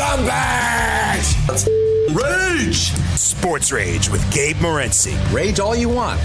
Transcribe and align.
Scumbags! 0.00 1.36
Let's 1.46 1.68
rage! 2.14 2.90
Sports 3.18 3.70
Rage 3.70 4.08
with 4.08 4.32
Gabe 4.32 4.56
Morency. 4.56 5.14
Rage 5.30 5.60
all 5.60 5.76
you 5.76 5.90
want. 5.90 6.18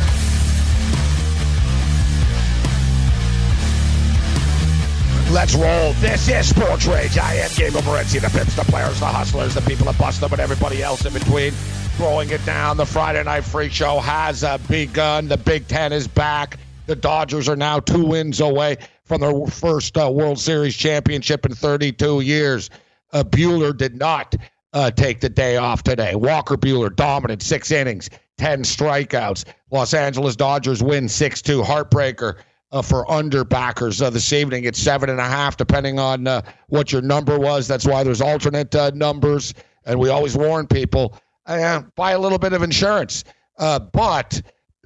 Let's 5.30 5.56
roll. 5.56 5.92
This 5.96 6.30
is 6.30 6.48
Sports 6.48 6.86
Rage. 6.86 7.18
I 7.18 7.34
am 7.34 7.50
Gabe 7.54 7.74
Morency, 7.74 8.22
the 8.22 8.30
pimps, 8.30 8.56
the 8.56 8.64
players, 8.64 8.98
the 9.02 9.08
hustlers, 9.08 9.54
the 9.56 9.62
people 9.64 9.88
that 9.88 9.98
bust 9.98 10.22
them, 10.22 10.32
and 10.32 10.40
everybody 10.40 10.82
else 10.82 11.06
in 11.06 11.12
between. 11.12 11.52
Throwing 11.98 12.30
it 12.30 12.46
down. 12.46 12.78
The 12.78 12.86
Friday 12.86 13.26
Night 13.26 13.44
Freak 13.44 13.74
Show 13.74 14.00
has 14.00 14.46
begun. 14.70 15.28
The 15.28 15.36
Big 15.36 15.68
Ten 15.68 15.92
is 15.92 16.08
back. 16.08 16.60
The 16.86 16.96
Dodgers 16.96 17.50
are 17.50 17.58
now 17.58 17.82
two 17.82 18.06
wins 18.06 18.40
away 18.40 18.78
from 19.04 19.20
their 19.20 19.48
first 19.48 19.98
uh, 19.98 20.10
World 20.10 20.40
Series 20.40 20.78
championship 20.78 21.46
in 21.46 21.54
32 21.54 22.22
years. 22.22 22.70
Uh, 23.16 23.24
Buehler 23.24 23.76
did 23.76 23.96
not 23.96 24.36
uh, 24.74 24.92
take 24.92 25.22
the 25.22 25.30
day 25.30 25.56
off 25.56 25.84
today. 25.84 26.16
Walker 26.16 26.58
Buehler 26.58 26.94
dominant, 26.94 27.42
six 27.42 27.72
innings, 27.72 28.10
10 28.38 28.64
strikeouts. 28.64 29.46
Los 29.72 29.94
Angeles 29.94 30.36
Dodgers 30.36 30.84
win 30.84 31.08
6 31.08 31.42
2. 31.42 31.62
Heartbreaker 31.62 32.40
uh, 32.74 32.82
for 32.82 33.06
underbackers 33.06 34.02
uh, 34.02 34.10
this 34.10 34.34
evening. 34.34 34.66
It's 34.66 34.82
seven 34.82 35.10
and 35.10 35.22
a 35.22 35.26
half, 35.26 35.56
depending 35.56 35.98
on 35.98 36.28
uh, 36.28 36.42
what 36.68 36.92
your 36.92 37.02
number 37.02 37.40
was. 37.40 37.70
That's 37.70 37.86
why 37.86 38.04
there's 38.04 38.22
alternate 38.22 38.76
uh, 38.76 38.92
numbers. 38.94 39.54
And 39.86 39.98
we 39.98 40.10
always 40.10 40.36
warn 40.36 40.68
people 40.68 41.18
uh, 41.46 41.84
buy 41.96 42.12
a 42.12 42.20
little 42.20 42.38
bit 42.38 42.52
of 42.52 42.64
insurance. 42.64 43.24
Uh, 43.58 43.80
but 43.80 44.42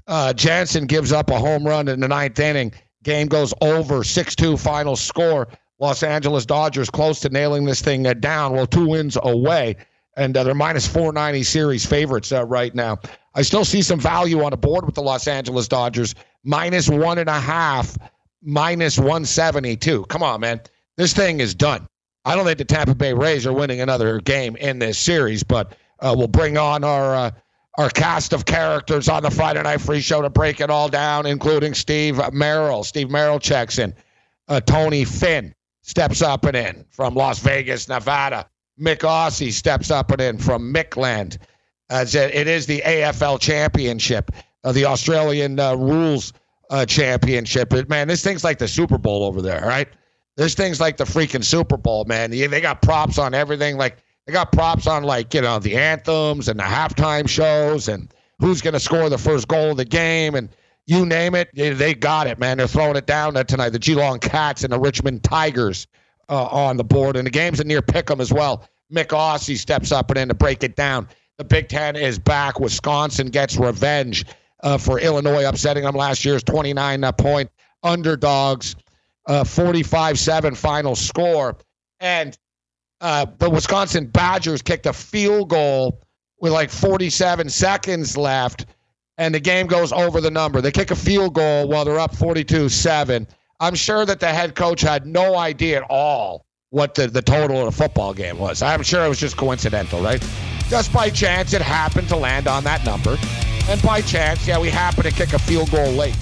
uh, 0.06 0.34
Jansen 0.34 0.86
gives 0.86 1.12
up 1.12 1.32
a 1.32 1.40
home 1.40 1.64
run 1.64 1.88
in 1.88 2.00
the 2.00 2.08
ninth 2.08 2.40
inning. 2.40 2.74
Game 3.02 3.28
goes 3.28 3.56
over, 3.62 4.04
6 4.04 4.36
2 4.36 4.56
final 4.56 4.96
score. 4.96 5.48
Los 5.80 6.04
Angeles 6.04 6.46
Dodgers 6.46 6.90
close 6.90 7.22
to 7.22 7.30
nailing 7.30 7.66
this 7.66 7.82
thing 7.82 8.06
uh, 8.06 8.14
down. 8.14 8.54
Well, 8.54 8.68
two 8.68 8.88
wins 8.88 9.18
away, 9.22 9.78
and 10.18 10.36
uh, 10.36 10.44
they're 10.44 10.54
minus 10.54 10.86
490 10.86 11.44
series 11.44 11.86
favorites 11.86 12.32
uh, 12.32 12.46
right 12.46 12.76
now. 12.76 13.00
I 13.34 13.42
still 13.44 13.64
see 13.64 13.82
some 13.82 14.00
value 14.00 14.44
on 14.44 14.52
the 14.52 14.58
board 14.58 14.86
with 14.86 14.96
the 14.96 15.02
Los 15.02 15.28
Angeles 15.28 15.68
Dodgers, 15.70 16.16
minus 16.44 16.90
one 16.90 17.18
and 17.18 17.30
a 17.30 17.40
half, 17.40 17.98
minus 18.44 18.98
172. 18.98 20.04
Come 20.06 20.22
on, 20.22 20.42
man. 20.42 20.60
This 20.98 21.14
thing 21.14 21.40
is 21.40 21.56
done. 21.56 21.88
I 22.26 22.36
don't 22.36 22.46
think 22.46 22.58
the 22.58 22.66
Tampa 22.66 22.94
Bay 22.94 23.14
Rays 23.14 23.48
are 23.48 23.54
winning 23.54 23.80
another 23.80 24.20
game 24.20 24.58
in 24.58 24.80
this 24.80 24.98
series, 25.00 25.44
but 25.44 25.78
uh, 26.02 26.14
we'll 26.18 26.28
bring 26.28 26.58
on 26.58 26.84
our. 26.84 27.16
Uh, 27.16 27.32
our 27.78 27.90
cast 27.90 28.34
of 28.34 28.44
characters 28.44 29.08
on 29.08 29.24
the 29.24 29.32
Friday 29.32 29.62
Night 29.62 29.80
Free 29.80 30.02
Show 30.02 30.22
to 30.22 30.30
break 30.30 30.60
it 30.60 30.70
all 30.70 30.90
down, 30.90 31.26
including 31.26 31.74
Steve 31.74 32.20
Merrill. 32.34 32.84
Steve 32.84 33.10
Merrill 33.10 33.40
checks 33.40 33.80
in. 33.80 33.94
Uh, 34.50 34.60
Tony 34.60 35.06
Finn, 35.06 35.56
steps 35.90 36.22
up 36.22 36.46
and 36.46 36.56
in 36.56 36.86
from 36.92 37.16
Las 37.16 37.40
Vegas, 37.40 37.90
Nevada. 37.90 38.48
Mick 38.80 39.00
Aussie 39.00 39.52
steps 39.52 39.90
up 39.90 40.12
and 40.12 40.22
in 40.22 40.38
from 40.38 40.72
Mickland. 40.72 41.38
As 41.90 42.14
it 42.14 42.48
is 42.48 42.68
the 42.68 42.82
AFL 42.86 43.40
Championship, 43.40 44.30
uh, 44.64 44.72
the 44.72 44.86
Australian 44.86 45.60
uh, 45.60 45.76
Rules 45.76 46.34
uh, 46.70 46.86
Championship. 46.86 47.74
Man, 47.90 48.08
this 48.08 48.24
thing's 48.24 48.44
like 48.44 48.60
the 48.60 48.68
Super 48.68 49.00
Bowl 49.00 49.24
over 49.24 49.42
there, 49.42 49.62
right? 49.62 49.88
This 50.38 50.54
thing's 50.54 50.80
like 50.80 50.98
the 50.98 51.06
freaking 51.06 51.44
Super 51.44 51.78
Bowl, 51.78 52.06
man. 52.06 52.30
They 52.30 52.62
got 52.62 52.84
props 52.84 53.18
on 53.18 53.34
everything. 53.34 53.78
Like 53.78 53.98
they 54.28 54.34
got 54.34 54.52
props 54.52 54.86
on 54.86 55.04
like 55.04 55.34
you 55.34 55.42
know 55.42 55.58
the 55.58 55.76
anthems 55.76 56.48
and 56.48 56.60
the 56.60 56.64
halftime 56.64 57.28
shows 57.28 57.88
and 57.88 58.14
who's 58.38 58.62
going 58.62 58.76
to 58.76 58.80
score 58.80 59.10
the 59.10 59.18
first 59.18 59.48
goal 59.48 59.72
of 59.72 59.78
the 59.78 59.86
game 59.86 60.36
and 60.36 60.50
you 60.90 61.06
name 61.06 61.36
it, 61.36 61.50
they 61.54 61.94
got 61.94 62.26
it, 62.26 62.40
man. 62.40 62.58
They're 62.58 62.68
throwing 62.68 62.96
it 62.96 63.06
down 63.06 63.36
there 63.36 63.44
tonight. 63.44 63.70
The 63.70 63.80
Geelong 63.80 64.18
Cats 64.18 64.64
and 64.64 64.74
the 64.74 64.80
Richmond 64.80 65.24
Tigers 65.24 65.86
uh, 66.30 66.46
on 66.46 66.78
the 66.78 66.84
board, 66.84 67.16
and 67.16 67.28
the 67.28 67.32
game's 67.32 67.60
a 67.60 67.64
near 67.64 67.84
pick 67.84 68.10
'em 68.10 68.20
as 68.20 68.34
well. 68.34 68.68
Mick 68.92 69.10
Aussie 69.10 69.56
steps 69.56 69.92
up 69.92 70.10
and 70.10 70.18
in 70.18 70.28
to 70.30 70.34
break 70.34 70.64
it 70.64 70.76
down. 70.76 71.08
The 71.38 71.44
Big 71.44 71.70
Ten 71.70 71.96
is 71.96 72.18
back. 72.18 72.60
Wisconsin 72.60 73.28
gets 73.28 73.56
revenge 73.56 74.26
uh, 74.64 74.80
for 74.80 75.00
Illinois 75.00 75.48
upsetting 75.48 75.84
them 75.84 75.94
last 75.94 76.26
year's 76.26 76.42
29 76.42 77.04
uh, 77.04 77.12
point 77.12 77.52
underdogs, 77.84 78.76
45 79.46 80.14
uh, 80.14 80.16
7 80.16 80.56
final 80.56 80.96
score. 80.96 81.56
And 82.00 82.36
uh, 83.00 83.28
the 83.38 83.48
Wisconsin 83.48 84.08
Badgers 84.08 84.64
kicked 84.64 84.88
a 84.88 84.94
field 84.94 85.50
goal 85.50 86.02
with 86.42 86.52
like 86.52 86.72
47 86.72 87.48
seconds 87.50 88.18
left 88.18 88.66
and 89.20 89.36
the 89.36 89.40
game 89.40 89.68
goes 89.68 89.92
over 89.92 90.22
the 90.22 90.32
number. 90.32 90.62
They 90.62 90.72
kick 90.72 90.92
a 90.92 90.96
field 90.96 91.36
goal 91.36 91.68
while 91.68 91.86
they're 91.86 92.00
up 92.00 92.16
42 92.16 92.70
7. 92.70 93.28
I'm 93.60 93.76
sure 93.76 94.06
that 94.06 94.22
the 94.22 94.30
head 94.30 94.56
coach 94.56 94.82
had 94.82 95.06
no 95.06 95.36
idea 95.36 95.78
at 95.78 95.84
all 95.90 96.46
what 96.70 96.96
the, 96.96 97.08
the 97.08 97.22
total 97.22 97.60
of 97.60 97.66
the 97.66 97.72
football 97.72 98.14
game 98.14 98.40
was. 98.40 98.62
I'm 98.62 98.82
sure 98.82 99.04
it 99.04 99.10
was 99.10 99.20
just 99.20 99.36
coincidental, 99.36 100.02
right? 100.02 100.26
Just 100.70 100.94
by 100.94 101.10
chance, 101.10 101.52
it 101.54 101.62
happened 101.62 102.08
to 102.10 102.16
land 102.16 102.48
on 102.48 102.64
that 102.64 102.86
number. 102.86 103.18
And 103.68 103.82
by 103.82 104.02
chance, 104.02 104.48
yeah, 104.48 104.58
we 104.58 104.70
happened 104.70 105.04
to 105.04 105.12
kick 105.12 105.34
a 105.34 105.40
field 105.40 105.70
goal 105.72 105.92
late. 105.92 106.16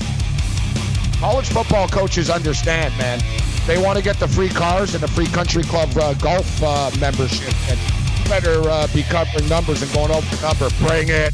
College 1.20 1.48
football 1.50 1.88
coaches 1.88 2.30
understand, 2.32 2.98
man. 2.98 3.20
They 3.68 3.78
want 3.78 3.98
to 3.98 4.04
get 4.04 4.18
the 4.20 4.28
free 4.28 4.50
cars 4.50 4.96
and 4.96 5.04
the 5.04 5.08
free 5.08 5.28
country 5.28 5.64
club 5.64 5.90
uh, 5.98 6.14
golf 6.16 6.64
uh, 6.64 6.90
membership. 7.00 7.54
And 7.70 7.80
better 8.28 8.68
uh, 8.68 8.88
be 8.94 9.04
covering 9.04 9.48
numbers 9.48 9.84
and 9.84 9.94
going 9.94 10.12
over 10.12 10.36
the 10.36 10.42
number. 10.42 10.70
Bring 10.88 11.10
it. 11.10 11.34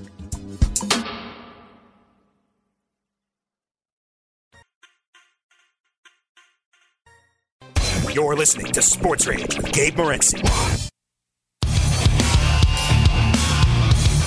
You're 8.13 8.35
listening 8.35 8.73
to 8.73 8.81
Sports 8.81 9.25
Rage 9.25 9.55
with 9.55 9.71
Gabe 9.71 9.95
Morency. 9.95 10.41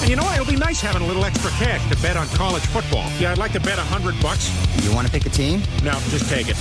And 0.00 0.08
you 0.08 0.16
know, 0.16 0.22
what? 0.22 0.40
it'll 0.40 0.50
be 0.50 0.56
nice 0.56 0.80
having 0.80 1.02
a 1.02 1.06
little 1.06 1.22
extra 1.22 1.50
cash 1.50 1.86
to 1.90 2.02
bet 2.02 2.16
on 2.16 2.26
college 2.28 2.62
football. 2.62 3.06
Yeah, 3.18 3.32
I'd 3.32 3.38
like 3.38 3.52
to 3.52 3.60
bet 3.60 3.78
a 3.78 3.82
hundred 3.82 4.18
bucks. 4.22 4.50
You 4.82 4.94
want 4.94 5.06
to 5.06 5.12
pick 5.12 5.26
a 5.26 5.28
team? 5.28 5.60
No, 5.82 5.92
just 6.08 6.30
take 6.30 6.46
it. 6.48 6.56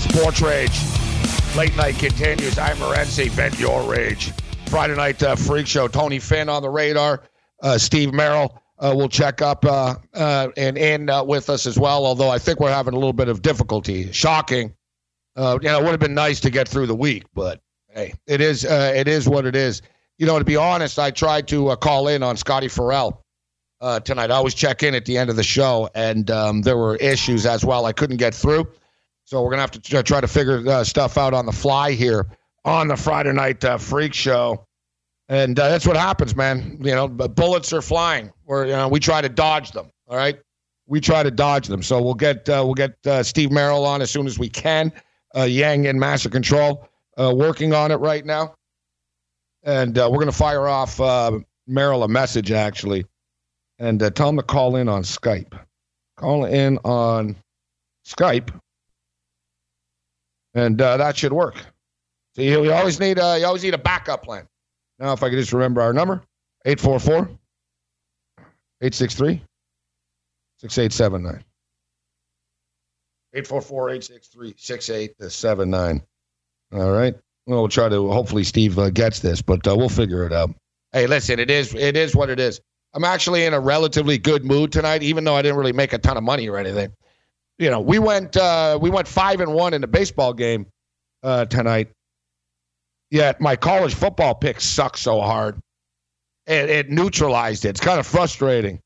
Sports 0.00 0.40
Rage. 0.40 0.80
Late 1.54 1.76
night 1.76 1.96
continues. 1.96 2.58
I'm 2.58 2.78
Morency. 2.78 3.28
Vent 3.28 3.60
your 3.60 3.82
rage. 3.82 4.32
Friday 4.66 4.96
night 4.96 5.22
uh, 5.22 5.36
freak 5.36 5.66
show. 5.66 5.86
Tony 5.86 6.18
Finn 6.18 6.48
on 6.48 6.62
the 6.62 6.70
radar. 6.70 7.22
Uh, 7.62 7.76
Steve 7.76 8.14
Merrill 8.14 8.62
will 8.92 9.08
check 9.08 9.40
up 9.40 9.64
uh, 9.64 9.94
uh, 10.12 10.48
and 10.56 10.76
in 10.76 11.08
uh, 11.08 11.22
with 11.24 11.48
us 11.48 11.66
as 11.66 11.78
well. 11.78 12.04
Although 12.04 12.28
I 12.28 12.38
think 12.38 12.60
we're 12.60 12.72
having 12.72 12.94
a 12.94 12.98
little 12.98 13.12
bit 13.12 13.28
of 13.28 13.40
difficulty. 13.42 14.12
Shocking. 14.12 14.74
Uh, 15.36 15.58
you 15.62 15.68
know, 15.68 15.78
it 15.78 15.82
would 15.82 15.90
have 15.90 16.00
been 16.00 16.14
nice 16.14 16.40
to 16.40 16.50
get 16.50 16.68
through 16.68 16.86
the 16.86 16.94
week, 16.94 17.24
but 17.34 17.60
hey, 17.92 18.14
it 18.26 18.40
is 18.40 18.64
uh, 18.64 18.92
it 18.94 19.08
is 19.08 19.28
what 19.28 19.46
it 19.46 19.56
is. 19.56 19.82
You 20.18 20.26
know, 20.26 20.38
to 20.38 20.44
be 20.44 20.56
honest, 20.56 20.98
I 20.98 21.10
tried 21.10 21.48
to 21.48 21.68
uh, 21.68 21.76
call 21.76 22.08
in 22.08 22.22
on 22.22 22.36
Scotty 22.36 22.68
Ferrall 22.68 23.24
uh, 23.80 24.00
tonight. 24.00 24.30
I 24.30 24.34
always 24.34 24.54
check 24.54 24.82
in 24.82 24.94
at 24.94 25.04
the 25.06 25.18
end 25.18 25.30
of 25.30 25.36
the 25.36 25.42
show, 25.42 25.88
and 25.94 26.30
um, 26.30 26.62
there 26.62 26.76
were 26.76 26.96
issues 26.96 27.46
as 27.46 27.64
well. 27.64 27.86
I 27.86 27.92
couldn't 27.92 28.18
get 28.18 28.34
through, 28.34 28.68
so 29.24 29.42
we're 29.42 29.50
gonna 29.50 29.62
have 29.62 29.72
to 29.72 29.80
try- 29.80 30.02
try 30.02 30.20
to 30.20 30.28
figure 30.28 30.62
uh, 30.68 30.84
stuff 30.84 31.18
out 31.18 31.34
on 31.34 31.46
the 31.46 31.52
fly 31.52 31.92
here 31.92 32.26
on 32.64 32.88
the 32.88 32.96
Friday 32.96 33.32
night 33.32 33.64
uh, 33.64 33.78
freak 33.78 34.14
show. 34.14 34.64
And 35.28 35.58
uh, 35.58 35.68
that's 35.68 35.86
what 35.86 35.96
happens, 35.96 36.36
man. 36.36 36.78
You 36.82 36.94
know, 36.94 37.08
bullets 37.08 37.72
are 37.72 37.82
flying. 37.82 38.30
Or 38.46 38.66
you 38.66 38.72
know, 38.72 38.88
we 38.88 39.00
try 39.00 39.22
to 39.22 39.28
dodge 39.28 39.72
them. 39.72 39.90
All 40.06 40.16
right, 40.16 40.38
we 40.86 41.00
try 41.00 41.22
to 41.22 41.30
dodge 41.30 41.66
them. 41.66 41.82
So 41.82 42.02
we'll 42.02 42.14
get 42.14 42.48
uh, 42.48 42.62
we'll 42.64 42.74
get 42.74 42.94
uh, 43.06 43.22
Steve 43.22 43.50
Merrill 43.50 43.86
on 43.86 44.02
as 44.02 44.10
soon 44.10 44.26
as 44.26 44.38
we 44.38 44.48
can. 44.48 44.92
Uh, 45.36 45.42
Yang 45.42 45.86
in 45.86 45.98
master 45.98 46.28
control, 46.28 46.88
uh, 47.18 47.32
working 47.34 47.72
on 47.72 47.90
it 47.90 47.96
right 47.96 48.24
now, 48.24 48.54
and 49.64 49.98
uh, 49.98 50.08
we're 50.12 50.20
gonna 50.20 50.30
fire 50.30 50.68
off 50.68 51.00
Merrill 51.66 52.04
a 52.04 52.08
message 52.08 52.52
actually, 52.52 53.04
and 53.78 53.98
tell 54.14 54.28
him 54.28 54.36
to 54.36 54.42
call 54.42 54.76
in 54.76 54.88
on 54.88 55.02
Skype. 55.02 55.58
Call 56.16 56.44
in 56.44 56.78
on 56.84 57.34
Skype, 58.06 58.50
and 60.54 60.78
that 60.78 61.16
should 61.16 61.32
work. 61.32 61.56
So 62.36 62.42
you, 62.42 62.64
you 62.64 62.72
always 62.72 63.00
need 63.00 63.18
uh, 63.18 63.36
you 63.38 63.46
always 63.46 63.64
need 63.64 63.74
a 63.74 63.78
backup 63.78 64.22
plan. 64.22 64.46
Now, 65.04 65.12
if 65.12 65.22
I 65.22 65.28
could 65.28 65.38
just 65.38 65.52
remember 65.52 65.82
our 65.82 65.92
number 65.92 66.22
844 66.64 67.28
863 68.80 69.42
6879. 70.56 71.44
844 73.34 73.90
863 73.90 74.54
6879. 74.56 76.02
All 76.72 76.90
right. 76.90 77.14
Well, 77.44 77.58
we'll 77.58 77.68
try 77.68 77.90
to, 77.90 78.10
hopefully, 78.10 78.44
Steve 78.44 78.78
uh, 78.78 78.88
gets 78.88 79.20
this, 79.20 79.42
but 79.42 79.66
uh, 79.68 79.76
we'll 79.76 79.90
figure 79.90 80.24
it 80.24 80.32
out. 80.32 80.54
Hey, 80.92 81.06
listen, 81.06 81.38
it 81.38 81.50
is 81.50 81.74
it 81.74 81.98
is 81.98 82.16
what 82.16 82.30
it 82.30 82.40
is. 82.40 82.62
I'm 82.94 83.04
actually 83.04 83.44
in 83.44 83.52
a 83.52 83.60
relatively 83.60 84.16
good 84.16 84.46
mood 84.46 84.72
tonight, 84.72 85.02
even 85.02 85.24
though 85.24 85.34
I 85.34 85.42
didn't 85.42 85.58
really 85.58 85.74
make 85.74 85.92
a 85.92 85.98
ton 85.98 86.16
of 86.16 86.22
money 86.22 86.48
or 86.48 86.56
anything. 86.56 86.94
You 87.58 87.68
know, 87.68 87.80
we 87.80 87.98
went 87.98 88.38
uh, 88.38 88.78
we 88.80 88.88
went 88.88 89.06
five 89.06 89.42
and 89.42 89.52
one 89.52 89.74
in 89.74 89.82
the 89.82 89.86
baseball 89.86 90.32
game 90.32 90.64
uh, 91.22 91.44
tonight. 91.44 91.90
Yet 93.10 93.40
my 93.40 93.56
college 93.56 93.94
football 93.94 94.34
pick 94.34 94.60
sucks 94.60 95.00
so 95.00 95.20
hard. 95.20 95.60
It, 96.46 96.68
it 96.68 96.90
neutralized 96.90 97.64
it. 97.64 97.70
It's 97.70 97.80
kind 97.80 97.98
of 97.98 98.06
frustrating. 98.06 98.80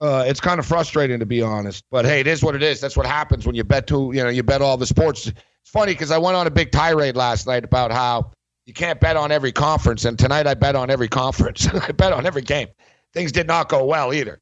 Uh, 0.00 0.24
it's 0.26 0.40
kind 0.40 0.58
of 0.58 0.66
frustrating 0.66 1.18
to 1.18 1.26
be 1.26 1.42
honest, 1.42 1.84
but 1.90 2.06
hey, 2.06 2.20
it 2.20 2.26
is 2.26 2.42
what 2.42 2.54
it 2.54 2.62
is. 2.62 2.80
That's 2.80 2.96
what 2.96 3.06
happens 3.06 3.46
when 3.46 3.54
you 3.54 3.64
bet 3.64 3.86
to 3.88 4.12
you 4.14 4.22
know 4.22 4.30
you 4.30 4.42
bet 4.42 4.62
all 4.62 4.76
the 4.76 4.86
sports. 4.86 5.26
It's 5.26 5.70
funny 5.70 5.92
because 5.92 6.10
I 6.10 6.16
went 6.16 6.36
on 6.36 6.46
a 6.46 6.50
big 6.50 6.70
tirade 6.72 7.16
last 7.16 7.46
night 7.46 7.64
about 7.64 7.92
how 7.92 8.32
you 8.64 8.72
can't 8.72 8.98
bet 9.00 9.16
on 9.16 9.30
every 9.30 9.52
conference, 9.52 10.06
and 10.06 10.18
tonight 10.18 10.46
I 10.46 10.54
bet 10.54 10.74
on 10.74 10.90
every 10.90 11.08
conference. 11.08 11.66
I 11.74 11.92
bet 11.92 12.12
on 12.12 12.24
every 12.24 12.42
game. 12.42 12.68
Things 13.12 13.32
did 13.32 13.46
not 13.46 13.68
go 13.68 13.84
well 13.84 14.14
either. 14.14 14.40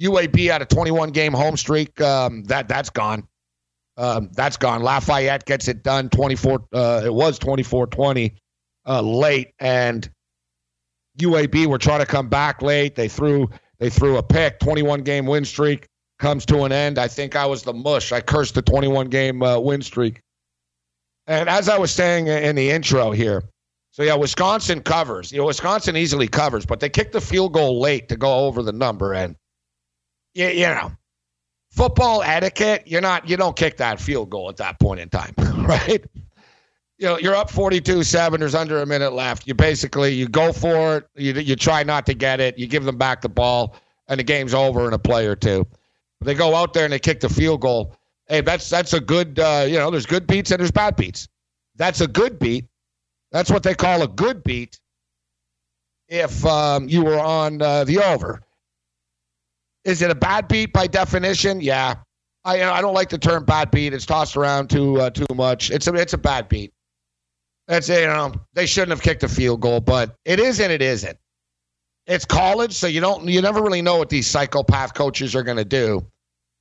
UAB 0.00 0.50
had 0.50 0.62
a 0.62 0.66
21 0.66 1.10
game 1.10 1.32
home 1.32 1.56
streak. 1.56 2.00
Um, 2.00 2.44
that 2.44 2.68
that's 2.68 2.90
gone. 2.90 3.27
Um, 3.98 4.30
that's 4.32 4.56
gone. 4.56 4.82
Lafayette 4.82 5.44
gets 5.44 5.66
it 5.66 5.82
done 5.82 6.08
24. 6.08 6.68
Uh, 6.72 7.02
it 7.04 7.12
was 7.12 7.38
24 7.38 7.88
20 7.88 8.34
uh, 8.86 9.02
late, 9.02 9.52
and 9.58 10.08
UAB 11.18 11.66
were 11.66 11.78
trying 11.78 12.00
to 12.00 12.06
come 12.06 12.28
back 12.28 12.62
late. 12.62 12.94
They 12.94 13.08
threw 13.08 13.50
they 13.80 13.90
threw 13.90 14.16
a 14.16 14.22
pick. 14.22 14.60
21 14.60 15.02
game 15.02 15.26
win 15.26 15.44
streak 15.44 15.88
comes 16.20 16.46
to 16.46 16.62
an 16.62 16.72
end. 16.72 16.98
I 16.98 17.08
think 17.08 17.36
I 17.36 17.44
was 17.44 17.64
the 17.64 17.72
mush. 17.72 18.12
I 18.12 18.20
cursed 18.20 18.54
the 18.54 18.62
21 18.62 19.08
game 19.08 19.42
uh, 19.42 19.58
win 19.58 19.82
streak. 19.82 20.20
And 21.26 21.48
as 21.48 21.68
I 21.68 21.76
was 21.76 21.90
saying 21.90 22.28
in 22.28 22.56
the 22.56 22.70
intro 22.70 23.10
here, 23.10 23.42
so 23.90 24.04
yeah, 24.04 24.14
Wisconsin 24.14 24.80
covers. 24.80 25.32
You 25.32 25.38
know, 25.38 25.46
Wisconsin 25.46 25.96
easily 25.96 26.28
covers, 26.28 26.64
but 26.64 26.78
they 26.78 26.88
kicked 26.88 27.12
the 27.12 27.20
field 27.20 27.52
goal 27.52 27.80
late 27.80 28.08
to 28.10 28.16
go 28.16 28.46
over 28.46 28.62
the 28.62 28.72
number. 28.72 29.12
And 29.12 29.34
you, 30.34 30.46
you 30.46 30.66
know, 30.66 30.92
football 31.78 32.22
etiquette, 32.24 32.82
you're 32.86 33.00
not 33.00 33.28
you 33.28 33.36
don't 33.36 33.56
kick 33.56 33.76
that 33.76 34.00
field 34.00 34.28
goal 34.30 34.48
at 34.48 34.56
that 34.56 34.80
point 34.80 34.98
in 34.98 35.08
time, 35.08 35.32
right? 35.58 36.04
You 36.98 37.06
know, 37.06 37.18
you're 37.18 37.36
up 37.36 37.48
42-7, 37.48 38.40
there's 38.40 38.56
under 38.56 38.82
a 38.82 38.86
minute 38.86 39.12
left. 39.12 39.46
You 39.46 39.54
basically 39.54 40.12
you 40.12 40.26
go 40.26 40.52
for 40.52 40.96
it, 40.96 41.08
you 41.14 41.32
you 41.34 41.54
try 41.54 41.84
not 41.84 42.04
to 42.06 42.14
get 42.14 42.40
it, 42.40 42.58
you 42.58 42.66
give 42.66 42.84
them 42.84 42.98
back 42.98 43.20
the 43.20 43.28
ball, 43.28 43.76
and 44.08 44.18
the 44.18 44.24
game's 44.24 44.54
over 44.54 44.88
in 44.88 44.92
a 44.92 44.98
play 44.98 45.26
or 45.26 45.36
two. 45.36 45.64
They 46.20 46.34
go 46.34 46.56
out 46.56 46.72
there 46.72 46.82
and 46.82 46.92
they 46.92 46.98
kick 46.98 47.20
the 47.20 47.28
field 47.28 47.60
goal. 47.60 47.94
Hey, 48.26 48.40
that's 48.40 48.68
that's 48.68 48.92
a 48.92 49.00
good 49.00 49.38
uh, 49.38 49.64
you 49.68 49.78
know, 49.78 49.88
there's 49.92 50.06
good 50.06 50.26
beats 50.26 50.50
and 50.50 50.58
there's 50.58 50.72
bad 50.72 50.96
beats. 50.96 51.28
That's 51.76 52.00
a 52.00 52.08
good 52.08 52.40
beat. 52.40 52.66
That's 53.30 53.52
what 53.52 53.62
they 53.62 53.76
call 53.76 54.02
a 54.02 54.08
good 54.08 54.42
beat 54.42 54.80
if 56.08 56.44
um, 56.44 56.88
you 56.88 57.04
were 57.04 57.20
on 57.20 57.62
uh, 57.62 57.84
the 57.84 57.98
over. 57.98 58.42
Is 59.88 60.02
it 60.02 60.10
a 60.10 60.14
bad 60.14 60.48
beat 60.48 60.74
by 60.74 60.86
definition? 60.86 61.62
Yeah. 61.62 61.94
I 62.44 62.62
I 62.62 62.82
don't 62.82 62.92
like 62.92 63.08
the 63.08 63.16
term 63.16 63.46
bad 63.46 63.70
beat. 63.70 63.94
It's 63.94 64.04
tossed 64.04 64.36
around 64.36 64.68
too 64.68 65.00
uh, 65.00 65.08
too 65.08 65.26
much. 65.34 65.70
It's 65.70 65.86
a 65.86 65.94
it's 65.94 66.12
a 66.12 66.18
bad 66.18 66.48
beat. 66.48 66.72
That's. 67.66 67.88
You 67.88 68.06
know 68.06 68.34
they 68.52 68.66
shouldn't 68.66 68.90
have 68.90 69.00
kicked 69.00 69.22
a 69.22 69.28
field 69.28 69.60
goal, 69.60 69.80
but 69.80 70.14
it 70.26 70.40
is 70.40 70.60
and 70.60 70.70
it 70.70 70.82
isn't. 70.82 71.16
It's 72.06 72.26
college, 72.26 72.74
so 72.74 72.86
you 72.86 73.00
don't 73.00 73.26
you 73.28 73.40
never 73.40 73.62
really 73.62 73.80
know 73.80 73.96
what 73.96 74.10
these 74.10 74.26
psychopath 74.26 74.92
coaches 74.92 75.34
are 75.34 75.42
going 75.42 75.56
to 75.56 75.64
do. 75.64 76.04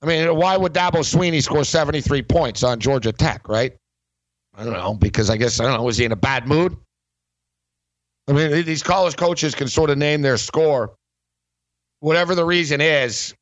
I 0.02 0.06
mean, 0.06 0.34
why 0.34 0.56
would 0.56 0.74
Dabo 0.74 1.00
Swinney 1.00 1.44
score 1.44 1.66
73 1.66 2.22
points 2.24 2.64
on 2.64 2.80
Georgia 2.80 3.12
Tech, 3.12 3.50
right? 3.50 3.76
I 4.56 4.64
don't 4.64 4.74
know 4.74 4.94
because 4.94 5.30
I 5.30 5.36
guess 5.36 5.60
I 5.60 5.66
don't 5.66 5.74
know. 5.74 5.84
Was 5.84 5.98
he 5.98 6.06
in 6.06 6.14
a 6.14 6.18
bad 6.18 6.48
mood? 6.48 6.78
I 8.30 8.34
mean, 8.34 8.66
these 8.66 8.84
college 8.84 9.18
coaches 9.18 9.54
can 9.54 9.68
sort 9.68 9.90
of 9.90 9.98
name 9.98 10.22
their 10.22 10.38
score, 10.38 10.96
whatever 12.00 12.36
the 12.36 12.46
reason 12.46 12.82
is. 12.82 13.34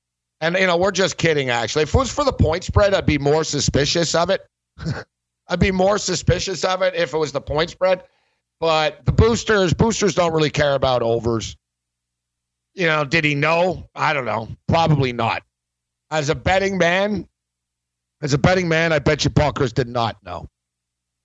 And 0.41 0.55
you 0.55 0.67
know, 0.67 0.77
we're 0.77 0.91
just 0.91 1.17
kidding. 1.17 1.50
Actually, 1.50 1.83
if 1.83 1.93
it 1.93 1.97
was 1.97 2.12
for 2.12 2.24
the 2.24 2.33
point 2.33 2.63
spread, 2.63 2.93
I'd 2.93 3.05
be 3.05 3.17
more 3.17 3.43
suspicious 3.43 4.13
of 4.15 4.29
it. 4.29 4.41
I'd 5.47 5.59
be 5.59 5.71
more 5.71 5.97
suspicious 5.97 6.63
of 6.63 6.81
it 6.81 6.95
if 6.95 7.13
it 7.13 7.17
was 7.17 7.31
the 7.31 7.41
point 7.41 7.69
spread. 7.69 8.03
But 8.59 9.05
the 9.05 9.12
boosters, 9.12 9.74
boosters 9.74 10.15
don't 10.15 10.33
really 10.33 10.50
care 10.50 10.75
about 10.75 11.03
overs. 11.03 11.55
You 12.74 12.88
know, 12.88 13.05
did 13.05 13.24
he 13.24 13.35
know? 13.35 13.89
I 13.95 14.13
don't 14.13 14.25
know. 14.25 14.50
Probably 14.67 15.13
not. 15.13 15.43
As 16.12 16.29
a 16.29 16.35
betting 16.35 16.77
man, 16.77 17.27
as 18.21 18.33
a 18.33 18.38
betting 18.38 18.67
man, 18.67 18.93
I 18.93 19.00
bet 19.00 19.24
you 19.24 19.31
Chris 19.31 19.71
did 19.71 19.88
not 19.88 20.17
know. 20.24 20.50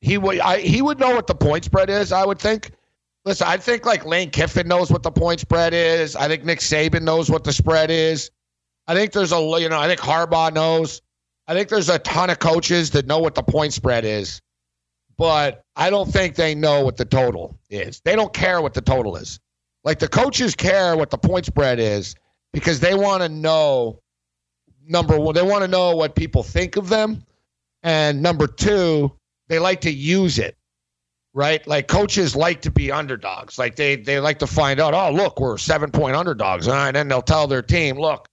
He 0.01 0.17
would 0.17 0.39
I, 0.41 0.61
he 0.61 0.81
would 0.81 0.99
know 0.99 1.15
what 1.15 1.27
the 1.27 1.35
point 1.35 1.65
spread 1.65 1.91
is, 1.91 2.13
I 2.13 2.25
would 2.25 2.39
think. 2.39 2.71
Listen, 3.25 3.49
I 3.49 3.59
think 3.59 3.87
like 3.87 4.07
Lane 4.07 4.31
Kiffin 4.31 4.69
knows 4.69 4.91
what 4.91 5.03
the 5.03 5.11
point 5.11 5.41
spread 5.41 5.75
is. 5.75 6.17
I 6.17 6.29
think 6.29 6.45
Nick 6.45 6.61
Saban 6.61 7.03
knows 7.03 7.31
what 7.31 7.45
the 7.45 7.53
spread 7.53 7.91
is. 7.91 8.31
I 8.87 8.95
think 8.95 9.13
there's 9.13 9.33
a 9.33 9.41
you 9.61 9.69
know, 9.69 9.79
I 9.81 9.89
think 9.89 10.01
Harbaugh 10.01 10.53
knows. 10.55 11.03
I 11.49 11.55
think 11.55 11.69
there's 11.69 11.91
a 11.91 11.99
ton 12.01 12.31
of 12.31 12.39
coaches 12.39 12.93
that 12.93 13.07
know 13.07 13.19
what 13.19 13.35
the 13.35 13.43
point 13.43 13.73
spread 13.75 14.05
is. 14.05 14.41
But 15.19 15.63
I 15.77 15.91
don't 15.91 16.11
think 16.11 16.37
they 16.37 16.55
know 16.55 16.85
what 16.85 16.97
the 16.97 17.05
total 17.07 17.59
is. 17.71 18.01
They 18.05 18.17
don't 18.17 18.33
care 18.33 18.63
what 18.63 18.75
the 18.75 18.83
total 18.83 19.17
is. 19.17 19.41
Like 19.85 19.99
the 20.01 20.09
coaches 20.09 20.55
care 20.57 20.97
what 20.97 21.11
the 21.11 21.19
point 21.19 21.47
spread 21.47 21.79
is 21.81 22.15
because 22.53 22.81
they 22.81 22.95
want 22.95 23.23
to 23.23 23.29
know 23.29 24.01
number 24.87 25.19
one, 25.21 25.35
they 25.35 25.43
want 25.43 25.63
to 25.63 25.69
know 25.69 25.97
what 25.97 26.17
people 26.17 26.43
think 26.43 26.77
of 26.77 26.89
them 26.89 27.25
And 27.83 28.23
number 28.23 28.49
two, 28.49 29.13
they 29.49 29.59
like 29.61 29.83
to 29.83 29.93
use 29.93 30.39
it, 30.39 30.57
right? 31.35 31.67
Like 31.67 31.89
coaches 31.89 32.35
like 32.35 32.63
to 32.63 32.71
be 32.71 32.91
underdogs. 32.91 33.59
Like 33.59 33.77
they 33.77 33.97
they 33.97 34.21
like 34.21 34.39
to 34.41 34.47
find 34.47 34.81
out, 34.81 34.95
oh 34.95 35.13
look, 35.15 35.41
we're 35.41 35.59
seven 35.59 35.91
point 35.91 36.17
underdogs, 36.17 36.69
and 36.69 36.97
then 36.97 37.09
they'll 37.09 37.23
tell 37.23 37.47
their 37.47 37.63
team, 37.63 37.99
look, 37.99 38.29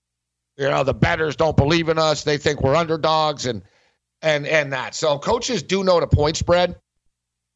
you 0.56 0.68
know, 0.68 0.82
the 0.82 0.94
betters 0.94 1.36
don't 1.36 1.56
believe 1.56 1.88
in 1.88 1.98
us. 1.98 2.24
They 2.24 2.38
think 2.38 2.60
we're 2.60 2.74
underdogs, 2.74 3.46
and 3.46 3.62
and 4.22 4.46
and 4.46 4.72
that. 4.72 4.94
So 4.94 5.18
coaches 5.18 5.62
do 5.62 5.84
know 5.84 6.00
the 6.00 6.06
point 6.06 6.36
spread, 6.36 6.76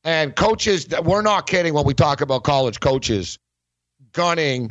and 0.04 0.34
coaches. 0.34 0.87
We're 1.02 1.22
not 1.22 1.46
kidding 1.46 1.75
when 1.75 1.84
we 1.84 1.94
talk 1.94 2.20
about 2.20 2.44
college 2.44 2.80
coaches 2.80 3.38
gunning 4.12 4.70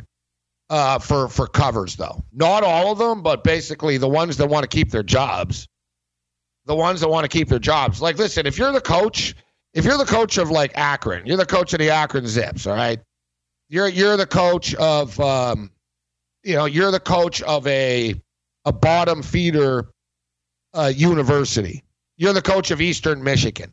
uh, 0.70 0.98
for 0.98 1.28
for 1.28 1.46
covers, 1.46 1.96
though. 1.96 2.24
Not 2.32 2.64
all 2.64 2.92
of 2.92 2.98
them, 2.98 3.22
but 3.22 3.44
basically 3.44 3.98
the 3.98 4.08
ones 4.08 4.38
that 4.38 4.48
want 4.48 4.62
to 4.62 4.68
keep 4.68 4.90
their 4.90 5.02
jobs. 5.02 5.68
The 6.64 6.76
ones 6.76 7.00
that 7.00 7.08
want 7.08 7.24
to 7.24 7.28
keep 7.28 7.48
their 7.48 7.58
jobs. 7.58 8.00
Like, 8.00 8.18
listen, 8.18 8.46
if 8.46 8.56
you're 8.56 8.70
the 8.70 8.80
coach, 8.80 9.34
if 9.74 9.84
you're 9.84 9.98
the 9.98 10.04
coach 10.04 10.38
of 10.38 10.50
like 10.50 10.72
Akron, 10.76 11.26
you're 11.26 11.36
the 11.36 11.46
coach 11.46 11.72
of 11.72 11.78
the 11.78 11.90
Akron 11.90 12.26
Zips, 12.26 12.66
all 12.66 12.74
right. 12.74 13.00
You're 13.68 13.88
you're 13.88 14.16
the 14.16 14.26
coach 14.26 14.74
of, 14.74 15.18
um, 15.18 15.70
you 16.42 16.54
know, 16.54 16.66
you're 16.66 16.90
the 16.90 17.00
coach 17.00 17.40
of 17.42 17.66
a 17.66 18.14
a 18.64 18.72
bottom 18.72 19.22
feeder 19.22 19.88
uh, 20.74 20.92
university. 20.94 21.82
You're 22.16 22.34
the 22.34 22.42
coach 22.42 22.70
of 22.70 22.80
Eastern 22.80 23.22
Michigan. 23.22 23.72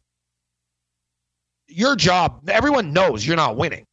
Your 1.67 1.95
job, 1.95 2.49
everyone 2.49 2.93
knows 2.93 3.27
you're 3.27 3.35
not 3.35 3.57
winning, 3.57 3.85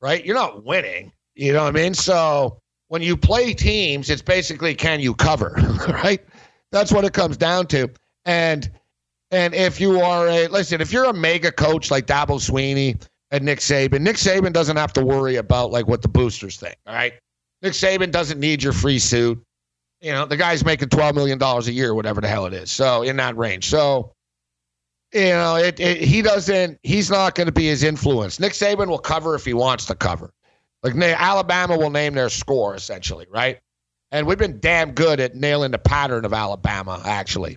right? 0.00 0.24
You're 0.24 0.36
not 0.36 0.64
winning. 0.64 1.12
You 1.34 1.52
know 1.52 1.64
what 1.64 1.76
I 1.76 1.82
mean? 1.82 1.94
So 1.94 2.60
when 2.88 3.02
you 3.02 3.16
play 3.16 3.54
teams, 3.54 4.10
it's 4.10 4.22
basically 4.22 4.74
can 4.74 5.00
you 5.00 5.14
cover, 5.14 5.54
right? 5.88 6.20
That's 6.70 6.92
what 6.92 7.04
it 7.04 7.12
comes 7.12 7.36
down 7.36 7.66
to. 7.68 7.88
And 8.24 8.70
and 9.30 9.54
if 9.54 9.80
you 9.80 10.00
are 10.00 10.28
a 10.28 10.46
listen, 10.48 10.80
if 10.80 10.92
you're 10.92 11.04
a 11.04 11.12
mega 11.12 11.52
coach 11.52 11.90
like 11.90 12.06
Dabo 12.06 12.38
Swinney 12.38 13.02
and 13.30 13.44
Nick 13.44 13.58
Saban, 13.58 14.00
Nick 14.00 14.16
Saban 14.16 14.52
doesn't 14.52 14.76
have 14.76 14.92
to 14.94 15.04
worry 15.04 15.36
about 15.36 15.70
like 15.70 15.86
what 15.86 16.02
the 16.02 16.08
boosters 16.08 16.56
think. 16.56 16.76
All 16.86 16.94
right. 16.94 17.14
Nick 17.62 17.72
Saban 17.72 18.10
doesn't 18.10 18.40
need 18.40 18.62
your 18.62 18.72
free 18.72 18.98
suit. 18.98 19.42
You 20.00 20.12
know, 20.12 20.26
the 20.26 20.36
guy's 20.36 20.64
making 20.64 20.88
twelve 20.88 21.14
million 21.14 21.38
dollars 21.38 21.68
a 21.68 21.72
year, 21.72 21.94
whatever 21.94 22.20
the 22.20 22.28
hell 22.28 22.46
it 22.46 22.52
is. 22.52 22.70
So 22.70 23.02
in 23.02 23.16
that 23.16 23.36
range. 23.36 23.68
So 23.68 24.12
you 25.12 25.30
know, 25.30 25.56
it, 25.56 25.80
it 25.80 26.00
he 26.00 26.22
doesn't. 26.22 26.78
He's 26.82 27.10
not 27.10 27.34
going 27.34 27.46
to 27.46 27.52
be 27.52 27.66
his 27.66 27.82
influence. 27.82 28.38
Nick 28.38 28.52
Saban 28.52 28.88
will 28.88 28.98
cover 28.98 29.34
if 29.34 29.44
he 29.44 29.54
wants 29.54 29.86
to 29.86 29.94
cover. 29.94 30.30
Like 30.82 30.94
Alabama 30.94 31.76
will 31.76 31.90
name 31.90 32.14
their 32.14 32.28
score 32.28 32.74
essentially, 32.74 33.26
right? 33.30 33.58
And 34.10 34.26
we've 34.26 34.38
been 34.38 34.60
damn 34.60 34.92
good 34.92 35.20
at 35.20 35.34
nailing 35.34 35.72
the 35.72 35.78
pattern 35.78 36.24
of 36.24 36.32
Alabama. 36.32 37.00
Actually, 37.04 37.56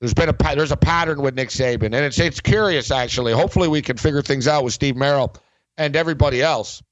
there's 0.00 0.14
been 0.14 0.30
a 0.30 0.56
there's 0.56 0.72
a 0.72 0.76
pattern 0.76 1.20
with 1.20 1.34
Nick 1.34 1.50
Saban, 1.50 1.86
and 1.86 1.94
it's 1.94 2.18
it's 2.18 2.40
curious 2.40 2.90
actually. 2.90 3.32
Hopefully, 3.32 3.68
we 3.68 3.82
can 3.82 3.98
figure 3.98 4.22
things 4.22 4.48
out 4.48 4.64
with 4.64 4.72
Steve 4.72 4.96
Merrill 4.96 5.34
and 5.76 5.94
everybody 5.94 6.42
else. 6.42 6.82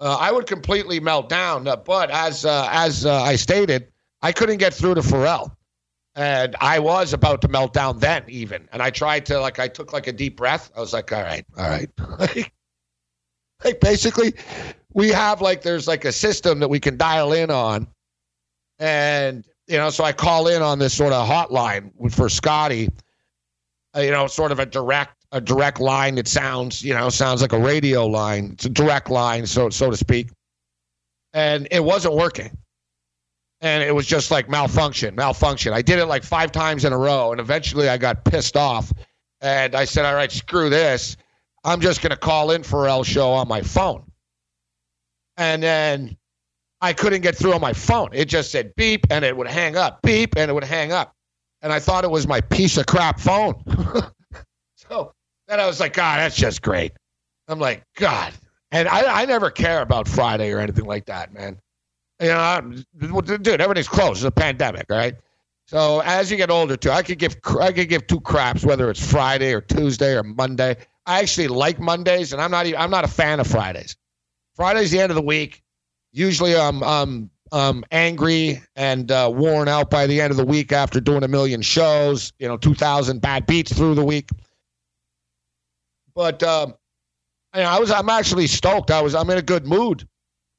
Uh, 0.00 0.16
I 0.18 0.32
would 0.32 0.46
completely 0.46 0.98
melt 0.98 1.28
down. 1.28 1.68
Uh, 1.68 1.76
but 1.76 2.10
as 2.10 2.46
uh, 2.46 2.68
as 2.70 3.04
uh, 3.04 3.22
I 3.22 3.36
stated, 3.36 3.92
I 4.22 4.32
couldn't 4.32 4.58
get 4.58 4.72
through 4.72 4.94
to 4.94 5.02
Ferrall, 5.02 5.54
and 6.14 6.56
I 6.58 6.78
was 6.78 7.12
about 7.12 7.42
to 7.42 7.48
melt 7.48 7.74
down 7.74 7.98
then 7.98 8.24
even. 8.28 8.66
And 8.72 8.82
I 8.82 8.90
tried 8.90 9.26
to 9.26 9.38
like 9.38 9.58
I 9.58 9.68
took 9.68 9.92
like 9.92 10.06
a 10.06 10.12
deep 10.12 10.38
breath. 10.38 10.70
I 10.74 10.80
was 10.80 10.94
like, 10.94 11.12
all 11.12 11.22
right, 11.22 11.44
all 11.58 11.68
right. 11.68 11.90
like 13.64 13.80
basically, 13.80 14.34
we 14.94 15.10
have 15.10 15.42
like 15.42 15.60
there's 15.60 15.86
like 15.86 16.06
a 16.06 16.12
system 16.12 16.60
that 16.60 16.68
we 16.68 16.80
can 16.80 16.96
dial 16.96 17.34
in 17.34 17.50
on, 17.50 17.88
and 18.78 19.46
you 19.66 19.76
know, 19.76 19.90
so 19.90 20.04
I 20.04 20.12
call 20.12 20.48
in 20.48 20.62
on 20.62 20.78
this 20.78 20.94
sort 20.94 21.12
of 21.12 21.28
hotline 21.28 21.90
for 22.12 22.28
Scotty. 22.28 22.88
Uh, 23.96 24.00
you 24.00 24.10
know, 24.10 24.26
sort 24.26 24.52
of 24.52 24.58
a 24.58 24.66
direct 24.66 25.24
a 25.32 25.40
direct 25.40 25.80
line 25.80 26.14
that 26.14 26.28
sounds, 26.28 26.82
you 26.82 26.94
know, 26.94 27.08
sounds 27.08 27.42
like 27.42 27.52
a 27.52 27.58
radio 27.58 28.06
line. 28.06 28.50
It's 28.52 28.66
a 28.66 28.70
direct 28.70 29.10
line, 29.10 29.46
so 29.46 29.70
so 29.70 29.90
to 29.90 29.96
speak. 29.96 30.30
And 31.32 31.66
it 31.70 31.82
wasn't 31.82 32.14
working. 32.14 32.56
And 33.60 33.82
it 33.82 33.94
was 33.94 34.06
just 34.06 34.30
like 34.30 34.48
malfunction, 34.48 35.14
malfunction. 35.14 35.72
I 35.72 35.82
did 35.82 35.98
it 35.98 36.06
like 36.06 36.22
five 36.22 36.52
times 36.52 36.84
in 36.84 36.92
a 36.92 36.98
row, 36.98 37.32
and 37.32 37.40
eventually 37.40 37.88
I 37.88 37.96
got 37.96 38.24
pissed 38.24 38.56
off. 38.56 38.92
And 39.40 39.74
I 39.74 39.84
said, 39.84 40.04
All 40.04 40.14
right, 40.14 40.30
screw 40.30 40.70
this. 40.70 41.16
I'm 41.64 41.80
just 41.80 42.02
gonna 42.02 42.16
call 42.16 42.52
in 42.52 42.62
Ferrall 42.62 43.02
show 43.02 43.30
on 43.30 43.48
my 43.48 43.62
phone. 43.62 44.04
And 45.36 45.62
then 45.62 46.16
I 46.86 46.92
couldn't 46.92 47.22
get 47.22 47.34
through 47.36 47.52
on 47.52 47.60
my 47.60 47.72
phone. 47.72 48.10
It 48.12 48.26
just 48.26 48.52
said 48.52 48.72
beep 48.76 49.08
and 49.10 49.24
it 49.24 49.36
would 49.36 49.48
hang 49.48 49.76
up, 49.76 50.02
beep 50.02 50.36
and 50.36 50.48
it 50.48 50.54
would 50.54 50.62
hang 50.62 50.92
up. 50.92 51.12
And 51.60 51.72
I 51.72 51.80
thought 51.80 52.04
it 52.04 52.10
was 52.12 52.28
my 52.28 52.40
piece 52.40 52.76
of 52.76 52.86
crap 52.86 53.18
phone. 53.18 53.60
so 54.76 55.12
then 55.48 55.58
I 55.58 55.66
was 55.66 55.80
like, 55.80 55.94
God, 55.94 56.20
that's 56.20 56.36
just 56.36 56.62
great. 56.62 56.92
I'm 57.48 57.58
like, 57.58 57.82
God. 57.96 58.32
And 58.70 58.86
I, 58.86 59.22
I 59.22 59.24
never 59.24 59.50
care 59.50 59.82
about 59.82 60.06
Friday 60.06 60.52
or 60.52 60.60
anything 60.60 60.84
like 60.84 61.06
that, 61.06 61.34
man. 61.34 61.58
You 62.20 62.28
know, 62.28 62.38
I'm, 62.38 62.84
dude, 62.98 63.60
everything's 63.60 63.88
closed. 63.88 64.18
It's 64.18 64.24
a 64.24 64.30
pandemic, 64.30 64.86
right? 64.88 65.16
So 65.66 66.02
as 66.04 66.30
you 66.30 66.36
get 66.36 66.50
older, 66.50 66.76
too, 66.76 66.92
I 66.92 67.02
could 67.02 67.18
give 67.18 67.36
I 67.60 67.72
could 67.72 67.88
give 67.88 68.06
two 68.06 68.20
craps 68.20 68.64
whether 68.64 68.88
it's 68.90 69.04
Friday 69.04 69.52
or 69.52 69.60
Tuesday 69.60 70.16
or 70.16 70.22
Monday. 70.22 70.76
I 71.04 71.18
actually 71.18 71.48
like 71.48 71.80
Mondays, 71.80 72.32
and 72.32 72.40
I'm 72.40 72.52
not 72.52 72.66
even, 72.66 72.80
I'm 72.80 72.90
not 72.90 73.04
a 73.04 73.08
fan 73.08 73.40
of 73.40 73.48
Fridays. 73.48 73.96
Friday's 74.54 74.92
the 74.92 75.00
end 75.00 75.10
of 75.10 75.16
the 75.16 75.22
week. 75.22 75.64
Usually, 76.16 76.56
I'm 76.56 76.82
um, 76.82 77.30
um, 77.52 77.84
angry 77.90 78.62
and 78.74 79.12
uh, 79.12 79.30
worn 79.30 79.68
out 79.68 79.90
by 79.90 80.06
the 80.06 80.22
end 80.22 80.30
of 80.30 80.38
the 80.38 80.46
week 80.46 80.72
after 80.72 80.98
doing 80.98 81.22
a 81.22 81.28
million 81.28 81.60
shows. 81.60 82.32
You 82.38 82.48
know, 82.48 82.56
2,000 82.56 83.20
bad 83.20 83.44
beats 83.44 83.70
through 83.70 83.96
the 83.96 84.04
week. 84.04 84.30
But 86.14 86.42
uh, 86.42 86.68
I 87.52 87.78
was 87.78 87.90
I'm 87.90 88.08
actually 88.08 88.46
stoked. 88.46 88.90
I 88.90 89.02
was 89.02 89.14
I'm 89.14 89.28
in 89.28 89.36
a 89.36 89.42
good 89.42 89.66
mood. 89.66 90.08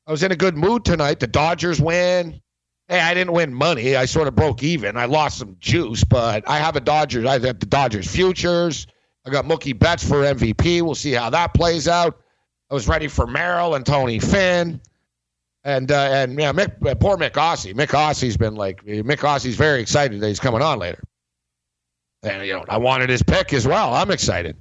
I 0.06 0.12
was 0.12 0.22
in 0.22 0.32
a 0.32 0.36
good 0.36 0.56
mood 0.56 0.86
tonight. 0.86 1.20
The 1.20 1.26
Dodgers 1.26 1.82
win. 1.82 2.40
Hey, 2.88 3.00
I 3.00 3.16
didn't 3.16 3.34
win 3.34 3.52
money. 3.52 3.96
I 3.96 4.06
sort 4.06 4.28
of 4.28 4.36
broke 4.36 4.62
even. 4.62 4.96
I 4.96 5.06
lost 5.06 5.40
some 5.40 5.58
juice, 5.60 6.04
but 6.04 6.48
I 6.48 6.60
have 6.60 6.76
a 6.76 6.80
Dodgers. 6.82 7.26
I 7.26 7.40
have 7.40 7.60
the 7.60 7.66
Dodgers 7.66 8.08
futures. 8.08 8.86
I 9.26 9.32
got 9.32 9.46
Mookie 9.46 9.78
Betts 9.78 10.08
for 10.08 10.18
MVP. 10.22 10.84
We'll 10.84 10.94
see 10.94 11.14
how 11.14 11.32
that 11.32 11.56
plays 11.56 11.88
out. 11.88 12.22
I 12.70 12.76
was 12.76 12.88
ready 12.88 13.08
for 13.08 13.26
Merrill 13.26 13.74
and 13.74 13.84
Tony 13.84 14.20
Finn. 14.20 14.80
And 15.68 15.92
uh, 15.92 16.10
and 16.14 16.40
yeah, 16.40 16.54
Mick, 16.54 16.74
uh, 16.88 16.96
poor 16.96 17.18
Mick 17.18 17.32
Aussie. 17.32 17.74
Mick 17.74 17.88
Aussie's 17.88 18.38
been 18.38 18.56
like 18.56 18.86
Mick 18.86 19.18
Aussie's 19.18 19.58
very 19.58 19.82
excited 19.82 20.22
that 20.22 20.28
he's 20.30 20.40
coming 20.40 20.62
on 20.62 20.80
later. 20.80 21.04
And 22.24 22.48
you 22.48 22.54
know, 22.54 22.64
I 22.70 22.78
wanted 22.78 23.10
his 23.10 23.22
pick 23.22 23.52
as 23.52 23.68
well. 23.68 23.94
I'm 23.94 24.10
excited. 24.10 24.56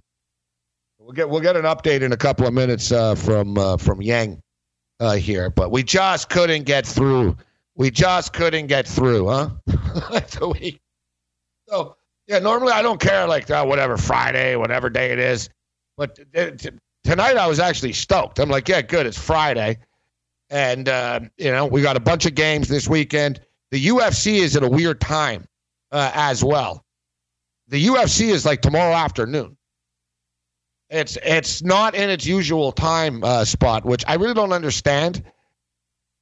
We'll 0.98 1.12
get 1.12 1.30
we'll 1.30 1.40
get 1.40 1.54
an 1.54 1.62
update 1.62 2.02
in 2.02 2.10
a 2.10 2.16
couple 2.16 2.44
of 2.44 2.52
minutes 2.52 2.90
uh, 2.90 3.14
from 3.14 3.56
uh, 3.56 3.76
from 3.76 4.02
Yang 4.02 4.42
uh, 4.98 5.14
here, 5.14 5.48
but 5.48 5.70
we 5.70 5.84
just 5.84 6.28
couldn't 6.28 6.64
get 6.64 6.84
through. 6.84 7.36
We 7.76 7.92
just 7.92 8.32
couldn't 8.32 8.66
get 8.66 8.88
through, 8.88 9.28
huh? 9.28 9.50
so 10.26 10.54
we, 10.54 10.80
so 11.68 11.96
yeah. 12.26 12.40
Normally 12.40 12.72
I 12.72 12.82
don't 12.82 13.00
care 13.00 13.28
like 13.28 13.48
uh, 13.48 13.64
whatever 13.64 13.96
Friday, 13.96 14.56
whatever 14.56 14.90
day 14.90 15.12
it 15.12 15.20
is, 15.20 15.50
but 15.96 16.16
t- 16.34 16.70
tonight 17.04 17.36
I 17.36 17.46
was 17.46 17.60
actually 17.60 17.92
stoked. 17.92 18.40
I'm 18.40 18.48
like, 18.48 18.68
yeah, 18.68 18.82
good. 18.82 19.06
It's 19.06 19.16
Friday, 19.16 19.78
and 20.50 20.88
uh, 20.88 21.20
you 21.36 21.50
know 21.50 21.66
we 21.66 21.82
got 21.82 21.96
a 21.96 22.00
bunch 22.00 22.26
of 22.26 22.34
games 22.34 22.68
this 22.68 22.88
weekend. 22.88 23.40
The 23.70 23.86
UFC 23.86 24.34
is 24.36 24.56
at 24.56 24.62
a 24.62 24.68
weird 24.68 25.00
time 25.00 25.46
uh, 25.92 26.10
as 26.14 26.44
well. 26.44 26.84
The 27.68 27.86
UFC 27.86 28.28
is 28.28 28.46
like 28.46 28.62
tomorrow 28.62 28.94
afternoon. 28.94 29.56
It's 30.88 31.18
it's 31.24 31.62
not 31.62 31.94
in 31.94 32.10
its 32.10 32.24
usual 32.24 32.70
time 32.72 33.24
uh, 33.24 33.44
spot, 33.44 33.84
which 33.84 34.04
I 34.06 34.14
really 34.14 34.34
don't 34.34 34.52
understand. 34.52 35.22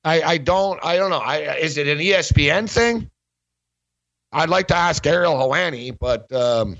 I 0.04 0.22
I 0.22 0.38
don't 0.38 0.80
I 0.82 0.96
don't 0.96 1.10
know. 1.10 1.18
I, 1.18 1.56
is 1.56 1.76
it 1.76 1.86
an 1.86 1.98
ESPN 1.98 2.68
thing? 2.68 3.10
I'd 4.32 4.48
like 4.48 4.68
to 4.68 4.76
ask 4.76 5.06
Ariel 5.06 5.34
Helwani, 5.34 5.96
but 5.96 6.32
um, 6.32 6.76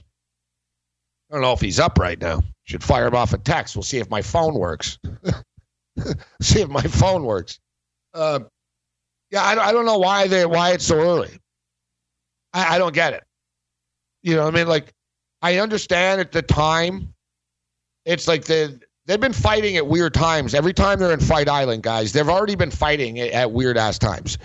I 1.31 1.35
don't 1.35 1.43
know 1.43 1.53
if 1.53 1.61
he's 1.61 1.79
up 1.79 1.99
right 1.99 2.21
now. 2.21 2.43
Should 2.65 2.83
fire 2.83 3.07
him 3.07 3.15
off 3.15 3.33
a 3.33 3.39
text. 3.39 3.77
We'll 3.77 3.83
see 3.83 3.99
if 3.99 4.11
my 4.11 4.23
phone 4.23 4.55
works. 4.55 4.99
see 6.41 6.61
if 6.61 6.69
my 6.69 6.83
phone 6.83 7.25
works. 7.25 7.61
Uh, 8.13 8.41
yeah, 9.31 9.43
I, 9.43 9.69
I 9.69 9.73
don't 9.73 9.87
know 9.87 9.99
why 9.99 10.29
they 10.29 10.47
why 10.47 10.73
it's 10.73 10.87
so 10.87 10.97
early. 10.97 11.39
I, 12.53 12.77
I 12.77 12.79
don't 12.79 12.95
get 12.95 13.15
it. 13.15 13.25
You 14.23 14.37
know, 14.37 14.47
I 14.47 14.51
mean, 14.51 14.69
like 14.69 14.93
I 15.43 15.59
understand 15.59 16.21
at 16.21 16.33
the 16.33 16.43
time 16.43 17.15
it's 18.05 18.29
like 18.29 18.45
the 18.45 18.81
they've 19.07 19.21
been 19.21 19.33
fighting 19.33 19.77
at 19.77 19.87
weird 19.87 20.15
times. 20.15 20.55
Every 20.55 20.73
time 20.73 20.99
they're 20.99 21.13
in 21.13 21.21
Fight 21.21 21.49
Island, 21.49 21.83
guys, 21.83 22.13
they've 22.13 22.29
already 22.29 22.55
been 22.55 22.71
fighting 22.71 23.19
at 23.21 23.51
weird 23.53 23.77
ass 23.77 23.99
times. 23.99 24.39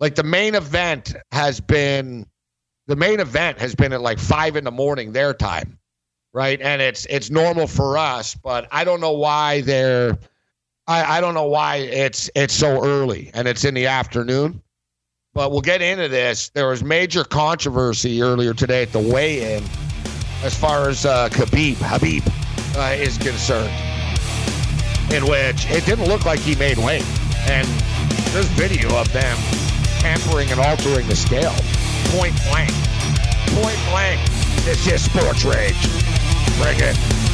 Like 0.00 0.14
the 0.14 0.24
main 0.24 0.54
event 0.54 1.14
has 1.30 1.60
been 1.60 2.26
the 2.86 2.96
main 2.96 3.20
event 3.20 3.58
has 3.58 3.74
been 3.74 3.92
at 3.92 4.00
like 4.00 4.18
five 4.18 4.56
in 4.56 4.64
the 4.64 4.70
morning 4.70 5.12
their 5.12 5.34
time. 5.34 5.78
Right. 6.32 6.60
And 6.60 6.82
it's 6.82 7.06
it's 7.06 7.30
normal 7.30 7.68
for 7.68 7.96
us, 7.96 8.34
but 8.34 8.66
I 8.72 8.82
don't 8.82 9.00
know 9.00 9.12
why 9.12 9.60
they're 9.60 10.18
I, 10.86 11.18
I 11.18 11.20
don't 11.20 11.34
know 11.34 11.46
why 11.46 11.76
it's 11.76 12.30
it's 12.34 12.54
so 12.54 12.84
early 12.84 13.30
and 13.34 13.48
it's 13.48 13.64
in 13.64 13.74
the 13.74 13.86
afternoon. 13.86 14.62
But 15.32 15.50
we'll 15.50 15.62
get 15.62 15.82
into 15.82 16.08
this. 16.08 16.50
There 16.50 16.68
was 16.68 16.84
major 16.84 17.24
controversy 17.24 18.22
earlier 18.22 18.54
today 18.54 18.82
at 18.82 18.92
the 18.92 19.00
weigh-in 19.00 19.64
as 20.44 20.56
far 20.56 20.88
as 20.88 21.04
uh, 21.04 21.28
Khabib, 21.30 21.74
Habib 21.80 22.22
uh, 22.76 22.94
is 22.96 23.18
concerned, 23.18 23.72
in 25.12 25.26
which 25.26 25.68
it 25.70 25.84
didn't 25.86 26.06
look 26.06 26.24
like 26.24 26.38
he 26.38 26.54
made 26.54 26.78
weight. 26.78 27.04
And 27.48 27.66
there's 28.30 28.46
video 28.50 28.96
of 28.96 29.12
them 29.12 29.36
tampering 29.98 30.50
and 30.52 30.60
altering 30.60 31.08
the 31.08 31.16
scale. 31.16 31.54
Point 32.16 32.36
blank. 32.44 32.70
Point 33.58 33.78
blank. 33.90 34.20
This 34.64 34.86
is 34.86 35.02
Sports 35.02 35.44
Rage. 35.44 35.74
Bring 36.60 36.78
it. 36.78 37.33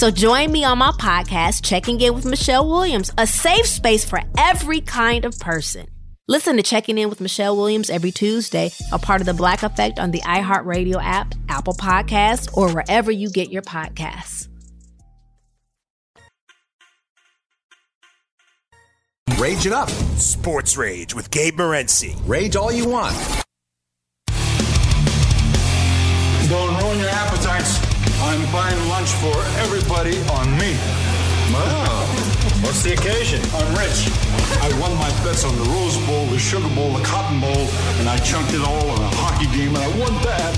So 0.00 0.10
join 0.10 0.50
me 0.50 0.64
on 0.64 0.78
my 0.78 0.92
podcast, 0.92 1.62
Checking 1.62 2.00
In 2.00 2.14
with 2.14 2.24
Michelle 2.24 2.66
Williams, 2.66 3.12
a 3.18 3.26
safe 3.26 3.66
space 3.66 4.02
for 4.02 4.22
every 4.38 4.80
kind 4.80 5.26
of 5.26 5.38
person. 5.38 5.88
Listen 6.26 6.56
to 6.56 6.62
Checking 6.62 6.96
In 6.96 7.10
with 7.10 7.20
Michelle 7.20 7.54
Williams 7.54 7.90
every 7.90 8.10
Tuesday, 8.10 8.70
a 8.92 8.98
part 8.98 9.20
of 9.20 9.26
the 9.26 9.34
Black 9.34 9.62
Effect 9.62 9.98
on 9.98 10.10
the 10.10 10.20
iHeartRadio 10.20 10.96
app, 11.04 11.34
Apple 11.50 11.74
Podcasts, 11.74 12.48
or 12.56 12.72
wherever 12.72 13.10
you 13.10 13.28
get 13.28 13.52
your 13.52 13.60
podcasts. 13.60 14.48
Rage 19.36 19.66
it 19.66 19.74
up. 19.74 19.90
Sports 20.16 20.78
Rage 20.78 21.14
with 21.14 21.30
Gabe 21.30 21.58
Morency. 21.58 22.18
Rage 22.26 22.56
all 22.56 22.72
you 22.72 22.88
want. 22.88 23.14
Don't 26.48 26.82
ruin 26.82 26.98
your 27.00 27.10
appetites. 27.10 27.89
I'm 28.30 28.52
buying 28.52 28.78
lunch 28.88 29.10
for 29.18 29.34
everybody 29.58 30.14
on 30.38 30.46
me. 30.54 30.78
Wow. 31.50 32.06
What's 32.62 32.80
the 32.84 32.92
occasion? 32.94 33.42
I'm 33.58 33.66
rich. 33.74 34.06
I 34.62 34.70
won 34.78 34.94
my 35.02 35.10
bets 35.26 35.42
on 35.42 35.50
the 35.58 35.66
Rose 35.66 35.98
Bowl, 36.06 36.26
the 36.26 36.38
Sugar 36.38 36.72
Bowl, 36.76 36.92
the 36.94 37.02
Cotton 37.02 37.40
Bowl, 37.40 37.66
and 37.98 38.08
I 38.08 38.18
chunked 38.18 38.54
it 38.54 38.62
all 38.62 38.86
on 38.86 39.02
a 39.02 39.10
hockey 39.18 39.50
game, 39.50 39.74
and 39.74 39.82
I 39.82 39.90
won 39.98 40.14
that. 40.22 40.54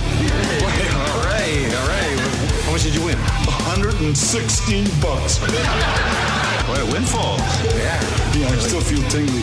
all 1.00 1.24
right, 1.24 1.72
all 1.72 1.88
right. 1.88 2.20
How 2.68 2.72
much 2.72 2.82
did 2.82 2.94
you 2.94 3.06
win? 3.08 3.16
116 3.16 4.84
bucks. 5.00 5.40
What 5.40 6.76
a 6.76 6.84
windfall. 6.92 7.38
Yeah. 7.72 7.96
Yeah, 8.36 8.52
I 8.52 8.56
still 8.60 8.84
feel 8.84 9.00
tingly. 9.08 9.40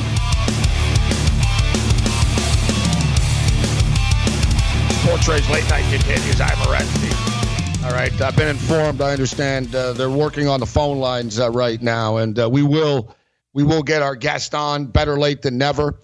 Sports 5.01 5.27
Rage 5.27 5.49
Late 5.49 5.67
Night 5.73 5.89
continues. 5.89 6.39
I'm 6.39 6.53
Morency. 6.61 7.48
All 7.89 7.95
right, 7.95 8.21
I've 8.21 8.35
been 8.35 8.47
informed. 8.47 9.01
I 9.01 9.13
understand 9.13 9.73
uh, 9.73 9.93
they're 9.93 10.11
working 10.11 10.47
on 10.47 10.59
the 10.59 10.65
phone 10.67 10.99
lines 10.99 11.39
uh, 11.39 11.49
right 11.49 11.81
now, 11.81 12.17
and 12.17 12.37
uh, 12.37 12.47
we 12.47 12.61
will 12.61 13.15
we 13.53 13.63
will 13.63 13.81
get 13.81 14.03
our 14.03 14.15
guest 14.15 14.53
on. 14.53 14.85
Better 14.85 15.17
late 15.17 15.41
than 15.41 15.57
never. 15.57 15.99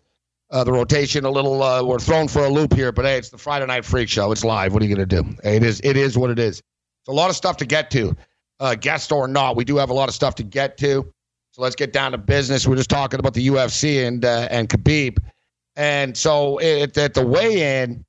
Uh, 0.50 0.64
the 0.64 0.72
rotation 0.72 1.26
a 1.26 1.30
little 1.30 1.62
uh, 1.62 1.84
we're 1.84 2.00
thrown 2.00 2.28
for 2.28 2.44
a 2.44 2.50
loop 2.50 2.74
here, 2.74 2.92
but 2.92 3.06
hey, 3.06 3.20
it's 3.20 3.30
the 3.30 3.38
Friday 3.38 3.68
Night 3.68 3.86
Freak 3.86 4.10
Show. 4.10 4.32
It's 4.32 4.44
live. 4.44 4.74
What 4.74 4.82
are 4.82 4.86
you 4.88 4.96
going 4.96 5.08
to 5.08 5.22
do? 5.22 5.36
It 5.44 5.62
is 5.62 5.80
it 5.84 5.96
is 5.96 6.18
what 6.18 6.32
it 6.32 6.40
is. 6.40 6.58
It's 6.58 7.10
a 7.10 7.12
lot 7.12 7.30
of 7.30 7.36
stuff 7.36 7.56
to 7.58 7.68
get 7.68 7.92
to, 7.92 8.16
uh, 8.60 8.74
guest 8.74 9.12
or 9.12 9.28
not. 9.28 9.56
We 9.56 9.64
do 9.64 9.78
have 9.78 9.92
a 9.92 9.94
lot 9.94 10.10
of 10.10 10.16
stuff 10.16 10.34
to 10.36 10.44
get 10.44 10.80
to. 10.80 11.14
So 11.52 11.62
let's 11.62 11.76
get 11.76 11.94
down 11.94 12.14
to 12.14 12.18
business. 12.18 12.68
We're 12.68 12.78
just 12.78 12.90
talking 12.90 13.20
about 13.20 13.36
the 13.36 13.46
UFC 13.46 14.08
and 14.08 14.26
and 14.26 14.68
Khabib, 14.68 15.20
and 15.76 16.18
so 16.18 16.58
it, 16.58 16.98
at 16.98 17.14
the 17.14 17.24
weigh-in, 17.24 18.04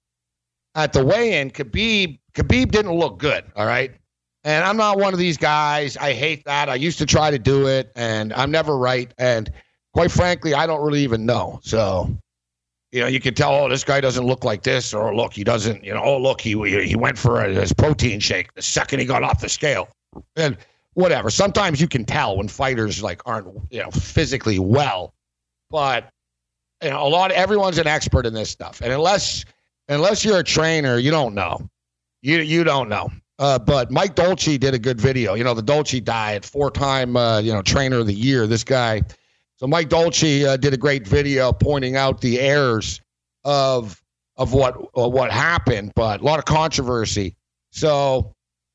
at 0.75 0.95
the 0.95 1.05
weigh-in, 1.05 1.51
Khabib 1.51 2.21
Khabib 2.37 2.71
didn't 2.71 2.93
look 2.93 3.19
good. 3.19 3.45
All 3.57 3.67
right, 3.67 3.93
and 4.45 4.65
I'm 4.65 4.77
not 4.77 4.99
one 4.99 5.13
of 5.13 5.19
these 5.19 5.37
guys. 5.37 5.97
I 5.97 6.13
hate 6.13 6.45
that. 6.45 6.69
I 6.69 6.77
used 6.77 6.99
to 6.99 7.07
try 7.07 7.31
to 7.31 7.39
do 7.39 7.67
it, 7.67 7.91
and 7.97 8.33
I'm 8.35 8.51
never 8.51 8.77
right. 8.77 9.13
And 9.19 9.51
quite 9.93 10.13
frankly, 10.13 10.55
I 10.55 10.67
don't 10.67 10.85
really 10.85 11.03
even 11.03 11.27
know. 11.27 11.59
So, 11.63 12.17
you 12.93 13.01
know, 13.01 13.07
you 13.07 13.19
can 13.19 13.35
tell, 13.35 13.55
oh, 13.55 13.69
this 13.69 13.83
guy 13.83 14.01
doesn't 14.01 14.25
look 14.25 14.45
like 14.45 14.63
this, 14.63 14.95
or 14.95 15.17
look, 15.17 15.33
he 15.33 15.43
doesn't. 15.43 15.83
You 15.83 15.95
know, 15.95 16.03
oh, 16.03 16.19
look, 16.19 16.41
he 16.41 16.53
he 16.87 16.95
went 16.95 17.19
for 17.19 17.43
a, 17.43 17.53
his 17.53 17.73
protein 17.73 18.21
shake 18.21 18.53
the 18.55 18.63
second 18.63 19.01
he 19.01 19.07
got 19.07 19.23
off 19.23 19.41
the 19.41 19.49
scale, 19.49 19.89
and 20.37 20.57
whatever. 20.95 21.31
Sometimes 21.31 21.81
you 21.81 21.89
can 21.89 22.05
tell 22.05 22.37
when 22.37 22.49
fighters 22.49 23.03
like 23.03 23.23
aren't 23.27 23.49
you 23.71 23.83
know 23.83 23.91
physically 23.91 24.59
well, 24.59 25.15
but 25.71 26.11
you 26.83 26.91
know 26.91 27.07
a 27.07 27.09
lot. 27.09 27.33
Everyone's 27.33 27.79
an 27.79 27.87
expert 27.87 28.27
in 28.27 28.35
this 28.35 28.51
stuff, 28.51 28.81
and 28.81 28.93
unless 28.93 29.45
unless 29.89 30.25
you're 30.25 30.39
a 30.39 30.45
trainer, 30.45 30.99
you 30.99 31.11
don't 31.11 31.35
know. 31.35 31.69
You 32.27 32.39
you 32.39 32.65
don't 32.65 32.89
know. 32.89 33.09
Uh, 33.39 33.57
but 33.57 33.93
Mike 33.93 34.17
Dolce 34.17 34.59
did 34.59 34.75
a 34.75 34.81
good 34.81 35.01
video. 35.01 35.35
You 35.35 35.45
know 35.45 35.55
the 35.55 35.63
Dolce 35.63 36.01
diet, 36.01 36.45
four-time 36.45 37.17
uh, 37.17 37.39
you 37.39 37.53
know 37.53 37.63
trainer 37.63 37.99
of 38.01 38.09
the 38.09 38.15
year. 38.15 38.49
This 38.49 38.65
guy. 38.65 39.03
So 39.59 39.69
Mike 39.69 39.89
Dolce 39.89 40.45
uh, 40.45 40.57
did 40.57 40.75
a 40.75 40.77
great 40.77 41.07
video 41.07 41.53
pointing 41.53 41.95
out 41.95 42.21
the 42.21 42.41
errors 42.41 43.01
of 43.45 44.03
of 44.37 44.53
what 44.53 44.77
uh, 44.99 45.09
what 45.09 45.31
happened, 45.31 45.93
but 45.95 46.21
a 46.21 46.25
lot 46.25 46.41
of 46.41 46.47
controversy. 46.47 47.37
So 47.71 48.35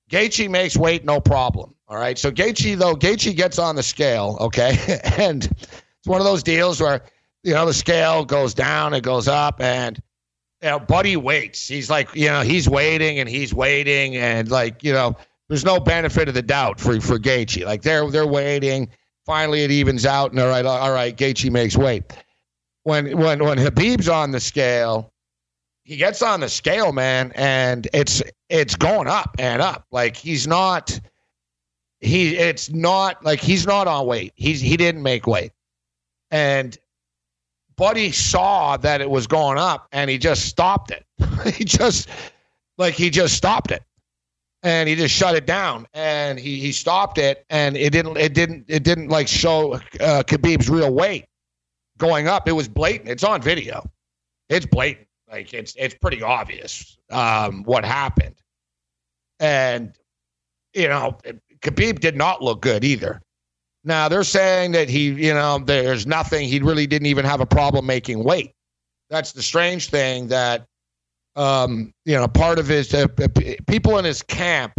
Gaethje 0.10 0.50
makes 0.50 0.78
weight 0.78 1.04
no 1.04 1.20
problem. 1.20 1.76
All 1.90 1.98
right. 1.98 2.18
So 2.18 2.32
Gaethje 2.32 2.78
though 2.78 2.96
Gaethje 2.96 3.36
gets 3.36 3.60
on 3.60 3.76
the 3.76 3.84
scale, 3.84 4.38
okay, 4.40 4.78
and 5.18 5.44
it's 5.44 6.08
one 6.08 6.22
of 6.22 6.26
those 6.26 6.42
deals 6.42 6.80
where 6.80 7.04
you 7.44 7.54
know 7.54 7.66
the 7.66 7.74
scale 7.74 8.24
goes 8.24 8.54
down, 8.54 8.94
it 8.94 9.04
goes 9.04 9.28
up, 9.28 9.60
and 9.60 10.02
you 10.62 10.69
know, 10.69 10.80
Buddy 10.80 11.17
waits. 11.17 11.67
He's 11.67 11.89
like, 11.89 12.13
you 12.15 12.28
know, 12.28 12.41
he's 12.41 12.69
waiting 12.69 13.19
and 13.19 13.28
he's 13.28 13.54
waiting, 13.54 14.15
and 14.15 14.50
like, 14.50 14.84
you 14.84 14.93
know, 14.93 15.15
there's 15.50 15.65
no 15.65 15.80
benefit 15.80 16.28
of 16.28 16.34
the 16.34 16.41
doubt 16.41 16.80
for 16.80 17.00
for 17.02 17.17
Gaethje. 17.17 17.65
Like 17.65 17.82
they're 17.82 18.10
they're 18.10 18.28
waiting. 18.28 18.89
Finally, 19.26 19.63
it 19.63 19.71
evens 19.71 20.06
out, 20.06 20.32
and 20.32 20.39
all 20.39 20.47
right, 20.47 20.65
all 20.65 20.91
right, 20.91 21.15
Gaethje 21.15 21.52
makes 21.52 21.76
weight. 21.76 22.04
When 22.84 23.17
when 23.17 23.43
when 23.43 23.58
Habib's 23.58 24.08
on 24.08 24.32
the 24.32 24.39
scale, 24.39 25.12
he 25.84 25.97
gets 25.97 26.21
on 26.21 26.39
the 26.39 26.50
scale, 26.50 26.91
man, 26.91 27.32
and 27.36 27.88
it's 27.93 28.21
it's 28.50 28.76
going 28.76 29.08
up 29.08 29.36
and 29.39 29.62
up. 29.62 29.86
Like 29.91 30.15
he's 30.15 30.47
not 30.47 31.00
he 32.02 32.36
it's 32.38 32.69
not 32.69 33.24
like 33.24 33.39
he's 33.39 33.65
not 33.65 33.88
on 33.88 34.06
weight. 34.06 34.34
He's 34.36 34.60
he 34.60 34.78
didn't 34.78 35.04
make 35.04 35.28
weight. 35.28 35.52
And 36.32 36.78
Buddy 37.82 38.12
saw 38.12 38.78
that 38.78 39.02
it 39.02 39.10
was 39.10 39.26
going 39.26 39.58
up 39.58 39.88
and 39.91 40.08
he 40.08 40.20
just 40.20 40.46
stopped 40.46 40.91
it. 40.91 41.04
he 41.56 41.65
just 41.65 42.10
like 42.78 42.94
he 42.94 43.10
just 43.10 43.34
stopped 43.34 43.72
it. 43.72 43.82
And 44.62 44.88
he 44.88 44.94
just 44.94 45.15
shut 45.15 45.34
it 45.34 45.48
down 45.48 45.88
and 45.96 46.38
he, 46.38 46.60
he 46.60 46.74
stopped 46.74 47.17
it 47.17 47.44
and 47.50 47.76
it 47.76 47.89
didn't 47.89 48.17
it 48.17 48.36
didn't 48.36 48.65
it 48.67 48.84
didn't 48.84 49.08
like 49.08 49.28
show 49.28 49.74
uh, 49.74 50.22
Khabib's 50.22 50.70
real 50.70 50.94
weight 50.94 51.26
going 51.98 52.28
up. 52.28 52.48
It 52.48 52.52
was 52.52 52.67
blatant. 52.67 53.10
It's 53.10 53.24
on 53.24 53.41
video. 53.41 53.89
It's 54.50 54.67
blatant. 54.67 55.08
Like 55.28 55.52
it's 55.52 55.74
it's 55.76 55.96
pretty 55.96 56.22
obvious 56.22 57.00
um, 57.10 57.63
what 57.63 57.84
happened. 57.84 58.36
And 59.39 59.96
you 60.76 60.88
know, 60.88 61.17
Khabib 61.63 62.00
did 62.00 62.15
not 62.15 62.44
look 62.44 62.62
good 62.62 62.84
either. 62.84 63.24
Now 63.84 64.10
they're 64.10 64.24
saying 64.24 64.72
that 64.74 64.89
he, 64.89 65.10
you 65.10 65.34
know, 65.34 65.60
there's 65.60 66.06
nothing. 66.06 66.48
He 66.48 66.60
really 66.60 66.88
didn't 66.88 67.08
even 67.08 67.26
have 67.26 67.41
a 67.41 67.46
problem 67.46 67.86
making 67.86 68.24
weight. 68.24 68.54
That's 69.10 69.32
the 69.32 69.41
strange 69.41 69.89
thing 69.89 70.28
that, 70.28 70.67
um, 71.36 71.94
you 72.06 72.15
know, 72.15 72.28
part 72.28 72.60
of 72.60 72.67
his 72.67 72.94
uh, 72.94 73.08
people 73.67 73.98
in 73.98 74.06
his 74.06 74.22
camp 74.22 74.74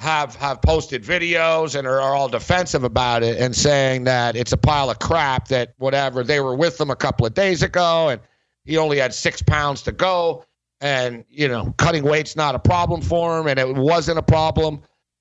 have 0.00 0.34
have 0.36 0.62
posted 0.62 1.02
videos 1.02 1.78
and 1.78 1.86
are, 1.86 2.00
are 2.00 2.14
all 2.14 2.28
defensive 2.28 2.84
about 2.84 3.22
it 3.22 3.38
and 3.38 3.54
saying 3.54 4.04
that 4.04 4.34
it's 4.34 4.50
a 4.50 4.56
pile 4.56 4.88
of 4.88 4.98
crap 4.98 5.48
that 5.48 5.74
whatever 5.76 6.24
they 6.24 6.40
were 6.40 6.56
with 6.56 6.80
him 6.80 6.90
a 6.90 6.96
couple 6.96 7.26
of 7.26 7.34
days 7.34 7.62
ago 7.62 8.08
and 8.08 8.18
he 8.64 8.78
only 8.78 8.96
had 8.96 9.12
six 9.12 9.42
pounds 9.42 9.82
to 9.82 9.92
go 9.92 10.42
and 10.80 11.22
you 11.28 11.46
know 11.46 11.74
cutting 11.76 12.02
weight's 12.02 12.34
not 12.34 12.54
a 12.54 12.58
problem 12.58 13.02
for 13.02 13.38
him 13.38 13.46
and 13.46 13.58
it 13.58 13.76
wasn't 13.76 14.16
a 14.16 14.22
problem 14.22 14.80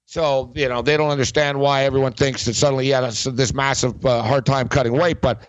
so 0.09 0.51
you 0.55 0.67
know 0.67 0.81
they 0.81 0.97
don't 0.97 1.11
understand 1.11 1.59
why 1.59 1.83
everyone 1.83 2.13
thinks 2.13 2.45
that 2.45 2.53
suddenly 2.53 2.85
he 2.85 2.89
had 2.91 3.03
a, 3.03 3.31
this 3.31 3.53
massive 3.53 4.05
uh, 4.05 4.23
hard 4.23 4.45
time 4.45 4.67
cutting 4.67 4.93
weight 4.93 5.21
but 5.21 5.47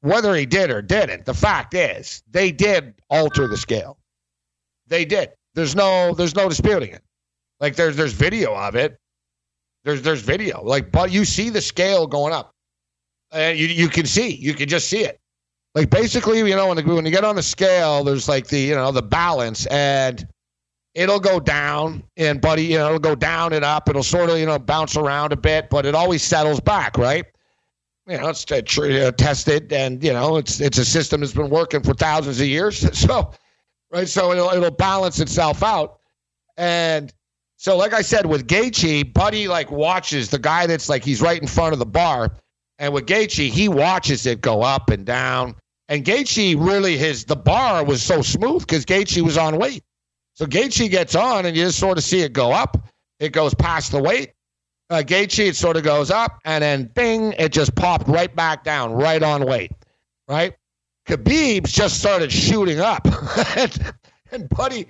whether 0.00 0.34
he 0.34 0.44
did 0.46 0.70
or 0.70 0.82
didn't 0.82 1.24
the 1.24 1.34
fact 1.34 1.74
is 1.74 2.22
they 2.30 2.50
did 2.50 2.94
alter 3.10 3.46
the 3.46 3.56
scale 3.56 3.98
they 4.86 5.04
did 5.04 5.30
there's 5.54 5.74
no 5.74 6.12
there's 6.14 6.34
no 6.34 6.48
disputing 6.48 6.90
it 6.90 7.02
like 7.60 7.76
there's 7.76 7.96
there's 7.96 8.12
video 8.12 8.54
of 8.54 8.74
it. 8.74 8.98
There's 9.84 10.02
there's 10.02 10.20
video. 10.20 10.62
Like 10.62 10.90
but 10.90 11.10
you 11.10 11.24
see 11.24 11.50
the 11.50 11.60
scale 11.60 12.06
going 12.06 12.32
up. 12.32 12.52
And 13.32 13.58
you 13.58 13.66
you 13.66 13.88
can 13.88 14.06
see. 14.06 14.34
You 14.34 14.54
can 14.54 14.68
just 14.68 14.88
see 14.88 15.04
it. 15.04 15.18
Like 15.74 15.90
basically, 15.90 16.38
you 16.38 16.54
know, 16.54 16.68
when, 16.68 16.76
the, 16.76 16.84
when 16.84 17.04
you 17.04 17.10
get 17.10 17.24
on 17.24 17.34
the 17.34 17.42
scale, 17.42 18.04
there's 18.04 18.28
like 18.28 18.48
the 18.48 18.60
you 18.60 18.74
know 18.74 18.92
the 18.92 19.02
balance, 19.02 19.66
and 19.66 20.26
it'll 20.94 21.20
go 21.20 21.40
down, 21.40 22.02
and 22.16 22.40
buddy, 22.40 22.64
you 22.64 22.78
know, 22.78 22.86
it'll 22.86 22.98
go 22.98 23.14
down 23.14 23.52
and 23.52 23.64
up. 23.64 23.88
It'll 23.88 24.02
sort 24.02 24.30
of 24.30 24.38
you 24.38 24.46
know 24.46 24.58
bounce 24.58 24.96
around 24.96 25.32
a 25.32 25.36
bit, 25.36 25.70
but 25.70 25.86
it 25.86 25.94
always 25.94 26.22
settles 26.22 26.60
back, 26.60 26.96
right? 26.98 27.24
You 28.06 28.18
know, 28.18 28.28
it's 28.28 28.50
uh, 28.50 29.12
tested, 29.16 29.72
and 29.72 30.02
you 30.02 30.12
know, 30.12 30.36
it's 30.36 30.60
it's 30.60 30.78
a 30.78 30.84
system 30.84 31.20
that's 31.20 31.32
been 31.32 31.50
working 31.50 31.82
for 31.82 31.94
thousands 31.94 32.40
of 32.40 32.46
years. 32.46 32.84
So, 32.94 33.32
right, 33.90 34.08
so 34.08 34.32
it'll 34.32 34.50
it'll 34.50 34.70
balance 34.70 35.20
itself 35.20 35.62
out, 35.62 35.98
and 36.56 37.12
so, 37.56 37.76
like 37.76 37.94
I 37.94 38.02
said, 38.02 38.26
with 38.26 38.46
Gaethje, 38.46 39.14
Buddy 39.14 39.48
like 39.48 39.70
watches 39.70 40.28
the 40.28 40.38
guy 40.38 40.66
that's 40.66 40.88
like 40.88 41.04
he's 41.04 41.22
right 41.22 41.40
in 41.40 41.48
front 41.48 41.72
of 41.72 41.78
the 41.78 41.86
bar, 41.86 42.36
and 42.78 42.92
with 42.92 43.06
Gaethje, 43.06 43.48
he 43.48 43.68
watches 43.68 44.26
it 44.26 44.40
go 44.40 44.62
up 44.62 44.90
and 44.90 45.06
down. 45.06 45.54
And 45.88 46.04
Gaethje 46.04 46.56
really 46.58 46.96
his 46.96 47.24
the 47.24 47.36
bar 47.36 47.84
was 47.84 48.02
so 48.02 48.22
smooth 48.22 48.66
because 48.66 48.84
Gaethje 48.84 49.22
was 49.22 49.38
on 49.38 49.56
weight. 49.58 49.82
So 50.34 50.46
Gaethje 50.46 50.90
gets 50.90 51.14
on, 51.14 51.46
and 51.46 51.56
you 51.56 51.64
just 51.64 51.78
sort 51.78 51.96
of 51.96 52.04
see 52.04 52.20
it 52.20 52.32
go 52.32 52.52
up. 52.52 52.76
It 53.20 53.32
goes 53.32 53.54
past 53.54 53.92
the 53.92 54.02
weight. 54.02 54.32
Uh, 54.90 55.02
Gaethje, 55.04 55.48
it 55.48 55.56
sort 55.56 55.76
of 55.76 55.84
goes 55.84 56.10
up, 56.10 56.38
and 56.44 56.62
then 56.62 56.90
bing, 56.94 57.32
it 57.38 57.52
just 57.52 57.74
popped 57.74 58.08
right 58.08 58.34
back 58.34 58.64
down, 58.64 58.92
right 58.92 59.22
on 59.22 59.46
weight, 59.46 59.72
right? 60.28 60.54
Khabib's 61.06 61.72
just 61.72 61.98
started 61.98 62.30
shooting 62.32 62.80
up, 62.80 63.06
and, 63.56 63.94
and 64.32 64.48
Buddy, 64.48 64.86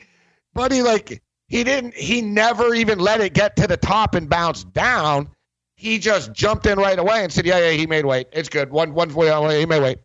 Buddy, 0.54 0.82
like 0.82 1.22
he 1.48 1.62
didn't, 1.62 1.94
he 1.94 2.22
never 2.22 2.74
even 2.74 2.98
let 2.98 3.20
it 3.20 3.34
get 3.34 3.56
to 3.56 3.66
the 3.66 3.76
top 3.76 4.14
and 4.14 4.28
bounce 4.28 4.64
down. 4.64 5.28
He 5.76 5.98
just 5.98 6.32
jumped 6.32 6.66
in 6.66 6.78
right 6.78 6.98
away 6.98 7.22
and 7.22 7.32
said, 7.32 7.46
Yeah, 7.46 7.58
yeah, 7.58 7.70
he 7.72 7.86
made 7.86 8.06
weight. 8.06 8.28
It's 8.32 8.48
good. 8.48 8.70
One, 8.70 8.94
one, 8.94 9.10
he 9.10 9.66
made 9.66 9.82
weight. 9.82 9.98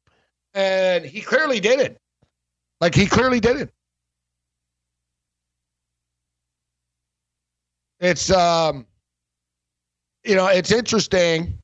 And 0.53 1.05
he 1.05 1.21
clearly 1.21 1.59
did 1.59 1.79
it. 1.79 1.97
Like, 2.81 2.95
he 2.95 3.05
clearly 3.05 3.39
did 3.39 3.57
it. 3.57 3.71
It's, 7.99 8.31
um, 8.31 8.85
you 10.23 10.35
know, 10.35 10.47
it's 10.47 10.71
interesting 10.71 11.59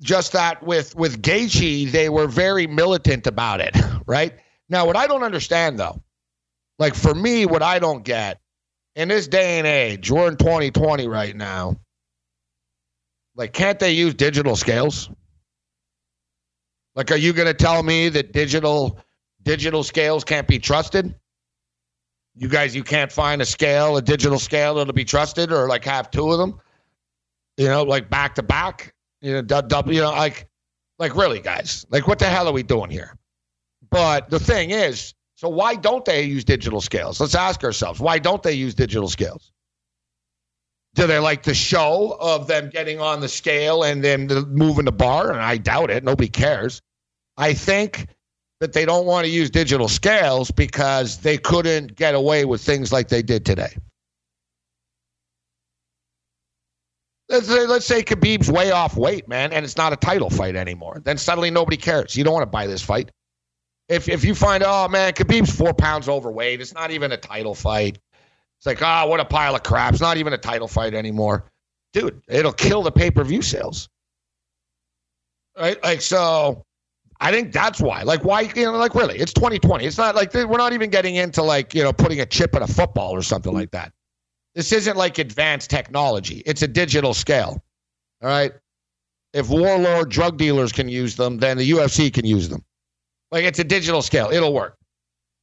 just 0.00 0.32
that 0.32 0.62
with 0.62 0.94
with 0.94 1.22
Gaethje, 1.22 1.90
they 1.90 2.08
were 2.08 2.26
very 2.26 2.66
militant 2.66 3.26
about 3.26 3.60
it, 3.60 3.76
right? 4.06 4.34
Now, 4.68 4.86
what 4.86 4.96
I 4.96 5.06
don't 5.06 5.22
understand 5.22 5.78
though, 5.78 6.02
like 6.78 6.94
for 6.94 7.14
me, 7.14 7.46
what 7.46 7.62
I 7.62 7.78
don't 7.78 8.04
get 8.04 8.40
in 8.94 9.08
this 9.08 9.28
day 9.28 9.58
and 9.58 9.66
age, 9.66 10.10
we're 10.10 10.28
in 10.28 10.36
2020 10.36 11.08
right 11.08 11.34
now. 11.34 11.76
Like, 13.34 13.52
can't 13.52 13.78
they 13.78 13.92
use 13.92 14.14
digital 14.14 14.56
scales? 14.56 15.10
Like, 16.94 17.10
are 17.12 17.16
you 17.16 17.34
going 17.34 17.46
to 17.46 17.54
tell 17.54 17.82
me 17.82 18.08
that 18.08 18.32
digital 18.32 18.98
digital 19.42 19.84
scales 19.84 20.24
can't 20.24 20.48
be 20.48 20.58
trusted? 20.58 21.14
You 22.36 22.48
guys, 22.48 22.76
you 22.76 22.84
can't 22.84 23.10
find 23.10 23.40
a 23.40 23.46
scale, 23.46 23.96
a 23.96 24.02
digital 24.02 24.38
scale 24.38 24.74
that'll 24.74 24.92
be 24.92 25.04
trusted, 25.04 25.50
or 25.52 25.68
like 25.68 25.84
have 25.84 26.10
two 26.10 26.30
of 26.30 26.38
them. 26.38 26.60
You 27.56 27.68
know, 27.68 27.82
like 27.82 28.10
back 28.10 28.34
to 28.34 28.42
back. 28.42 28.94
You 29.22 29.32
know, 29.32 29.42
double. 29.42 29.92
You 29.92 30.02
know, 30.02 30.10
like, 30.10 30.46
like 30.98 31.16
really, 31.16 31.40
guys. 31.40 31.86
Like, 31.88 32.06
what 32.06 32.18
the 32.18 32.26
hell 32.26 32.46
are 32.46 32.52
we 32.52 32.62
doing 32.62 32.90
here? 32.90 33.16
But 33.90 34.28
the 34.28 34.38
thing 34.38 34.70
is, 34.70 35.14
so 35.36 35.48
why 35.48 35.74
don't 35.74 36.04
they 36.04 36.22
use 36.22 36.44
digital 36.44 36.80
scales? 36.80 37.20
Let's 37.20 37.34
ask 37.34 37.64
ourselves, 37.64 38.00
why 38.00 38.18
don't 38.18 38.42
they 38.42 38.52
use 38.52 38.74
digital 38.74 39.08
scales? 39.08 39.52
Do 40.94 41.06
they 41.06 41.18
like 41.18 41.42
the 41.42 41.54
show 41.54 42.16
of 42.20 42.46
them 42.46 42.70
getting 42.70 43.00
on 43.00 43.20
the 43.20 43.28
scale 43.28 43.82
and 43.82 44.02
then 44.02 44.26
moving 44.48 44.86
the 44.86 44.92
bar? 44.92 45.30
And 45.30 45.40
I 45.40 45.58
doubt 45.58 45.90
it. 45.90 46.04
Nobody 46.04 46.28
cares. 46.28 46.80
I 47.36 47.52
think 47.52 48.06
that 48.60 48.72
they 48.72 48.84
don't 48.84 49.06
want 49.06 49.26
to 49.26 49.30
use 49.30 49.50
digital 49.50 49.88
scales 49.88 50.50
because 50.50 51.18
they 51.18 51.36
couldn't 51.36 51.94
get 51.94 52.14
away 52.14 52.44
with 52.44 52.62
things 52.62 52.92
like 52.92 53.08
they 53.08 53.22
did 53.22 53.44
today. 53.44 53.76
Let's 57.28 57.48
say, 57.48 57.66
let's 57.66 57.84
say 57.84 58.02
Khabib's 58.02 58.50
way 58.50 58.70
off 58.70 58.96
weight, 58.96 59.26
man, 59.26 59.52
and 59.52 59.64
it's 59.64 59.76
not 59.76 59.92
a 59.92 59.96
title 59.96 60.30
fight 60.30 60.54
anymore. 60.54 61.02
Then 61.04 61.18
suddenly 61.18 61.50
nobody 61.50 61.76
cares. 61.76 62.16
You 62.16 62.22
don't 62.22 62.32
want 62.32 62.44
to 62.44 62.50
buy 62.50 62.66
this 62.68 62.82
fight. 62.82 63.10
If 63.88 64.08
if 64.08 64.24
you 64.24 64.34
find, 64.34 64.62
oh 64.64 64.88
man, 64.88 65.12
Khabib's 65.12 65.54
four 65.54 65.74
pounds 65.74 66.08
overweight, 66.08 66.60
it's 66.60 66.74
not 66.74 66.92
even 66.92 67.12
a 67.12 67.16
title 67.16 67.54
fight. 67.54 67.98
It's 68.58 68.66
like, 68.66 68.80
ah, 68.80 69.02
oh, 69.04 69.08
what 69.08 69.20
a 69.20 69.24
pile 69.24 69.54
of 69.54 69.64
crap. 69.64 69.92
It's 69.92 70.00
not 70.00 70.16
even 70.16 70.32
a 70.32 70.38
title 70.38 70.68
fight 70.68 70.94
anymore. 70.94 71.50
Dude, 71.92 72.22
it'll 72.28 72.52
kill 72.52 72.82
the 72.82 72.92
pay 72.92 73.10
per 73.10 73.24
view 73.24 73.42
sales. 73.42 73.88
Right? 75.58 75.82
Like, 75.82 76.02
so 76.02 76.65
I 77.20 77.32
think 77.32 77.52
that's 77.52 77.80
why. 77.80 78.02
Like, 78.02 78.24
why, 78.24 78.42
you 78.42 78.64
know, 78.64 78.72
like, 78.76 78.94
really, 78.94 79.18
it's 79.18 79.32
2020. 79.32 79.84
It's 79.84 79.98
not 79.98 80.14
like 80.14 80.34
we're 80.34 80.58
not 80.58 80.72
even 80.72 80.90
getting 80.90 81.16
into 81.16 81.42
like, 81.42 81.74
you 81.74 81.82
know, 81.82 81.92
putting 81.92 82.20
a 82.20 82.26
chip 82.26 82.54
in 82.54 82.62
a 82.62 82.66
football 82.66 83.12
or 83.12 83.22
something 83.22 83.52
like 83.52 83.70
that. 83.70 83.92
This 84.54 84.72
isn't 84.72 84.96
like 84.96 85.18
advanced 85.18 85.70
technology, 85.70 86.42
it's 86.46 86.62
a 86.62 86.68
digital 86.68 87.14
scale. 87.14 87.62
All 88.22 88.28
right. 88.28 88.52
If 89.34 89.50
warlord 89.50 90.08
drug 90.08 90.38
dealers 90.38 90.72
can 90.72 90.88
use 90.88 91.16
them, 91.16 91.38
then 91.38 91.58
the 91.58 91.70
UFC 91.70 92.12
can 92.12 92.24
use 92.24 92.48
them. 92.48 92.64
Like 93.30 93.44
it's 93.44 93.58
a 93.58 93.64
digital 93.64 94.00
scale. 94.00 94.30
It'll 94.32 94.54
work. 94.54 94.78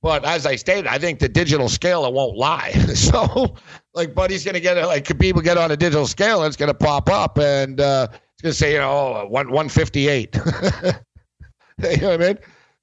But 0.02 0.26
as 0.26 0.46
I 0.46 0.58
stated, 0.58 0.88
I 0.88 0.98
think 0.98 1.20
the 1.20 1.30
digital 1.30 1.70
scale 1.70 2.06
it 2.06 2.14
won't 2.14 2.36
lie. 2.36 2.72
so, 2.94 3.56
like, 3.94 4.14
Buddy's 4.14 4.44
gonna 4.44 4.60
get 4.60 4.78
it. 4.78 4.86
Like, 4.86 5.18
people 5.18 5.42
get 5.42 5.58
on 5.58 5.72
a 5.72 5.78
digital 5.78 6.08
scale 6.08 6.44
and 6.44 6.48
it's 6.48 6.58
gonna 6.58 6.74
pop 6.74 7.10
up 7.10 7.38
and 7.38 7.80
uh, 7.80 8.08
it's 8.12 8.42
gonna 8.42 8.54
say, 8.54 8.74
you 8.74 8.80
know, 8.80 9.26
one 9.30 9.50
one 9.52 9.70
fifty 9.70 10.10
eight. 10.10 10.38
you 11.84 11.98
know 11.98 12.10
what 12.12 12.22
I 12.22 12.26
mean? 12.28 12.38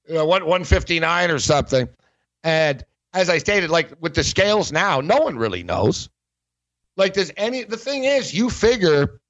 You 0.08 0.14
know, 0.14 0.26
one 0.26 0.46
one 0.46 0.64
fifty 0.64 1.00
nine 1.00 1.30
or 1.30 1.38
something. 1.38 1.88
And 2.42 2.84
as 3.12 3.28
I 3.28 3.38
stated, 3.38 3.70
like 3.70 3.92
with 4.00 4.14
the 4.14 4.24
scales 4.24 4.72
now, 4.72 5.00
no 5.00 5.18
one 5.18 5.36
really 5.36 5.62
knows. 5.62 6.08
Like, 6.96 7.14
does 7.14 7.32
any? 7.36 7.64
The 7.64 7.76
thing 7.76 8.04
is, 8.04 8.34
you 8.34 8.50
figure 8.50 9.20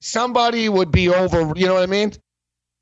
somebody 0.00 0.68
would 0.68 0.90
be 0.90 1.08
over. 1.08 1.52
You 1.56 1.66
know 1.66 1.74
what 1.74 1.82
I 1.82 1.86
mean? 1.86 2.12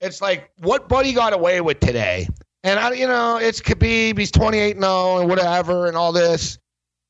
It's 0.00 0.20
like 0.20 0.50
what 0.58 0.88
Buddy 0.88 1.12
got 1.12 1.32
away 1.32 1.60
with 1.60 1.80
today. 1.80 2.28
And 2.62 2.80
I, 2.80 2.92
you 2.92 3.06
know, 3.06 3.36
it's 3.36 3.60
Khabib. 3.60 4.18
He's 4.18 4.30
28 4.30 4.76
and 4.76 4.84
0 4.84 5.18
and 5.18 5.30
whatever 5.30 5.86
and 5.86 5.96
all 5.96 6.12
this. 6.12 6.58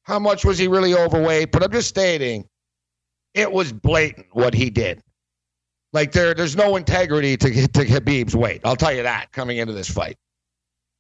How 0.02 0.18
much 0.18 0.44
was 0.44 0.59
he 0.59 0.68
really 0.68 0.94
overweight? 0.94 1.50
But 1.50 1.64
I'm 1.64 1.72
just 1.72 1.88
stating, 1.88 2.46
it 3.35 3.50
was 3.50 3.72
blatant 3.72 4.26
what 4.32 4.54
he 4.54 4.70
did. 4.70 5.02
Like 5.92 6.12
there, 6.12 6.35
there's 6.35 6.57
no 6.57 6.77
integrity 6.77 7.37
to 7.37 7.51
to 7.68 7.85
Khabib's 7.85 8.37
weight. 8.37 8.61
I'll 8.64 8.77
tell 8.77 8.92
you 8.92 9.03
that 9.03 9.33
coming 9.33 9.59
into 9.59 9.72
this 9.72 9.88
fight. 9.88 10.16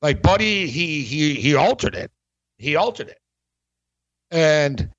Like 0.02 0.22
Buddy, 0.22 0.68
he 0.68 1.02
he 1.02 1.34
he 1.34 1.54
altered 1.54 1.94
it. 1.94 2.10
He 2.58 2.76
altered 2.76 3.08
it, 3.08 3.18
and 4.30 4.90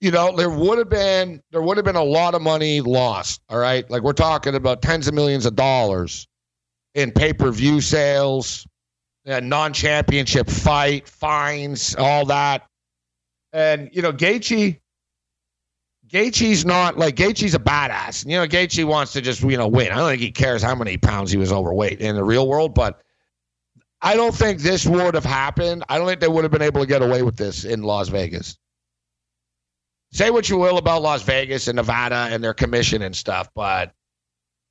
you 0.00 0.10
know, 0.10 0.36
there 0.36 0.50
would 0.50 0.78
have 0.78 0.90
been 0.90 1.42
there 1.50 1.62
would 1.62 1.76
have 1.76 1.84
been 1.84 1.96
a 1.96 2.04
lot 2.04 2.34
of 2.34 2.42
money 2.42 2.80
lost. 2.80 3.40
All 3.48 3.58
right, 3.58 3.88
like 3.90 4.02
we're 4.02 4.12
talking 4.12 4.54
about 4.54 4.82
tens 4.82 5.08
of 5.08 5.14
millions 5.14 5.46
of 5.46 5.56
dollars 5.56 6.26
in 6.94 7.10
pay 7.10 7.32
per 7.32 7.50
view 7.50 7.80
sales, 7.80 8.66
non 9.24 9.72
championship 9.72 10.48
fight, 10.48 11.08
fines, 11.08 11.94
all 11.96 12.26
that. 12.26 12.66
And 13.52 13.88
you 13.92 14.02
know, 14.02 14.12
Gaethje, 14.12 14.78
Gaethje's 16.08 16.64
not 16.64 16.98
like 16.98 17.16
Gaethje's 17.16 17.54
a 17.54 17.58
badass. 17.58 18.26
You 18.26 18.36
know, 18.36 18.46
Gaethje 18.46 18.84
wants 18.84 19.12
to 19.14 19.20
just 19.20 19.42
you 19.42 19.56
know 19.56 19.68
win. 19.68 19.90
I 19.90 19.96
don't 19.96 20.10
think 20.10 20.20
he 20.22 20.30
cares 20.30 20.62
how 20.62 20.74
many 20.74 20.96
pounds 20.96 21.30
he 21.30 21.38
was 21.38 21.52
overweight 21.52 22.00
in 22.00 22.14
the 22.16 22.24
real 22.24 22.46
world, 22.46 22.74
but 22.74 23.00
I 24.02 24.14
don't 24.16 24.34
think 24.34 24.60
this 24.60 24.86
would 24.86 25.14
have 25.14 25.24
happened. 25.24 25.84
I 25.88 25.98
don't 25.98 26.06
think 26.06 26.20
they 26.20 26.28
would 26.28 26.44
have 26.44 26.52
been 26.52 26.62
able 26.62 26.80
to 26.80 26.86
get 26.86 27.02
away 27.02 27.22
with 27.22 27.36
this 27.36 27.64
in 27.64 27.82
Las 27.82 28.08
Vegas 28.08 28.58
say 30.14 30.30
what 30.30 30.48
you 30.48 30.56
will 30.56 30.78
about 30.78 31.02
Las 31.02 31.22
Vegas 31.22 31.66
and 31.68 31.76
Nevada 31.76 32.28
and 32.30 32.42
their 32.42 32.54
commission 32.54 33.02
and 33.02 33.14
stuff, 33.14 33.50
but 33.54 33.92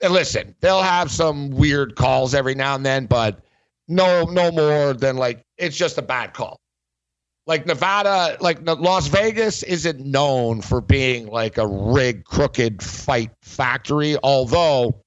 eh, 0.02 0.08
listen, 0.08 0.56
they'll 0.62 0.82
have 0.82 1.12
some 1.12 1.50
weird 1.52 1.96
calls 1.96 2.34
every 2.34 2.56
now 2.56 2.76
and 2.76 2.86
then, 2.86 3.06
but 3.06 3.42
no, 3.90 4.24
no 4.24 4.52
more 4.52 4.94
than 4.94 5.18
like 5.18 5.46
it's 5.58 5.76
just 5.76 5.98
a 5.98 6.02
bad 6.02 6.34
call. 6.34 6.60
Like 7.46 7.66
Nevada, 7.66 8.38
like 8.40 8.60
Las 8.64 9.08
Vegas 9.08 9.64
isn't 9.64 10.00
known 10.00 10.62
for 10.62 10.80
being 10.80 11.28
like 11.28 11.58
a 11.58 11.68
rig, 11.68 12.24
crooked 12.24 12.82
fight 12.82 13.32
factory. 13.42 14.16
Although 14.24 15.04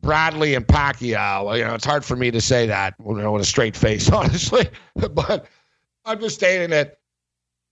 Bradley 0.00 0.54
and 0.54 0.64
Pacquiao, 0.64 1.58
you 1.58 1.64
know, 1.64 1.74
it's 1.74 1.84
hard 1.84 2.04
for 2.04 2.14
me 2.14 2.30
to 2.30 2.40
say 2.40 2.66
that 2.66 2.94
you 3.04 3.14
know, 3.14 3.32
with 3.32 3.42
a 3.42 3.46
straight 3.46 3.76
face, 3.76 4.08
honestly. 4.12 4.68
but 4.94 5.46
I'm 6.04 6.20
just 6.20 6.36
stating 6.36 6.70
that 6.70 6.98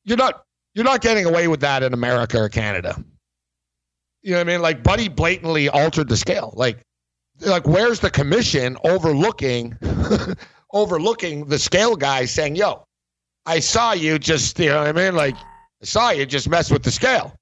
you're 0.04 0.16
not 0.16 0.44
you're 0.74 0.84
not 0.84 1.00
getting 1.00 1.26
away 1.26 1.46
with 1.46 1.60
that 1.60 1.84
in 1.84 1.92
America 1.92 2.40
or 2.40 2.48
Canada. 2.48 3.02
You 4.22 4.32
know 4.32 4.38
what 4.38 4.48
I 4.48 4.52
mean? 4.52 4.62
Like 4.62 4.82
Buddy 4.82 5.08
blatantly 5.08 5.68
altered 5.68 6.08
the 6.08 6.16
scale. 6.16 6.52
Like 6.56 6.82
like 7.40 7.66
where's 7.66 8.00
the 8.00 8.10
commission 8.10 8.76
overlooking 8.84 9.76
overlooking 10.72 11.46
the 11.46 11.58
scale 11.58 11.96
guy 11.96 12.24
saying, 12.24 12.56
"Yo, 12.56 12.86
I 13.46 13.58
saw 13.60 13.92
you 13.92 14.18
just, 14.18 14.58
you 14.58 14.68
know 14.68 14.78
what 14.78 14.88
I 14.88 14.92
mean? 14.92 15.14
Like 15.14 15.36
I 15.36 15.84
saw 15.84 16.10
you 16.10 16.26
just 16.26 16.48
mess 16.48 16.70
with 16.70 16.82
the 16.82 16.90
scale." 16.90 17.34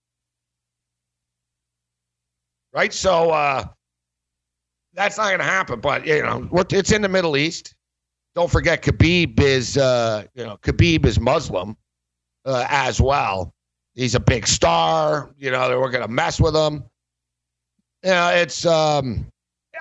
Right? 2.72 2.92
So 2.92 3.30
uh 3.30 3.64
that's 4.94 5.16
not 5.16 5.28
going 5.28 5.38
to 5.38 5.44
happen, 5.44 5.80
but 5.80 6.06
you 6.06 6.22
know, 6.22 6.48
it's 6.70 6.92
in 6.92 7.02
the 7.02 7.08
Middle 7.08 7.36
East. 7.36 7.74
Don't 8.34 8.50
forget 8.50 8.82
Khabib 8.82 9.40
is 9.40 9.76
uh, 9.76 10.24
you 10.34 10.44
know, 10.44 10.56
Khabib 10.62 11.04
is 11.04 11.18
Muslim 11.18 11.76
uh, 12.44 12.66
as 12.68 13.00
well. 13.00 13.54
He's 13.94 14.14
a 14.14 14.20
big 14.20 14.46
star. 14.46 15.30
You 15.36 15.50
know, 15.50 15.80
we're 15.80 15.90
going 15.90 16.06
to 16.06 16.12
mess 16.12 16.40
with 16.40 16.54
him. 16.54 16.84
You 18.04 18.10
know, 18.10 18.28
it's 18.28 18.64
um, 18.64 19.26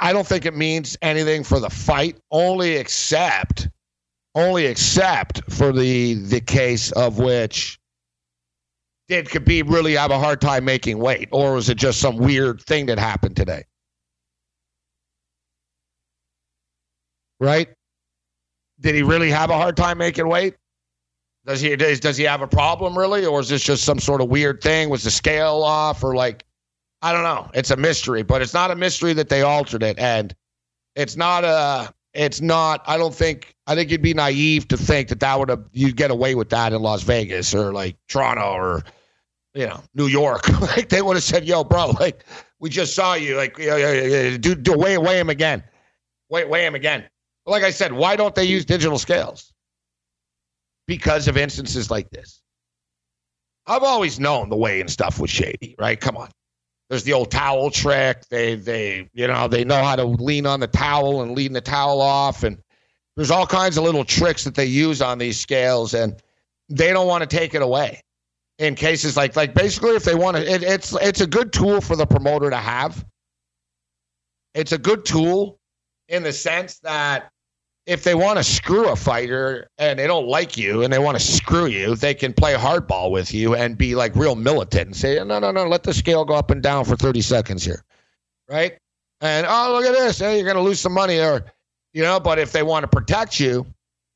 I 0.01 0.11
don't 0.13 0.27
think 0.27 0.45
it 0.45 0.55
means 0.55 0.97
anything 1.01 1.43
for 1.43 1.59
the 1.59 1.69
fight, 1.69 2.17
only 2.31 2.73
except 2.73 3.69
only 4.39 4.65
except 4.65 5.51
for 5.51 5.71
the 5.71 6.15
the 6.15 6.41
case 6.41 6.91
of 6.91 7.19
which 7.19 7.79
did 9.07 9.27
Khabib 9.27 9.71
really 9.71 9.93
have 9.95 10.11
a 10.11 10.19
hard 10.19 10.39
time 10.39 10.65
making 10.65 10.99
weight, 10.99 11.29
or 11.31 11.53
was 11.53 11.69
it 11.69 11.77
just 11.77 11.99
some 11.99 12.17
weird 12.17 12.61
thing 12.61 12.85
that 12.87 12.99
happened 12.99 13.35
today? 13.35 13.63
Right? 17.39 17.69
Did 18.79 18.95
he 18.95 19.01
really 19.01 19.31
have 19.31 19.49
a 19.49 19.55
hard 19.55 19.75
time 19.75 19.97
making 19.97 20.27
weight? 20.27 20.55
Does 21.45 21.59
he 21.59 21.75
does, 21.75 21.99
does 21.99 22.17
he 22.17 22.25
have 22.25 22.41
a 22.41 22.47
problem 22.47 22.97
really, 22.97 23.25
or 23.25 23.39
is 23.39 23.49
this 23.49 23.63
just 23.63 23.83
some 23.83 23.99
sort 23.99 24.21
of 24.21 24.29
weird 24.29 24.61
thing? 24.61 24.89
Was 24.89 25.03
the 25.03 25.11
scale 25.11 25.63
off, 25.63 26.03
or 26.03 26.15
like 26.15 26.45
I 27.01 27.11
don't 27.11 27.23
know. 27.23 27.49
It's 27.53 27.71
a 27.71 27.77
mystery, 27.77 28.23
but 28.23 28.41
it's 28.41 28.53
not 28.53 28.71
a 28.71 28.75
mystery 28.75 29.13
that 29.13 29.29
they 29.29 29.41
altered 29.41 29.83
it, 29.83 29.97
and 29.97 30.35
it's 30.95 31.15
not 31.15 31.43
a. 31.43 31.93
It's 32.13 32.41
not. 32.41 32.81
I 32.87 32.97
don't 32.97 33.13
think. 33.13 33.55
I 33.67 33.75
think 33.75 33.91
you'd 33.91 34.01
be 34.01 34.13
naive 34.13 34.67
to 34.69 34.77
think 34.77 35.09
that 35.09 35.19
that 35.19 35.37
would 35.37 35.49
have 35.49 35.63
you'd 35.71 35.95
get 35.95 36.09
away 36.09 36.35
with 36.35 36.49
that 36.49 36.73
in 36.73 36.81
Las 36.81 37.03
Vegas 37.03 37.53
or 37.53 37.71
like 37.71 37.97
Toronto 38.07 38.53
or 38.53 38.83
you 39.53 39.67
know 39.67 39.81
New 39.93 40.07
York. 40.07 40.49
like 40.61 40.89
they 40.89 41.01
would 41.01 41.15
have 41.15 41.23
said, 41.23 41.45
"Yo, 41.45 41.63
bro, 41.63 41.91
like 41.99 42.25
we 42.59 42.69
just 42.69 42.95
saw 42.95 43.13
you. 43.13 43.37
Like, 43.37 43.57
yeah, 43.57 43.77
yeah, 43.77 43.91
yeah, 43.91 44.37
do 44.37 44.55
do 44.55 44.75
weigh 44.77 44.97
weigh 44.97 45.19
him 45.19 45.29
again. 45.29 45.63
Weigh 46.29 46.45
weigh 46.45 46.65
him 46.65 46.75
again." 46.75 47.05
But 47.45 47.51
like 47.51 47.63
I 47.63 47.71
said, 47.71 47.93
why 47.93 48.15
don't 48.15 48.33
they 48.33 48.43
use 48.43 48.65
digital 48.65 48.97
scales? 48.97 49.53
Because 50.87 51.27
of 51.27 51.37
instances 51.37 51.91
like 51.91 52.09
this. 52.09 52.41
I've 53.67 53.83
always 53.83 54.19
known 54.19 54.49
the 54.49 54.55
weighing 54.55 54.87
stuff 54.87 55.19
was 55.19 55.29
shady, 55.29 55.75
right? 55.77 55.99
Come 55.99 56.17
on. 56.17 56.29
There's 56.89 57.03
the 57.03 57.13
old 57.13 57.29
towel 57.29 57.69
trick. 57.69 58.27
They 58.29 58.55
they 58.55 59.09
you 59.13 59.27
know 59.27 59.47
they 59.47 59.63
know 59.63 59.83
how 59.83 59.95
to 59.95 60.05
lean 60.05 60.45
on 60.45 60.59
the 60.59 60.67
towel 60.67 61.21
and 61.21 61.33
lean 61.33 61.53
the 61.53 61.61
towel 61.61 62.01
off, 62.01 62.43
and 62.43 62.57
there's 63.15 63.31
all 63.31 63.45
kinds 63.45 63.77
of 63.77 63.83
little 63.83 64.03
tricks 64.03 64.43
that 64.43 64.55
they 64.55 64.65
use 64.65 65.01
on 65.01 65.19
these 65.19 65.39
scales, 65.39 65.93
and 65.93 66.21
they 66.67 66.91
don't 66.91 67.07
want 67.07 67.21
to 67.21 67.37
take 67.37 67.53
it 67.53 67.61
away. 67.61 68.01
In 68.57 68.75
cases 68.75 69.15
like 69.15 69.35
like 69.35 69.53
basically, 69.53 69.95
if 69.95 70.03
they 70.03 70.15
want 70.15 70.37
to, 70.37 70.51
it, 70.51 70.63
it's 70.63 70.95
it's 71.01 71.21
a 71.21 71.27
good 71.27 71.53
tool 71.53 71.79
for 71.79 71.95
the 71.95 72.07
promoter 72.07 72.49
to 72.49 72.57
have. 72.57 73.05
It's 74.55 74.71
a 74.71 74.77
good 74.77 75.05
tool 75.05 75.59
in 76.07 76.23
the 76.23 76.33
sense 76.33 76.79
that 76.79 77.31
if 77.89 78.03
they 78.03 78.13
want 78.13 78.37
to 78.37 78.43
screw 78.43 78.87
a 78.89 78.95
fighter 78.95 79.67
and 79.79 79.97
they 79.97 80.05
don't 80.05 80.27
like 80.27 80.55
you 80.55 80.83
and 80.83 80.93
they 80.93 80.99
want 80.99 81.19
to 81.19 81.23
screw 81.23 81.65
you, 81.65 81.95
they 81.95 82.13
can 82.13 82.31
play 82.31 82.53
hardball 82.53 83.09
with 83.09 83.33
you 83.33 83.55
and 83.55 83.79
be 83.79 83.95
like 83.95 84.15
real 84.15 84.35
militant 84.35 84.85
and 84.85 84.95
say, 84.95 85.15
no, 85.15 85.39
no, 85.39 85.49
no, 85.49 85.65
let 85.65 85.81
the 85.81 85.93
scale 85.93 86.23
go 86.23 86.35
up 86.35 86.51
and 86.51 86.61
down 86.61 86.85
for 86.85 86.95
30 86.95 87.21
seconds 87.21 87.65
here. 87.65 87.83
Right? 88.47 88.77
And 89.21 89.47
oh, 89.49 89.73
look 89.73 89.85
at 89.85 89.93
this. 89.93 90.19
Hey, 90.19 90.35
you're 90.35 90.45
going 90.45 90.55
to 90.55 90.61
lose 90.61 90.79
some 90.79 90.93
money 90.93 91.19
or, 91.19 91.43
you 91.91 92.03
know, 92.03 92.19
but 92.19 92.37
if 92.37 92.51
they 92.51 92.61
want 92.61 92.83
to 92.83 92.87
protect 92.87 93.39
you, 93.39 93.65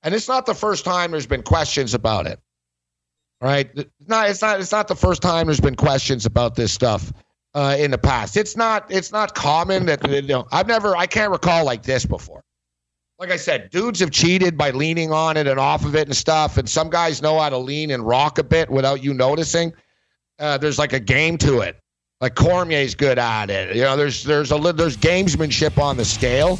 and 0.04 0.14
it's 0.14 0.28
not 0.28 0.46
the 0.46 0.54
first 0.54 0.86
time 0.86 1.10
there's 1.10 1.26
been 1.26 1.42
questions 1.42 1.96
about 1.96 2.28
it. 2.28 2.40
Right? 3.42 3.76
Not, 4.08 4.30
it's 4.30 4.44
not, 4.44 4.60
it's 4.60 4.72
not 4.72 4.88
the 4.88 4.96
first 4.96 5.24
time 5.24 5.48
there's 5.48 5.60
been 5.60 5.76
questions 5.76 6.28
about 6.28 6.54
this 6.54 6.72
stuff. 6.72 7.12
Uh, 7.56 7.76
in 7.78 7.92
the 7.92 8.00
past, 8.00 8.36
it's 8.36 8.58
not 8.58 8.84
it's 8.90 9.12
not 9.12 9.36
common 9.36 9.86
that 9.86 10.10
you 10.10 10.24
know 10.24 10.48
I've 10.52 10.66
never 10.66 10.98
I 10.98 11.06
can't 11.06 11.32
recall 11.32 11.64
like 11.64 11.84
this 11.84 12.04
before 12.04 12.44
like 13.19 13.32
I 13.32 13.38
said, 13.38 13.69
dudes 13.69 13.99
have 13.99 14.12
cheated 14.12 14.58
by 14.58 14.71
leaning 14.71 15.12
on 15.12 15.38
it 15.38 15.47
and 15.47 15.60
off 15.60 15.86
of 15.86 15.95
it 15.95 16.08
and 16.08 16.15
stuff. 16.15 16.58
And 16.58 16.67
some 16.67 16.89
guys 16.89 17.21
know 17.21 17.39
how 17.39 17.49
to 17.49 17.58
lean 17.58 17.91
and 17.91 18.06
rock 18.06 18.38
a 18.38 18.43
bit 18.43 18.69
without 18.69 19.04
you 19.04 19.13
noticing. 19.13 19.73
Uh, 20.39 20.58
there's 20.58 20.80
like 20.80 20.93
a 20.93 20.99
game 20.99 21.38
to 21.38 21.60
it. 21.60 21.80
Like 22.19 22.36
Cormier's 22.36 22.95
good 22.95 23.19
at 23.19 23.49
it. 23.49 23.76
You 23.76 23.84
know, 23.84 23.97
there's 23.97 24.23
there's 24.23 24.52
a 24.52 24.58
there's 24.73 24.97
gamesmanship 24.97 25.78
on 25.78 25.97
the 25.97 26.06
scale, 26.06 26.58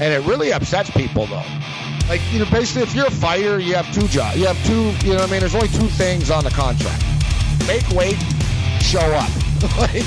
and 0.00 0.12
it 0.12 0.24
really 0.26 0.52
upsets 0.52 0.90
people 0.90 1.26
though. 1.26 1.42
Like 2.08 2.20
you 2.32 2.38
know, 2.38 2.50
basically, 2.50 2.82
if 2.82 2.94
you're 2.94 3.06
a 3.06 3.10
fighter, 3.10 3.58
you 3.58 3.74
have 3.74 3.92
two 3.92 4.06
jobs. 4.08 4.38
You 4.38 4.46
have 4.46 4.64
two. 4.64 4.90
You 5.06 5.14
know, 5.14 5.20
what 5.20 5.28
I 5.28 5.32
mean, 5.32 5.40
there's 5.40 5.54
only 5.54 5.68
two 5.68 5.88
things 5.88 6.30
on 6.30 6.44
the 6.44 6.50
contract: 6.50 7.02
make 7.66 7.88
weight, 7.90 8.18
show 8.80 9.00
up. 9.00 9.30
like, 9.78 10.04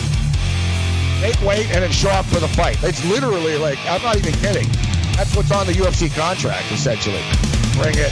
make 1.19 1.39
weight, 1.41 1.67
and 1.75 1.83
then 1.83 1.91
show 1.91 2.09
up 2.09 2.25
for 2.25 2.39
the 2.39 2.47
fight. 2.47 2.81
It's 2.81 3.03
literally 3.05 3.57
like 3.57 3.77
I'm 3.85 4.01
not 4.01 4.15
even 4.15 4.33
kidding. 4.33 4.94
That's 5.15 5.35
what's 5.35 5.51
on 5.51 5.65
the 5.65 5.73
UFC 5.73 6.13
contract, 6.13 6.71
essentially. 6.71 7.23
Bring 7.73 7.95
it. 7.97 8.11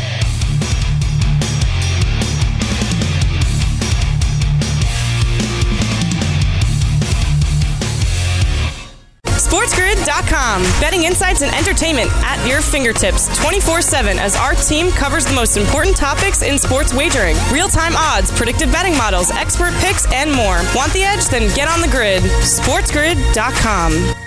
SportsGrid.com. 9.54 10.64
Betting 10.82 11.04
insights 11.04 11.42
and 11.42 11.54
entertainment 11.54 12.10
at 12.24 12.44
your 12.48 12.62
fingertips 12.62 13.36
24 13.38 13.82
7 13.82 14.18
as 14.18 14.36
our 14.36 14.56
team 14.56 14.90
covers 14.92 15.26
the 15.26 15.34
most 15.34 15.58
important 15.58 15.96
topics 15.96 16.42
in 16.42 16.58
sports 16.58 16.94
wagering 16.94 17.38
real 17.52 17.68
time 17.68 17.94
odds, 17.96 18.32
predictive 18.32 18.72
betting 18.72 18.98
models, 18.98 19.30
expert 19.30 19.74
picks, 19.76 20.12
and 20.12 20.32
more. 20.32 20.62
Want 20.76 20.92
the 20.94 21.04
edge? 21.04 21.26
Then 21.28 21.54
get 21.56 21.68
on 21.68 21.82
the 21.82 21.90
grid. 21.90 22.24
SportsGrid.com. 22.24 24.23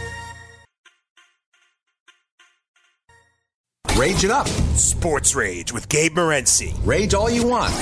Rage 3.97 4.25
it 4.25 4.31
up. 4.31 4.47
Sports 4.77 5.35
Rage 5.35 5.73
with 5.73 5.89
Gabe 5.89 6.13
Morency. 6.13 6.75
Rage 6.85 7.15
all 7.15 7.31
you 7.31 7.47
want. 7.49 7.73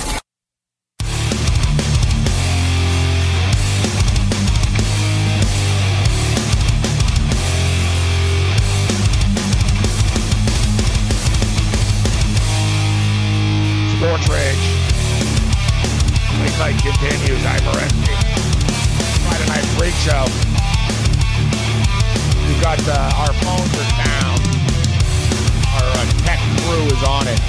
Sports 13.91 14.29
Rage. 14.29 14.65
Week 16.39 16.55
night 16.57 16.79
continues. 16.79 17.45
I'm 17.45 17.59
Morency. 17.67 18.15
Friday 19.27 19.47
Night 19.49 19.65
Freak 19.75 19.93
Show. 19.95 20.23
We 22.47 22.61
got 22.61 22.79
uh, 22.87 23.19
our 23.19 23.33
phones 23.43 23.75
are 23.75 24.04
crew 26.63 26.85
is 26.85 27.03
on 27.03 27.27
it. 27.27 27.39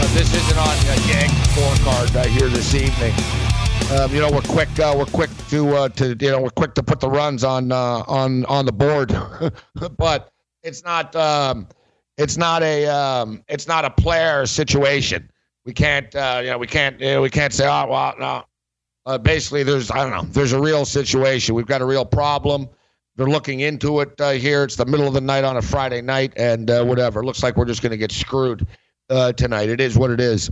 Uh, 0.00 0.14
this 0.14 0.32
isn't 0.34 0.58
on 0.58 0.68
uh, 0.68 1.06
Yang 1.06 1.30
scorecard 1.52 2.16
uh, 2.16 2.26
here 2.28 2.48
this 2.48 2.74
evening. 2.74 3.12
Um, 3.92 4.14
you 4.14 4.20
know 4.20 4.30
we're 4.30 4.40
quick. 4.42 4.68
Uh, 4.78 4.94
we're 4.96 5.04
quick 5.04 5.30
to 5.48 5.76
uh, 5.76 5.88
to 5.90 6.16
you 6.20 6.30
know 6.30 6.40
we're 6.40 6.50
quick 6.50 6.74
to 6.74 6.82
put 6.82 7.00
the 7.00 7.10
runs 7.10 7.44
on 7.44 7.70
uh, 7.72 8.02
on 8.06 8.44
on 8.46 8.64
the 8.64 8.72
board, 8.72 9.14
but 9.98 10.32
it's 10.62 10.84
not 10.84 11.14
um, 11.16 11.66
it's 12.16 12.36
not 12.36 12.62
a 12.62 12.86
um, 12.86 13.42
it's 13.48 13.68
not 13.68 13.84
a 13.84 13.90
player 13.90 14.46
situation. 14.46 15.30
We 15.64 15.72
can't 15.72 16.12
you 16.14 16.50
know 16.50 16.58
we 16.58 16.66
can't 16.66 16.98
you 17.00 17.06
know, 17.06 17.22
we 17.22 17.30
can't 17.30 17.52
say 17.52 17.66
oh 17.66 17.86
well 17.88 18.14
no. 18.18 19.18
Basically, 19.18 19.64
there's 19.64 19.90
I 19.90 19.98
don't 19.98 20.12
know. 20.12 20.32
There's 20.32 20.52
a 20.52 20.60
real 20.60 20.84
situation. 20.84 21.54
We've 21.54 21.66
got 21.66 21.82
a 21.82 21.86
real 21.86 22.04
problem. 22.04 22.68
They're 23.16 23.28
looking 23.28 23.60
into 23.60 24.00
it 24.00 24.18
uh, 24.20 24.30
here. 24.30 24.64
It's 24.64 24.76
the 24.76 24.86
middle 24.86 25.06
of 25.06 25.14
the 25.14 25.20
night 25.20 25.44
on 25.44 25.56
a 25.56 25.62
Friday 25.62 26.00
night, 26.00 26.32
and 26.36 26.70
uh, 26.70 26.84
whatever. 26.84 27.24
Looks 27.24 27.42
like 27.42 27.56
we're 27.56 27.64
just 27.64 27.82
going 27.82 27.90
to 27.90 27.98
get 27.98 28.12
screwed 28.12 28.66
uh, 29.10 29.32
tonight. 29.32 29.68
It 29.68 29.80
is 29.80 29.98
what 29.98 30.10
it 30.10 30.20
is. 30.20 30.50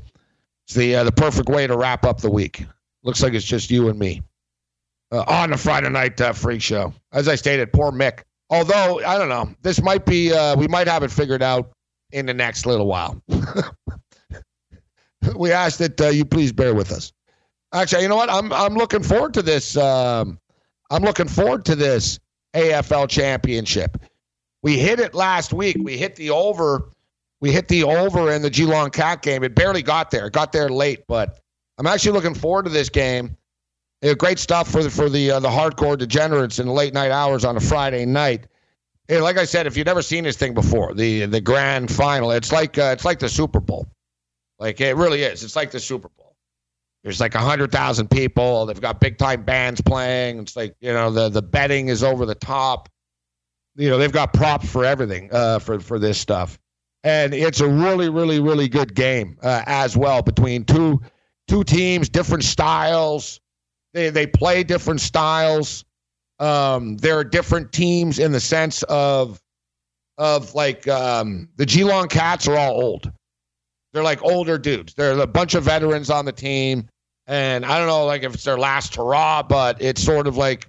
It's 0.67 0.75
the 0.75 0.97
uh, 0.97 1.05
the 1.05 1.13
perfect 1.13 1.49
way 1.49 1.67
to 1.67 1.77
wrap 1.77 2.05
up 2.05 2.21
the 2.21 2.31
week. 2.31 2.67
Looks 3.05 3.23
like 3.23 3.35
it's 3.35 3.45
just 3.45 3.71
you 3.71 3.89
and 3.89 3.99
me 3.99 4.23
uh, 5.13 5.25
on 5.29 5.51
the 5.51 5.57
Friday 5.57 5.89
night 5.89 6.21
uh, 6.21 6.33
freak 6.33 6.61
show. 6.61 6.93
As 7.13 7.29
I 7.29 7.37
stated, 7.37 7.73
poor 7.73 7.91
Mick. 7.91 8.23
Although 8.51 9.01
I 9.07 9.17
don't 9.17 9.29
know, 9.29 9.55
this 9.63 9.81
might 9.81 10.05
be 10.05 10.33
we 10.57 10.69
might 10.69 10.89
have 10.89 11.03
it 11.03 11.11
figured 11.11 11.43
out 11.43 11.71
in 12.13 12.27
the 12.27 12.35
next 12.35 12.67
little 12.67 12.87
while. 12.87 13.23
we 15.37 15.53
ask 15.53 15.79
that 15.79 16.15
you 16.15 16.25
please 16.25 16.53
bear 16.53 16.75
with 16.75 16.93
us. 16.93 17.13
Actually, 17.73 18.03
you 18.03 18.09
know 18.09 18.17
what? 18.17 18.31
I'm 18.31 18.53
I'm 18.53 18.75
looking 18.75 19.03
forward 19.03 19.35
to 19.35 19.43
this. 19.43 19.77
Um, 19.77 20.39
I'm 20.91 21.03
looking 21.03 21.29
forward 21.29 21.65
to 21.67 21.77
this 21.77 22.19
AFL 22.55 23.09
championship. 23.09 23.99
We 24.63 24.79
hit 24.79 25.01
it 25.01 25.15
last 25.15 25.53
week. 25.53 25.77
We 25.81 25.97
hit 25.97 26.17
the 26.17 26.31
over. 26.31 26.91
We 27.41 27.53
hit 27.53 27.69
the 27.69 27.85
over 27.85 28.33
in 28.33 28.43
the 28.43 28.51
Geelong 28.51 28.91
Cat 28.91 29.23
game. 29.23 29.45
It 29.45 29.55
barely 29.55 29.83
got 29.83 30.11
there. 30.11 30.27
It 30.27 30.33
got 30.33 30.53
there 30.53 30.69
late, 30.69 31.05
but 31.07 31.39
I'm 31.79 31.87
actually 31.87 32.13
looking 32.13 32.35
forward 32.35 32.65
to 32.65 32.71
this 32.71 32.89
game. 32.89 33.37
Great 34.19 34.39
stuff 34.39 34.71
for 34.71 34.83
the 34.83 34.91
for 34.91 35.09
the 35.09 35.33
uh, 35.33 35.41
the 35.41 35.49
hardcore 35.49 35.99
degenerates 35.99 36.59
in 36.59 36.67
the 36.67 36.73
late 36.73 36.95
night 36.95 37.11
hours 37.11 37.45
on 37.45 37.57
a 37.57 37.61
Friday 37.61 38.05
night. 38.07 38.47
Like 39.09 39.39
I 39.39 39.45
said, 39.45 39.67
if 39.67 39.77
you've 39.77 39.87
never 39.87 40.03
seen 40.03 40.25
this 40.25 40.37
thing 40.37 40.55
before, 40.55 40.95
the 40.95 41.27
the 41.27 41.41
grand 41.41 41.91
final, 41.91 42.31
it's 42.31 42.53
like 42.53 42.79
uh, 42.79 42.91
it's 42.93 43.05
like 43.05 43.19
the 43.19 43.29
Super 43.29 43.61
Bowl. 43.61 43.89
Like 44.59 44.81
it 44.81 44.97
really 44.97 45.23
is. 45.23 45.43
It's 45.43 45.57
like 45.57 45.71
the 45.71 45.81
Super 45.81 46.09
Bowl. 46.17 46.28
There's 47.05 47.21
like 47.21 47.35
a 47.35 47.41
hundred 47.41 47.71
thousand 47.73 48.11
people. 48.11 48.67
They've 48.67 48.81
got 48.81 49.01
big 49.01 49.19
time 49.19 49.45
bands 49.45 49.81
playing. 49.81 50.41
It's 50.41 50.57
like 50.57 50.75
you 50.81 50.93
know 50.93 51.11
the 51.11 51.29
the 51.29 51.43
betting 51.43 51.89
is 51.89 52.03
over 52.03 52.27
the 52.27 52.35
top. 52.35 52.89
You 53.77 53.89
know 53.89 53.99
they've 53.99 54.13
got 54.13 54.33
props 54.33 54.71
for 54.71 54.85
everything 54.85 55.31
uh, 55.33 55.61
for 55.61 55.79
for 55.79 55.99
this 55.99 56.19
stuff, 56.19 56.59
and 57.05 57.33
it's 57.33 57.61
a 57.61 57.69
really 57.69 58.09
really 58.09 58.41
really 58.41 58.69
good 58.69 58.95
game 58.95 59.39
uh, 59.43 59.63
as 59.67 59.97
well 59.97 60.23
between 60.23 60.65
two 60.65 61.01
two 61.47 61.65
teams, 61.65 62.09
different 62.09 62.45
styles. 62.45 63.41
They 63.95 64.11
they 64.11 64.27
play 64.27 64.65
different 64.65 65.01
styles. 65.01 65.85
Um, 66.41 66.97
there 66.99 67.19
are 67.19 67.25
different 67.25 67.73
teams 67.73 68.19
in 68.19 68.33
the 68.33 68.41
sense 68.41 68.83
of 68.85 69.41
of 70.19 70.55
like 70.55 70.87
um, 70.89 71.49
the 71.57 71.65
Geelong 71.65 72.09
Cats 72.09 72.49
are 72.49 72.57
all 72.57 72.83
old. 72.83 73.13
They're 73.99 74.05
like 74.05 74.23
older 74.23 74.59
dudes. 74.59 74.95
They're 74.95 75.19
a 75.19 75.27
bunch 75.27 75.55
of 75.55 75.65
veterans 75.65 76.09
on 76.09 76.25
the 76.25 76.33
team, 76.33 76.89
and 77.27 77.67
I 77.67 77.79
don't 77.79 77.89
know 77.89 78.07
like 78.07 78.23
if 78.23 78.35
it's 78.35 78.45
their 78.45 78.59
last 78.59 78.95
hurrah, 78.95 79.43
but 79.43 79.83
it's 79.83 80.03
sort 80.03 80.27
of 80.27 80.37
like 80.37 80.69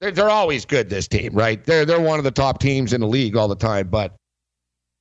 they're, 0.00 0.10
they're 0.10 0.30
always 0.30 0.64
good. 0.64 0.88
This 0.88 1.08
team, 1.08 1.34
right? 1.34 1.62
They're 1.64 1.84
they're 1.84 2.00
one 2.00 2.18
of 2.18 2.24
the 2.24 2.30
top 2.30 2.60
teams 2.60 2.92
in 2.92 3.00
the 3.00 3.06
league 3.06 3.36
all 3.36 3.48
the 3.48 3.56
time, 3.56 3.88
but 3.88 4.14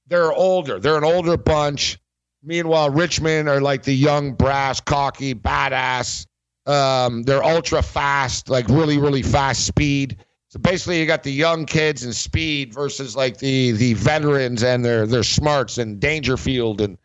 they're 0.07 0.31
older. 0.33 0.79
They're 0.79 0.97
an 0.97 1.03
older 1.03 1.37
bunch. 1.37 1.99
Meanwhile, 2.43 2.91
Richmond 2.91 3.49
are 3.49 3.59
like 3.59 3.83
the 3.83 3.95
young, 3.95 4.33
brass, 4.33 4.79
cocky, 4.79 5.35
badass 5.35 6.25
um, 6.67 7.23
they're 7.23 7.43
ultra 7.43 7.81
fast, 7.81 8.49
like 8.49 8.67
really, 8.67 8.97
really 8.97 9.21
fast 9.21 9.65
speed. 9.65 10.17
So 10.49 10.59
basically, 10.59 10.99
you 10.99 11.05
got 11.05 11.23
the 11.23 11.31
young 11.31 11.65
kids 11.65 12.03
and 12.03 12.13
speed 12.13 12.73
versus 12.73 13.15
like 13.15 13.37
the 13.37 13.71
the 13.71 13.93
veterans 13.93 14.63
and 14.63 14.83
their 14.83 15.07
their 15.07 15.23
smarts 15.23 15.77
and 15.77 15.99
Dangerfield 15.99 16.81
and 16.81 16.97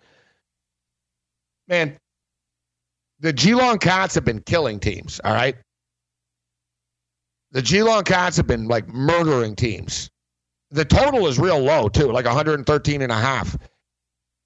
man, 1.72 1.98
the 3.20 3.32
Geelong 3.32 3.78
Cats 3.78 4.14
have 4.14 4.24
been 4.24 4.40
killing 4.40 4.78
teams. 4.78 5.20
All 5.24 5.32
right, 5.32 5.56
the 7.50 7.62
Geelong 7.62 8.04
Cats 8.04 8.36
have 8.36 8.46
been 8.46 8.68
like 8.68 8.86
murdering 8.88 9.56
teams. 9.56 10.10
The 10.70 10.84
total 10.84 11.26
is 11.26 11.38
real 11.38 11.58
low 11.58 11.88
too, 11.88 12.12
like 12.12 12.26
113 12.26 13.02
and 13.02 13.12
a 13.12 13.16
half. 13.16 13.56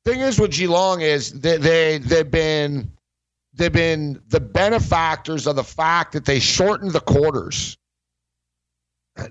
Thing 0.05 0.21
is 0.21 0.39
with 0.39 0.53
Geelong 0.53 1.01
is 1.01 1.33
they, 1.33 1.57
they 1.57 1.99
they've 1.99 2.31
been 2.31 2.93
they've 3.55 3.73
been 3.73 4.23
the 4.29 4.41
benefactors 4.41 5.49
of 5.49 5.57
the 5.57 5.65
fact 5.65 6.12
that 6.12 6.25
they 6.25 6.39
shortened 6.39 6.93
the 6.93 7.01
quarters. 7.01 7.77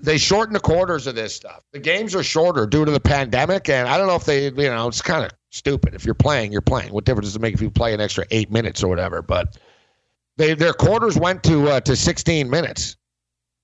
They 0.00 0.18
shorten 0.18 0.52
the 0.52 0.60
quarters 0.60 1.06
of 1.06 1.14
this 1.14 1.34
stuff. 1.34 1.62
The 1.72 1.78
games 1.78 2.14
are 2.14 2.22
shorter 2.22 2.66
due 2.66 2.84
to 2.84 2.90
the 2.90 3.00
pandemic, 3.00 3.68
and 3.68 3.88
I 3.88 3.96
don't 3.96 4.08
know 4.08 4.16
if 4.16 4.24
they, 4.24 4.46
you 4.46 4.50
know, 4.50 4.88
it's 4.88 5.00
kind 5.00 5.24
of 5.24 5.30
stupid. 5.50 5.94
If 5.94 6.04
you're 6.04 6.14
playing, 6.14 6.50
you're 6.50 6.60
playing. 6.60 6.92
What 6.92 7.04
difference 7.04 7.28
does 7.28 7.36
it 7.36 7.42
make 7.42 7.54
if 7.54 7.62
you 7.62 7.70
play 7.70 7.94
an 7.94 8.00
extra 8.00 8.24
eight 8.32 8.50
minutes 8.50 8.82
or 8.82 8.88
whatever? 8.88 9.22
But 9.22 9.58
they 10.36 10.54
their 10.54 10.72
quarters 10.72 11.16
went 11.16 11.44
to 11.44 11.68
uh, 11.68 11.80
to 11.80 11.94
16 11.94 12.50
minutes, 12.50 12.96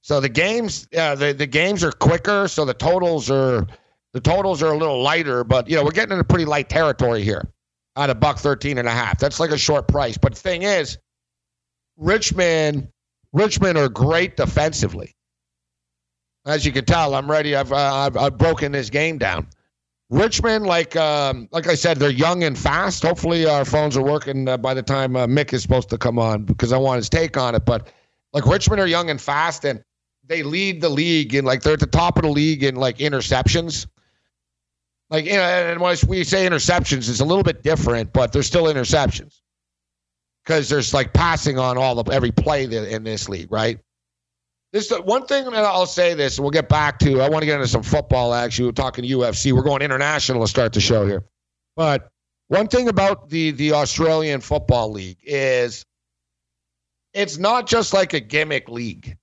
so 0.02 0.20
the 0.20 0.28
games 0.28 0.86
uh, 0.96 1.16
the 1.16 1.32
the 1.32 1.46
games 1.46 1.82
are 1.82 1.92
quicker. 1.92 2.46
So 2.46 2.64
the 2.64 2.74
totals 2.74 3.28
are 3.28 3.66
the 4.12 4.20
totals 4.20 4.62
are 4.62 4.72
a 4.72 4.78
little 4.78 5.02
lighter, 5.02 5.42
but 5.42 5.68
you 5.68 5.74
know 5.76 5.84
we're 5.84 5.90
getting 5.90 6.12
into 6.12 6.24
pretty 6.24 6.44
light 6.44 6.68
territory 6.68 7.22
here 7.22 7.50
at 7.96 8.10
a 8.10 8.14
buck 8.14 8.38
13 8.38 8.78
and 8.78 8.86
a 8.86 8.92
half. 8.92 9.18
That's 9.18 9.40
like 9.40 9.50
a 9.50 9.58
short 9.58 9.88
price. 9.88 10.16
But 10.16 10.34
the 10.34 10.40
thing 10.40 10.62
is, 10.62 10.98
Richmond, 11.96 12.88
Richmond 13.32 13.76
are 13.76 13.88
great 13.88 14.36
defensively. 14.36 15.14
As 16.44 16.66
you 16.66 16.72
can 16.72 16.84
tell, 16.84 17.14
I'm 17.14 17.30
ready. 17.30 17.54
I've, 17.54 17.72
uh, 17.72 17.76
I've, 17.76 18.16
I've 18.16 18.38
broken 18.38 18.72
this 18.72 18.90
game 18.90 19.18
down. 19.18 19.46
Richmond, 20.10 20.66
like 20.66 20.94
um, 20.94 21.48
like 21.52 21.66
I 21.66 21.74
said, 21.74 21.96
they're 21.96 22.10
young 22.10 22.44
and 22.44 22.58
fast. 22.58 23.02
Hopefully, 23.02 23.46
our 23.46 23.64
phones 23.64 23.96
are 23.96 24.02
working 24.02 24.46
uh, 24.46 24.58
by 24.58 24.74
the 24.74 24.82
time 24.82 25.16
uh, 25.16 25.26
Mick 25.26 25.54
is 25.54 25.62
supposed 25.62 25.88
to 25.88 25.96
come 25.96 26.18
on 26.18 26.44
because 26.44 26.70
I 26.70 26.76
want 26.76 26.98
his 26.98 27.08
take 27.08 27.38
on 27.38 27.54
it. 27.54 27.64
But 27.64 27.90
like 28.34 28.44
Richmond 28.44 28.78
are 28.82 28.86
young 28.86 29.08
and 29.08 29.18
fast, 29.18 29.64
and 29.64 29.82
they 30.26 30.42
lead 30.42 30.82
the 30.82 30.90
league 30.90 31.34
in 31.34 31.46
like 31.46 31.62
they're 31.62 31.72
at 31.72 31.80
the 31.80 31.86
top 31.86 32.18
of 32.18 32.24
the 32.24 32.28
league 32.28 32.62
in 32.62 32.74
like 32.74 32.98
interceptions. 32.98 33.86
Like, 35.08 35.24
you 35.24 35.32
know, 35.32 35.42
and 35.42 35.80
when 35.80 35.96
we 36.08 36.24
say 36.24 36.46
interceptions, 36.46 37.08
it's 37.08 37.20
a 37.20 37.24
little 37.24 37.42
bit 37.42 37.62
different, 37.62 38.12
but 38.12 38.32
they're 38.32 38.42
still 38.42 38.64
interceptions 38.64 39.40
because 40.44 40.68
there's 40.68 40.92
like 40.92 41.14
passing 41.14 41.58
on 41.58 41.78
all 41.78 41.98
of 41.98 42.08
every 42.08 42.32
play 42.32 42.64
in 42.64 43.04
this 43.04 43.28
league, 43.28 43.50
right? 43.50 43.78
This 44.72 44.90
one 44.90 45.26
thing 45.26 45.44
that 45.44 45.64
I'll 45.64 45.86
say 45.86 46.14
this, 46.14 46.38
and 46.38 46.44
we'll 46.44 46.50
get 46.50 46.68
back 46.68 46.98
to. 47.00 47.20
I 47.20 47.28
want 47.28 47.42
to 47.42 47.46
get 47.46 47.56
into 47.56 47.68
some 47.68 47.82
football. 47.82 48.32
Actually, 48.32 48.66
we're 48.66 48.72
talking 48.72 49.04
UFC. 49.04 49.52
We're 49.52 49.62
going 49.62 49.82
international 49.82 50.40
to 50.40 50.48
start 50.48 50.72
the 50.72 50.80
show 50.80 51.06
here, 51.06 51.24
but 51.76 52.10
one 52.48 52.68
thing 52.68 52.88
about 52.88 53.30
the 53.30 53.52
the 53.52 53.72
Australian 53.72 54.42
Football 54.42 54.92
League 54.92 55.18
is 55.22 55.86
it's 57.14 57.38
not 57.38 57.66
just 57.66 57.94
like 57.94 58.12
a 58.12 58.20
gimmick 58.20 58.68
league. 58.68 59.16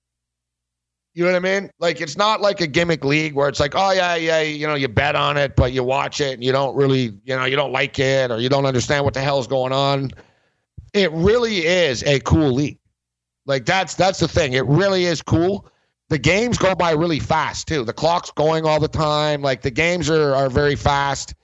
You 1.14 1.24
know 1.24 1.32
what 1.32 1.36
I 1.36 1.60
mean? 1.60 1.70
Like 1.78 2.00
it's 2.00 2.16
not 2.16 2.40
like 2.40 2.60
a 2.60 2.66
gimmick 2.66 3.04
league 3.04 3.34
where 3.34 3.48
it's 3.48 3.60
like, 3.60 3.74
oh 3.76 3.92
yeah, 3.92 4.16
yeah, 4.16 4.40
you 4.40 4.66
know, 4.66 4.74
you 4.74 4.88
bet 4.88 5.14
on 5.14 5.36
it, 5.36 5.54
but 5.54 5.72
you 5.72 5.84
watch 5.84 6.20
it 6.20 6.34
and 6.34 6.42
you 6.42 6.50
don't 6.50 6.74
really, 6.74 7.12
you 7.22 7.36
know, 7.36 7.44
you 7.44 7.54
don't 7.54 7.72
like 7.72 8.00
it 8.00 8.32
or 8.32 8.40
you 8.40 8.48
don't 8.48 8.66
understand 8.66 9.04
what 9.04 9.14
the 9.14 9.20
hell's 9.20 9.46
going 9.46 9.72
on. 9.72 10.10
It 10.92 11.12
really 11.12 11.66
is 11.66 12.02
a 12.04 12.18
cool 12.18 12.52
league. 12.52 12.79
Like 13.46 13.64
that's 13.64 13.94
that's 13.94 14.20
the 14.20 14.28
thing. 14.28 14.52
It 14.52 14.66
really 14.66 15.04
is 15.04 15.22
cool. 15.22 15.66
The 16.08 16.18
games 16.18 16.58
go 16.58 16.74
by 16.74 16.92
really 16.92 17.20
fast 17.20 17.68
too. 17.68 17.84
The 17.84 17.92
clock's 17.92 18.30
going 18.32 18.64
all 18.64 18.80
the 18.80 18.88
time. 18.88 19.42
Like 19.42 19.62
the 19.62 19.70
games 19.70 20.10
are 20.10 20.34
are 20.34 20.50
very 20.50 20.76
fast. 20.76 21.34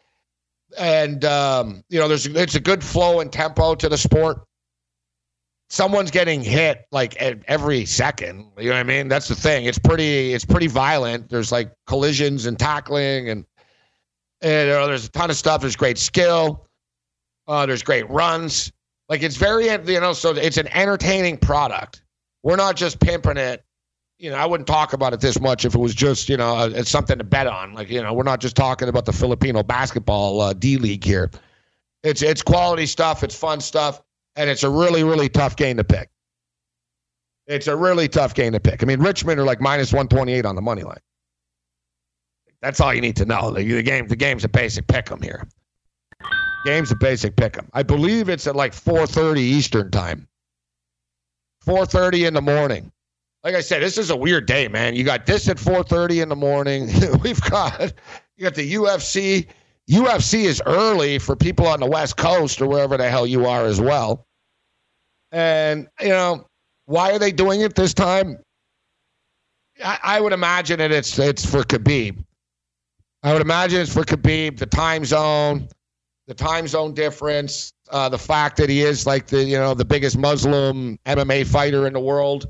And 0.78 1.24
um, 1.24 1.84
you 1.88 1.98
know, 1.98 2.08
there's 2.08 2.26
it's 2.26 2.54
a 2.54 2.60
good 2.60 2.82
flow 2.82 3.20
and 3.20 3.32
tempo 3.32 3.74
to 3.76 3.88
the 3.88 3.98
sport 3.98 4.46
someone's 5.68 6.10
getting 6.10 6.42
hit 6.42 6.86
like 6.90 7.16
every 7.16 7.84
second. 7.84 8.50
You 8.58 8.70
know 8.70 8.76
what 8.76 8.80
I 8.80 8.84
mean? 8.84 9.08
That's 9.08 9.28
the 9.28 9.34
thing. 9.34 9.64
It's 9.64 9.78
pretty. 9.78 10.32
It's 10.32 10.44
pretty 10.44 10.66
violent. 10.68 11.28
There's 11.28 11.52
like 11.52 11.72
collisions 11.86 12.46
and 12.46 12.58
tackling, 12.58 13.28
and 13.28 13.44
and 14.40 14.70
uh, 14.70 14.86
there's 14.86 15.06
a 15.06 15.10
ton 15.10 15.30
of 15.30 15.36
stuff. 15.36 15.60
There's 15.60 15.76
great 15.76 15.98
skill. 15.98 16.66
Uh, 17.46 17.66
there's 17.66 17.82
great 17.82 18.08
runs. 18.10 18.72
Like 19.08 19.22
it's 19.22 19.36
very 19.36 19.66
you 19.66 20.00
know. 20.00 20.12
So 20.12 20.30
it's 20.30 20.56
an 20.56 20.68
entertaining 20.68 21.38
product. 21.38 22.02
We're 22.42 22.56
not 22.56 22.76
just 22.76 23.00
pimping 23.00 23.36
it. 23.36 23.64
You 24.18 24.30
know, 24.30 24.36
I 24.36 24.46
wouldn't 24.46 24.66
talk 24.66 24.94
about 24.94 25.12
it 25.12 25.20
this 25.20 25.38
much 25.40 25.64
if 25.64 25.74
it 25.74 25.78
was 25.78 25.94
just 25.94 26.28
you 26.28 26.36
know 26.36 26.68
it's 26.68 26.90
something 26.90 27.18
to 27.18 27.24
bet 27.24 27.46
on. 27.46 27.74
Like 27.74 27.90
you 27.90 28.02
know, 28.02 28.12
we're 28.12 28.24
not 28.24 28.40
just 28.40 28.56
talking 28.56 28.88
about 28.88 29.04
the 29.04 29.12
Filipino 29.12 29.62
basketball 29.62 30.40
uh, 30.40 30.52
D 30.52 30.76
League 30.76 31.04
here. 31.04 31.30
It's 32.02 32.22
it's 32.22 32.42
quality 32.42 32.86
stuff. 32.86 33.22
It's 33.22 33.34
fun 33.34 33.60
stuff 33.60 34.02
and 34.36 34.50
it's 34.50 34.62
a 34.62 34.70
really, 34.70 35.02
really 35.02 35.28
tough 35.28 35.56
game 35.56 35.78
to 35.78 35.84
pick. 35.84 36.10
It's 37.46 37.66
a 37.66 37.76
really 37.76 38.08
tough 38.08 38.34
game 38.34 38.52
to 38.52 38.60
pick. 38.60 38.82
I 38.82 38.86
mean, 38.86 39.00
Richmond 39.00 39.40
are 39.40 39.44
like 39.44 39.60
minus 39.60 39.92
128 39.92 40.44
on 40.44 40.54
the 40.54 40.62
money 40.62 40.82
line. 40.82 41.00
That's 42.60 42.80
all 42.80 42.92
you 42.92 43.00
need 43.00 43.16
to 43.16 43.24
know. 43.24 43.52
The, 43.52 43.64
the 43.64 43.82
game, 43.82 44.08
the 44.08 44.16
game's 44.16 44.44
a 44.44 44.48
basic 44.48 44.86
pick 44.86 45.10
'em 45.10 45.22
here. 45.22 45.46
Game's 46.66 46.90
a 46.90 46.96
basic 46.96 47.36
pick 47.36 47.56
'em. 47.56 47.68
I 47.72 47.82
believe 47.82 48.28
it's 48.28 48.46
at 48.46 48.56
like 48.56 48.74
4:30 48.74 49.40
Eastern 49.40 49.90
time. 49.90 50.26
4:30 51.64 52.26
in 52.26 52.34
the 52.34 52.42
morning. 52.42 52.92
Like 53.44 53.54
I 53.54 53.60
said, 53.60 53.82
this 53.82 53.96
is 53.96 54.10
a 54.10 54.16
weird 54.16 54.46
day, 54.46 54.66
man. 54.66 54.96
You 54.96 55.04
got 55.04 55.26
this 55.26 55.48
at 55.48 55.58
4:30 55.58 56.20
in 56.20 56.28
the 56.28 56.36
morning. 56.36 56.90
We've 57.22 57.40
got 57.40 57.92
you 58.36 58.42
got 58.42 58.54
the 58.54 58.74
UFC. 58.74 59.46
UFC 59.88 60.44
is 60.46 60.60
early 60.66 61.20
for 61.20 61.36
people 61.36 61.68
on 61.68 61.78
the 61.78 61.86
West 61.86 62.16
Coast 62.16 62.60
or 62.60 62.66
wherever 62.66 62.96
the 62.96 63.08
hell 63.08 63.24
you 63.26 63.46
are 63.46 63.64
as 63.64 63.80
well. 63.80 64.26
And, 65.30 65.86
you 66.00 66.08
know, 66.08 66.48
why 66.86 67.12
are 67.12 67.20
they 67.20 67.30
doing 67.30 67.60
it 67.60 67.76
this 67.76 67.94
time? 67.94 68.38
I, 69.84 69.98
I 70.02 70.20
would 70.20 70.32
imagine 70.32 70.80
that 70.80 70.90
it's 70.90 71.16
it's 71.18 71.48
for 71.48 71.62
Khabib. 71.62 72.24
I 73.22 73.32
would 73.32 73.42
imagine 73.42 73.80
it's 73.80 73.92
for 73.92 74.02
Khabib, 74.02 74.58
the 74.58 74.66
time 74.66 75.04
zone, 75.04 75.68
the 76.26 76.34
time 76.34 76.68
zone 76.68 76.94
difference, 76.94 77.72
uh, 77.90 78.08
the 78.08 78.18
fact 78.18 78.56
that 78.58 78.68
he 78.68 78.82
is 78.82 79.06
like 79.06 79.28
the 79.28 79.44
you 79.44 79.56
know 79.56 79.74
the 79.74 79.84
biggest 79.84 80.18
Muslim 80.18 80.98
MMA 81.06 81.46
fighter 81.46 81.86
in 81.86 81.92
the 81.92 82.00
world. 82.00 82.46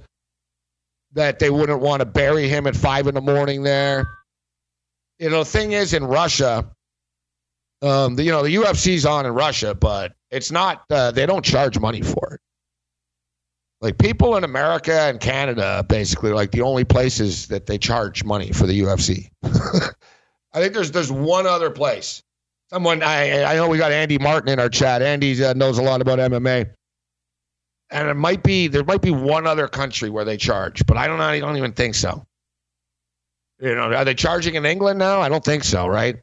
That 1.12 1.39
they 1.39 1.51
wouldn't 1.51 1.81
want 1.81 2.01
to 2.01 2.07
bury 2.07 2.49
him 2.49 2.66
at 2.66 2.77
five 2.77 3.07
in 3.07 3.14
the 3.14 3.20
morning 3.22 3.62
there. 3.62 4.07
You 5.18 5.31
know, 5.31 5.41
the 5.41 5.45
thing 5.51 5.72
is 5.72 5.95
in 5.95 6.05
Russia, 6.05 6.70
Um, 7.83 8.16
the, 8.16 8.22
you 8.24 8.33
know, 8.33 8.43
the 8.43 8.55
UFC's 8.57 9.07
on 9.07 9.27
in 9.27 9.33
Russia, 9.33 9.74
but 9.74 10.14
it's 10.31 10.51
not. 10.51 10.85
Uh, 10.91 11.11
they 11.12 11.27
don't 11.27 11.45
charge 11.45 11.79
money 11.79 12.03
for 12.03 12.35
it. 12.35 12.41
Like 13.81 13.99
people 13.99 14.37
in 14.37 14.45
America 14.45 14.93
and 14.93 15.20
Canada, 15.20 15.85
basically, 15.89 16.33
like 16.33 16.51
the 16.51 16.62
only 16.62 16.85
places 16.85 17.49
that 17.49 17.66
they 17.66 17.79
charge 17.79 18.24
money 18.24 18.53
for 18.53 18.66
the 18.66 18.81
UFC. 18.81 19.31
I 19.45 20.61
think 20.61 20.74
there's 20.74 20.91
there's 20.93 21.12
one 21.12 21.47
other 21.47 21.70
place. 21.70 22.22
Someone 22.71 23.03
I 23.03 23.45
I 23.45 23.55
know 23.55 23.69
we 23.69 23.79
got 23.79 23.93
Andy 23.93 24.19
Martin 24.19 24.49
in 24.49 24.59
our 24.59 24.69
chat. 24.69 25.03
Andy 25.03 25.43
uh, 25.45 25.53
knows 25.53 25.79
a 25.79 25.83
lot 25.83 26.01
about 26.01 26.19
MMA, 26.19 26.69
and 27.91 28.09
it 28.09 28.14
might 28.14 28.43
be 28.43 28.67
there 28.67 28.85
might 28.85 29.03
be 29.03 29.12
one 29.12 29.47
other 29.47 29.69
country 29.69 30.11
where 30.11 30.25
they 30.25 30.37
charge, 30.37 30.85
but 30.87 30.97
I 30.97 31.07
don't 31.07 31.21
I 31.21 31.39
don't 31.39 31.57
even 31.57 31.73
think 31.73 31.95
so. 31.95 32.25
You 33.61 33.75
know, 33.75 33.93
are 33.93 34.05
they 34.05 34.14
charging 34.14 34.55
in 34.57 34.67
England 34.67 34.99
now? 34.99 35.21
I 35.21 35.29
don't 35.29 35.45
think 35.45 35.64
so, 35.64 35.87
right? 35.87 36.17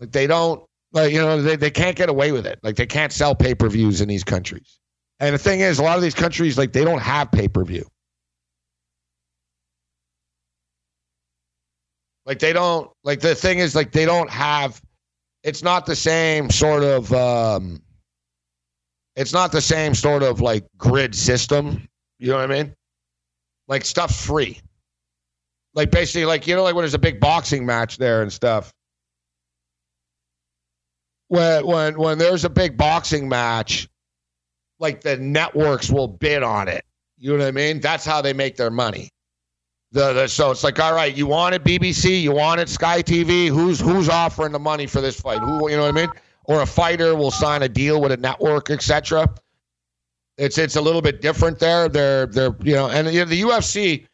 Like 0.00 0.12
they 0.12 0.26
don't 0.26 0.64
like 0.92 1.12
you 1.12 1.20
know 1.20 1.40
they, 1.42 1.56
they 1.56 1.70
can't 1.70 1.96
get 1.96 2.08
away 2.08 2.32
with 2.32 2.46
it. 2.46 2.58
Like 2.62 2.76
they 2.76 2.86
can't 2.86 3.12
sell 3.12 3.34
pay 3.34 3.54
per 3.54 3.68
views 3.68 4.00
in 4.00 4.08
these 4.08 4.24
countries. 4.24 4.78
And 5.20 5.34
the 5.34 5.38
thing 5.38 5.60
is, 5.60 5.78
a 5.78 5.82
lot 5.82 5.96
of 5.96 6.02
these 6.02 6.14
countries 6.14 6.58
like 6.58 6.72
they 6.72 6.84
don't 6.84 7.00
have 7.00 7.30
pay 7.30 7.48
per 7.48 7.64
view. 7.64 7.86
Like 12.24 12.40
they 12.40 12.52
don't 12.52 12.90
like 13.04 13.20
the 13.20 13.34
thing 13.34 13.60
is 13.60 13.74
like 13.76 13.92
they 13.92 14.04
don't 14.04 14.30
have. 14.30 14.80
It's 15.46 15.62
not 15.62 15.86
the 15.86 15.96
same 15.96 16.50
sort 16.50 16.82
of. 16.82 17.10
um 17.14 17.80
It's 19.16 19.32
not 19.32 19.52
the 19.52 19.62
same 19.62 19.94
sort 19.94 20.22
of 20.22 20.42
like 20.42 20.66
grid 20.76 21.14
system. 21.14 21.88
You 22.18 22.32
know 22.32 22.36
what 22.36 22.50
I 22.50 22.62
mean? 22.62 22.74
Like 23.68 23.86
stuff's 23.86 24.26
free. 24.26 24.60
Like 25.74 25.90
basically, 25.90 26.26
like 26.26 26.46
you 26.46 26.54
know, 26.54 26.62
like 26.62 26.74
when 26.74 26.82
there's 26.82 26.94
a 26.94 26.98
big 26.98 27.20
boxing 27.20 27.64
match 27.64 27.96
there 27.96 28.20
and 28.20 28.32
stuff 28.32 28.72
when 31.28 31.66
when 31.66 31.98
when 31.98 32.18
there's 32.18 32.44
a 32.44 32.50
big 32.50 32.76
boxing 32.76 33.28
match, 33.28 33.88
like 34.78 35.00
the 35.00 35.16
networks 35.16 35.90
will 35.90 36.08
bid 36.08 36.42
on 36.42 36.68
it. 36.68 36.84
You 37.18 37.32
know 37.32 37.38
what 37.38 37.48
I 37.48 37.52
mean? 37.52 37.80
That's 37.80 38.04
how 38.04 38.22
they 38.22 38.32
make 38.32 38.56
their 38.56 38.70
money. 38.70 39.10
The, 39.96 40.12
the 40.12 40.28
so 40.28 40.50
it's 40.50 40.62
like, 40.62 40.78
all 40.78 40.92
right, 40.92 41.16
you 41.16 41.26
want 41.26 41.54
it 41.54 41.64
BBC, 41.64 42.20
you 42.20 42.30
want 42.30 42.60
it 42.60 42.68
Sky 42.68 43.02
TV. 43.02 43.48
Who's 43.48 43.80
who's 43.80 44.10
offering 44.10 44.52
the 44.52 44.58
money 44.58 44.86
for 44.86 45.00
this 45.00 45.18
fight? 45.18 45.38
Who 45.38 45.70
you 45.70 45.76
know 45.78 45.84
what 45.84 45.88
I 45.88 45.92
mean? 45.92 46.10
Or 46.44 46.60
a 46.60 46.66
fighter 46.66 47.14
will 47.14 47.30
sign 47.30 47.62
a 47.62 47.68
deal 47.70 48.02
with 48.02 48.12
a 48.12 48.18
network, 48.18 48.68
etc. 48.68 49.26
It's 50.36 50.58
it's 50.58 50.76
a 50.76 50.82
little 50.82 51.00
bit 51.00 51.22
different 51.22 51.58
there. 51.58 51.88
They're 51.88 52.26
they're 52.26 52.54
you 52.62 52.74
know, 52.74 52.90
and 52.90 53.10
you 53.10 53.20
know, 53.20 53.24
the 53.24 53.40
UFC, 53.40 54.06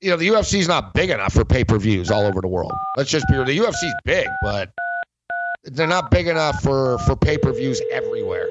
you 0.00 0.08
know, 0.08 0.16
the 0.16 0.28
UFC 0.28 0.60
is 0.60 0.66
not 0.66 0.94
big 0.94 1.10
enough 1.10 1.34
for 1.34 1.44
pay 1.44 1.62
per 1.62 1.78
views 1.78 2.10
all 2.10 2.24
over 2.24 2.40
the 2.40 2.48
world. 2.48 2.72
Let's 2.96 3.10
just 3.10 3.28
be 3.28 3.34
real. 3.34 3.44
The 3.44 3.58
UFC's 3.58 3.94
big, 4.06 4.28
but 4.40 4.72
they're 5.64 5.86
not 5.86 6.10
big 6.10 6.28
enough 6.28 6.62
for 6.62 6.96
for 7.00 7.14
pay 7.14 7.36
per 7.36 7.52
views 7.52 7.82
everywhere. 7.92 8.48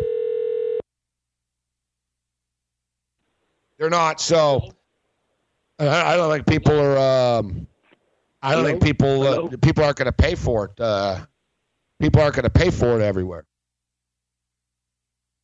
They're 3.80 3.90
not. 3.90 4.22
So 4.22 4.77
I, 5.80 6.14
I 6.14 6.18
don't 6.18 6.32
think 6.32 6.48
people 6.48 6.80
are. 6.80 6.98
Um, 6.98 7.68
I 8.42 8.56
don't 8.56 8.66
think 8.66 8.84
people 8.84 9.24
uh, 9.24 9.58
people 9.58 9.84
aren't 9.84 9.98
going 9.98 10.08
to 10.08 10.12
pay 10.12 10.36
for 10.36 10.66
it. 10.66 10.80
Uh, 10.80 11.26
people 12.00 12.22
aren't 12.22 12.36
going 12.36 12.44
to 12.44 12.50
pay 12.50 12.70
for 12.72 13.00
it 13.00 13.04
everywhere. 13.04 13.46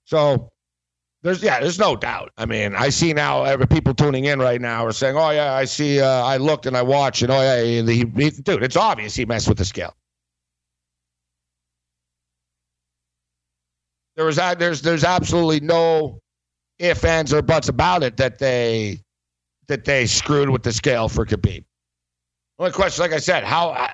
So 0.06 0.52
there's 1.22 1.42
yeah, 1.42 1.60
there's 1.60 1.80
no 1.80 1.96
doubt. 1.96 2.32
I 2.38 2.46
mean, 2.46 2.76
I 2.76 2.90
see 2.90 3.14
now 3.14 3.44
every 3.44 3.68
people 3.68 3.94
tuning 3.94 4.26
in 4.26 4.40
right 4.40 4.60
now 4.60 4.86
are 4.86 4.92
saying, 4.92 5.16
"Oh 5.16 5.30
yeah, 5.30 5.54
I 5.54 5.66
see. 5.66 6.02
Uh, 6.02 6.24
I 6.24 6.38
looked 6.38 6.66
and 6.66 6.76
I 6.76 6.82
watched, 6.82 7.22
and 7.22 7.32
oh 7.32 7.42
yeah, 7.42 7.62
he, 7.64 8.06
he, 8.16 8.30
dude, 8.30 8.64
it's 8.64 8.76
obvious 8.76 9.16
he 9.16 9.26
messed 9.26 9.48
with 9.48 9.58
the 9.58 9.66
scale." 9.66 9.96
There 14.16 14.26
was 14.26 14.36
there's 14.36 14.82
there's 14.82 15.04
absolutely 15.04 15.60
no 15.60 16.22
ifs 16.80 17.04
ands 17.04 17.34
or 17.34 17.42
buts 17.42 17.70
about 17.70 18.04
it 18.04 18.18
that 18.18 18.40
they 18.40 19.03
that 19.74 19.86
they 19.86 20.06
screwed 20.06 20.52
with 20.52 20.62
the 20.62 20.72
scale 20.72 21.10
for 21.10 21.26
Khabib. 21.26 21.64
Only 22.60 22.72
question, 22.72 23.02
like 23.02 23.12
I 23.12 23.18
said, 23.18 23.44
how 23.44 23.90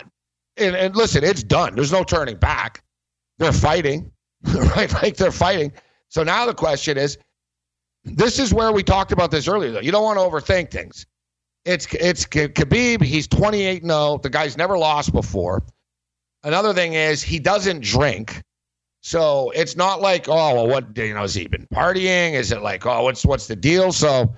and, 0.58 0.76
and 0.76 0.94
listen, 0.94 1.24
it's 1.24 1.42
done. 1.42 1.76
There's 1.76 1.94
no 1.94 2.04
turning 2.04 2.36
back. 2.36 2.84
They're 3.38 3.54
fighting, 3.54 4.12
right? 4.44 4.92
Like 4.92 5.16
they're 5.16 5.32
fighting. 5.32 5.72
So 6.10 6.24
now 6.24 6.46
the 6.46 6.54
question 6.54 6.98
is, 6.98 7.18
this 8.04 8.40
is 8.40 8.54
where 8.54 8.74
we 8.74 8.84
talked 8.84 9.14
about 9.14 9.32
this 9.32 9.48
earlier. 9.48 9.72
Though 9.72 9.80
you 9.80 9.94
don't 9.94 10.04
want 10.04 10.20
to 10.20 10.26
overthink 10.26 10.70
things. 10.70 11.06
It's 11.64 11.88
it's 11.94 12.26
Khabib. 12.26 13.02
He's 13.02 13.28
28 13.28 13.84
0. 13.84 14.20
The 14.22 14.30
guy's 14.30 14.58
never 14.58 14.78
lost 14.78 15.14
before. 15.14 15.64
Another 16.44 16.74
thing 16.74 16.94
is 16.94 17.24
he 17.24 17.40
doesn't 17.40 17.84
drink. 17.84 18.42
So 19.02 19.52
it's 19.56 19.78
not 19.78 20.02
like, 20.02 20.28
oh, 20.28 20.56
well, 20.56 20.68
what 20.68 20.98
you 20.98 21.14
know, 21.14 21.22
has 21.22 21.34
he 21.34 21.48
been 21.48 21.68
partying? 21.74 22.34
Is 22.34 22.52
it 22.52 22.62
like, 22.62 22.86
oh, 22.86 23.04
what's 23.04 23.26
what's 23.26 23.48
the 23.48 23.56
deal? 23.56 23.94
So, 23.94 24.36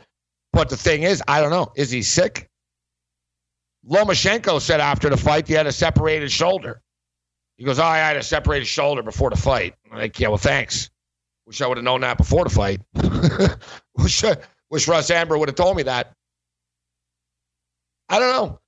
but 0.53 0.69
the 0.69 0.77
thing 0.77 1.03
is, 1.03 1.21
I 1.27 1.41
don't 1.41 1.51
know. 1.51 1.71
Is 1.75 1.91
he 1.91 2.01
sick? 2.01 2.49
Lomachenko 3.89 4.61
said 4.61 4.79
after 4.79 5.09
the 5.09 5.17
fight 5.17 5.47
he 5.47 5.53
had 5.53 5.67
a 5.67 5.71
separated 5.71 6.31
shoulder. 6.31 6.81
He 7.57 7.63
goes, 7.63 7.79
oh, 7.79 7.83
I 7.83 7.97
had 7.97 8.17
a 8.17 8.23
separated 8.23 8.65
shoulder 8.65 9.03
before 9.03 9.29
the 9.29 9.37
fight. 9.37 9.75
I'm 9.85 9.97
like, 9.97 10.19
yeah, 10.19 10.29
well, 10.29 10.37
thanks. 10.37 10.89
Wish 11.45 11.61
I 11.61 11.67
would 11.67 11.77
have 11.77 11.83
known 11.83 12.01
that 12.01 12.17
before 12.17 12.43
the 12.43 12.49
fight. 12.49 12.81
wish, 13.97 14.23
wish 14.69 14.87
Russ 14.87 15.09
Amber 15.11 15.37
would 15.37 15.49
have 15.49 15.55
told 15.55 15.77
me 15.77 15.83
that. 15.83 16.13
I 18.09 18.19
don't 18.19 18.31
know. 18.31 18.59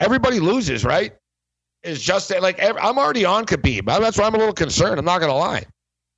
Everybody 0.00 0.38
loses, 0.38 0.84
right? 0.84 1.12
It's 1.82 2.00
just 2.00 2.30
like 2.40 2.60
I'm 2.62 2.98
already 2.98 3.24
on 3.24 3.46
Khabib. 3.46 3.86
That's 3.86 4.18
why 4.18 4.26
I'm 4.26 4.34
a 4.34 4.38
little 4.38 4.54
concerned. 4.54 4.98
I'm 4.98 5.04
not 5.04 5.20
going 5.20 5.30
to 5.30 5.36
lie. 5.36 5.64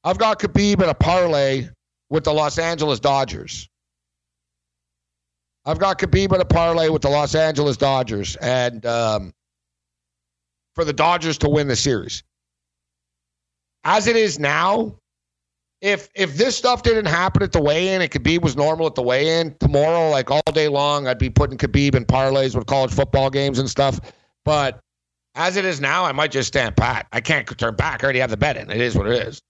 I've 0.05 0.19
got 0.19 0.39
Khabib 0.39 0.83
in 0.83 0.89
a 0.89 0.95
parlay 0.95 1.69
with 2.09 2.25
the 2.25 2.33
Los 2.33 2.59
Angeles 2.59 3.01
Dodgers. 3.01 3.69
I've 5.67 5.79
got 5.79 5.99
Khabib 5.99 6.33
in 6.35 6.41
a 6.41 6.45
parlay 6.45 6.89
with 6.89 7.03
the 7.03 7.11
Los 7.11 7.35
Angeles 7.35 7.77
Dodgers, 7.77 8.37
and 8.37 8.85
um, 8.87 9.33
for 10.75 10.85
the 10.85 10.93
Dodgers 10.93 11.39
to 11.39 11.49
win 11.49 11.69
the 11.69 11.77
series. 11.77 12.23
As 13.85 14.07
it 14.07 14.17
is 14.17 14.39
now, 14.39 14.95
if 15.81 16.09
if 16.15 16.37
this 16.37 16.57
stuff 16.57 16.83
didn't 16.83 17.07
happen 17.07 17.43
at 17.43 17.53
the 17.53 17.61
weigh-in 17.61 18.03
and 18.03 18.11
Khabib 18.11 18.43
was 18.43 18.57
normal 18.57 18.87
at 18.87 18.95
the 18.95 19.03
weigh-in 19.03 19.55
tomorrow, 19.61 20.11
like 20.11 20.31
all 20.31 20.43
day 20.53 20.69
long, 20.69 21.07
I'd 21.07 21.19
be 21.19 21.31
putting 21.31 21.57
Khabib 21.59 21.95
in 21.95 22.05
parlays 22.05 22.55
with 22.55 22.67
college 22.67 22.93
football 22.93 23.31
games 23.31 23.59
and 23.59 23.69
stuff. 23.69 24.01
But 24.45 24.81
as 25.35 25.57
it 25.57 25.65
is 25.65 25.81
now, 25.81 26.05
I 26.05 26.13
might 26.13 26.31
just 26.31 26.49
stand 26.49 26.77
pat. 26.77 27.07
I 27.13 27.21
can't 27.21 27.47
turn 27.59 27.77
back. 27.77 28.03
I 28.03 28.05
already 28.05 28.19
have 28.19 28.31
the 28.31 28.37
bet 28.37 28.57
in. 28.57 28.71
It 28.71 28.81
is 28.81 28.95
what 28.95 29.07
it 29.07 29.27
is. 29.27 29.41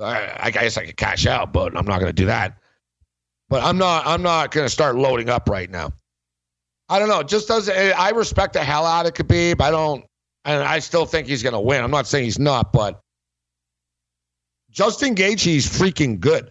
I, 0.00 0.36
I 0.40 0.50
guess 0.50 0.76
I 0.76 0.86
could 0.86 0.96
cash 0.96 1.26
out, 1.26 1.52
but 1.52 1.76
I'm 1.76 1.86
not 1.86 2.00
going 2.00 2.10
to 2.10 2.12
do 2.12 2.26
that. 2.26 2.58
But 3.48 3.62
I'm 3.62 3.78
not. 3.78 4.06
I'm 4.06 4.22
not 4.22 4.50
going 4.50 4.66
to 4.66 4.70
start 4.70 4.96
loading 4.96 5.28
up 5.28 5.48
right 5.48 5.70
now. 5.70 5.92
I 6.88 6.98
don't 6.98 7.08
know. 7.08 7.20
It 7.20 7.28
just 7.28 7.48
doesn't. 7.48 7.74
Eh, 7.74 7.92
I 7.96 8.10
respect 8.10 8.52
the 8.54 8.64
hell 8.64 8.86
out 8.86 9.06
of 9.06 9.14
Khabib. 9.14 9.60
I 9.60 9.70
don't, 9.70 10.04
and 10.44 10.62
I 10.62 10.78
still 10.80 11.06
think 11.06 11.26
he's 11.26 11.42
going 11.42 11.52
to 11.52 11.60
win. 11.60 11.82
I'm 11.82 11.90
not 11.90 12.06
saying 12.06 12.24
he's 12.24 12.38
not, 12.38 12.72
but 12.72 13.00
Justin 14.70 15.14
Gaethje's 15.14 15.66
freaking 15.66 16.20
good, 16.20 16.50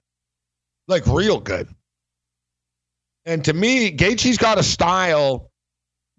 like 0.88 1.06
real 1.08 1.40
good. 1.40 1.68
And 3.26 3.44
to 3.46 3.54
me, 3.54 3.92
Gaethje's 3.92 4.38
got 4.38 4.58
a 4.58 4.64
style 4.64 5.50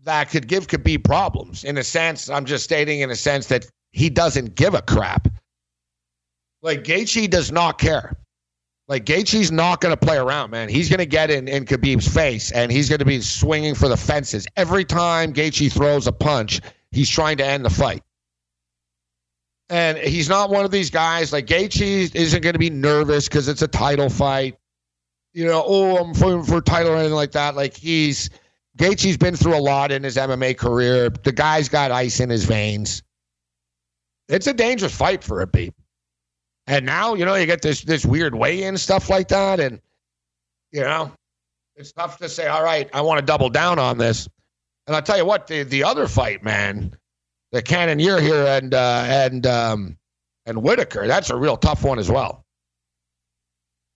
that 0.04 0.30
could 0.30 0.46
give 0.48 0.66
Khabib 0.66 1.04
problems. 1.04 1.64
In 1.64 1.78
a 1.78 1.84
sense, 1.84 2.28
I'm 2.28 2.44
just 2.44 2.64
stating 2.64 3.00
in 3.00 3.10
a 3.10 3.16
sense 3.16 3.46
that 3.46 3.66
he 3.92 4.10
doesn't 4.10 4.54
give 4.54 4.74
a 4.74 4.82
crap. 4.82 5.28
Like 6.62 6.84
Gaethje 6.84 7.28
does 7.30 7.52
not 7.52 7.78
care. 7.78 8.16
Like 8.88 9.04
Gaethje's 9.04 9.50
not 9.50 9.80
going 9.80 9.96
to 9.96 9.96
play 9.96 10.16
around, 10.16 10.50
man. 10.50 10.68
He's 10.68 10.88
going 10.88 10.98
to 10.98 11.06
get 11.06 11.30
in 11.30 11.48
in 11.48 11.64
Khabib's 11.64 12.06
face, 12.06 12.52
and 12.52 12.70
he's 12.70 12.88
going 12.88 13.00
to 13.00 13.04
be 13.04 13.20
swinging 13.20 13.74
for 13.74 13.88
the 13.88 13.96
fences 13.96 14.46
every 14.56 14.84
time 14.84 15.32
Gaethje 15.32 15.72
throws 15.72 16.06
a 16.06 16.12
punch. 16.12 16.60
He's 16.92 17.10
trying 17.10 17.38
to 17.38 17.44
end 17.44 17.64
the 17.64 17.70
fight, 17.70 18.02
and 19.68 19.98
he's 19.98 20.28
not 20.28 20.50
one 20.50 20.64
of 20.64 20.70
these 20.70 20.90
guys. 20.90 21.32
Like 21.32 21.46
Gaethje 21.46 22.14
isn't 22.14 22.42
going 22.42 22.52
to 22.52 22.60
be 22.60 22.70
nervous 22.70 23.28
because 23.28 23.48
it's 23.48 23.62
a 23.62 23.68
title 23.68 24.08
fight. 24.08 24.56
You 25.32 25.46
know, 25.46 25.64
oh, 25.66 25.96
I'm 25.96 26.14
for 26.14 26.44
for 26.44 26.60
title 26.60 26.92
or 26.92 26.96
anything 26.96 27.14
like 27.14 27.32
that. 27.32 27.56
Like 27.56 27.76
he's 27.76 28.30
Gaethje's 28.78 29.16
been 29.16 29.34
through 29.34 29.56
a 29.56 29.60
lot 29.60 29.90
in 29.90 30.04
his 30.04 30.16
MMA 30.16 30.56
career. 30.56 31.10
The 31.10 31.32
guy's 31.32 31.68
got 31.68 31.90
ice 31.90 32.20
in 32.20 32.30
his 32.30 32.44
veins. 32.44 33.02
It's 34.28 34.46
a 34.46 34.54
dangerous 34.54 34.94
fight 34.94 35.24
for 35.24 35.44
Khabib. 35.44 35.72
And 36.66 36.84
now, 36.86 37.14
you 37.14 37.24
know, 37.24 37.34
you 37.36 37.46
get 37.46 37.62
this 37.62 37.82
this 37.82 38.04
weird 38.04 38.34
weigh-in 38.34 38.76
stuff 38.76 39.08
like 39.10 39.28
that, 39.28 39.60
and 39.60 39.80
you 40.72 40.80
know, 40.82 41.12
it's 41.76 41.92
tough 41.92 42.18
to 42.18 42.28
say, 42.28 42.46
all 42.48 42.62
right, 42.64 42.88
I 42.92 43.00
want 43.02 43.20
to 43.20 43.26
double 43.26 43.50
down 43.50 43.78
on 43.78 43.98
this. 43.98 44.28
And 44.86 44.96
I'll 44.96 45.02
tell 45.02 45.16
you 45.18 45.24
what, 45.24 45.46
the 45.46 45.62
the 45.62 45.84
other 45.84 46.08
fight, 46.08 46.42
man, 46.42 46.96
the 47.52 47.62
Cannonier 47.62 48.20
here 48.20 48.46
and 48.46 48.74
uh, 48.74 49.04
and 49.06 49.46
um, 49.46 49.96
and 50.46 50.62
Whitaker, 50.62 51.06
that's 51.06 51.30
a 51.30 51.36
real 51.36 51.56
tough 51.56 51.84
one 51.84 51.98
as 51.98 52.10
well. 52.10 52.44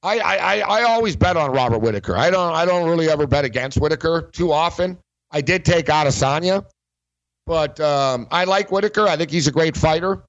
I, 0.02 0.18
I, 0.20 0.60
I 0.60 0.82
always 0.84 1.14
bet 1.16 1.36
on 1.36 1.52
Robert 1.52 1.80
Whitaker. 1.80 2.16
I 2.16 2.30
don't 2.30 2.54
I 2.54 2.64
don't 2.64 2.88
really 2.88 3.10
ever 3.10 3.26
bet 3.26 3.44
against 3.44 3.78
Whitaker 3.78 4.30
too 4.32 4.52
often. 4.52 4.98
I 5.30 5.40
did 5.42 5.64
take 5.64 5.86
Adesanya, 5.86 6.64
but 7.46 7.78
um, 7.80 8.26
I 8.30 8.44
like 8.44 8.72
Whitaker. 8.72 9.06
I 9.06 9.16
think 9.16 9.30
he's 9.30 9.46
a 9.46 9.52
great 9.52 9.76
fighter. 9.76 10.24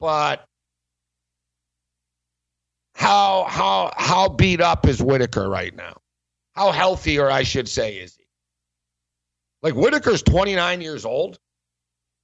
but 0.00 0.44
how 2.94 3.44
how 3.48 3.92
how 3.96 4.28
beat 4.28 4.60
up 4.60 4.86
is 4.86 5.02
Whitaker 5.02 5.48
right 5.48 5.74
now? 5.74 6.00
How 6.52 6.70
healthy, 6.70 7.18
or 7.18 7.30
I 7.30 7.42
should 7.42 7.68
say, 7.68 7.96
is 7.96 8.14
he? 8.16 8.24
Like 9.62 9.74
Whitaker's 9.74 10.22
29 10.22 10.80
years 10.80 11.04
old, 11.04 11.38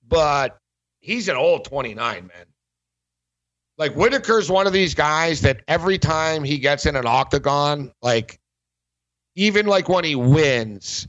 but 0.06 0.58
he's 1.00 1.28
an 1.28 1.36
old 1.36 1.64
29, 1.64 2.26
man. 2.26 2.46
Like 3.78 3.94
Whitaker's 3.94 4.50
one 4.50 4.66
of 4.66 4.72
these 4.72 4.94
guys 4.94 5.40
that 5.40 5.62
every 5.66 5.98
time 5.98 6.44
he 6.44 6.58
gets 6.58 6.86
in 6.86 6.96
an 6.96 7.06
octagon, 7.06 7.92
like 8.02 8.38
even 9.36 9.66
like 9.66 9.88
when 9.88 10.04
he 10.04 10.14
wins, 10.14 11.08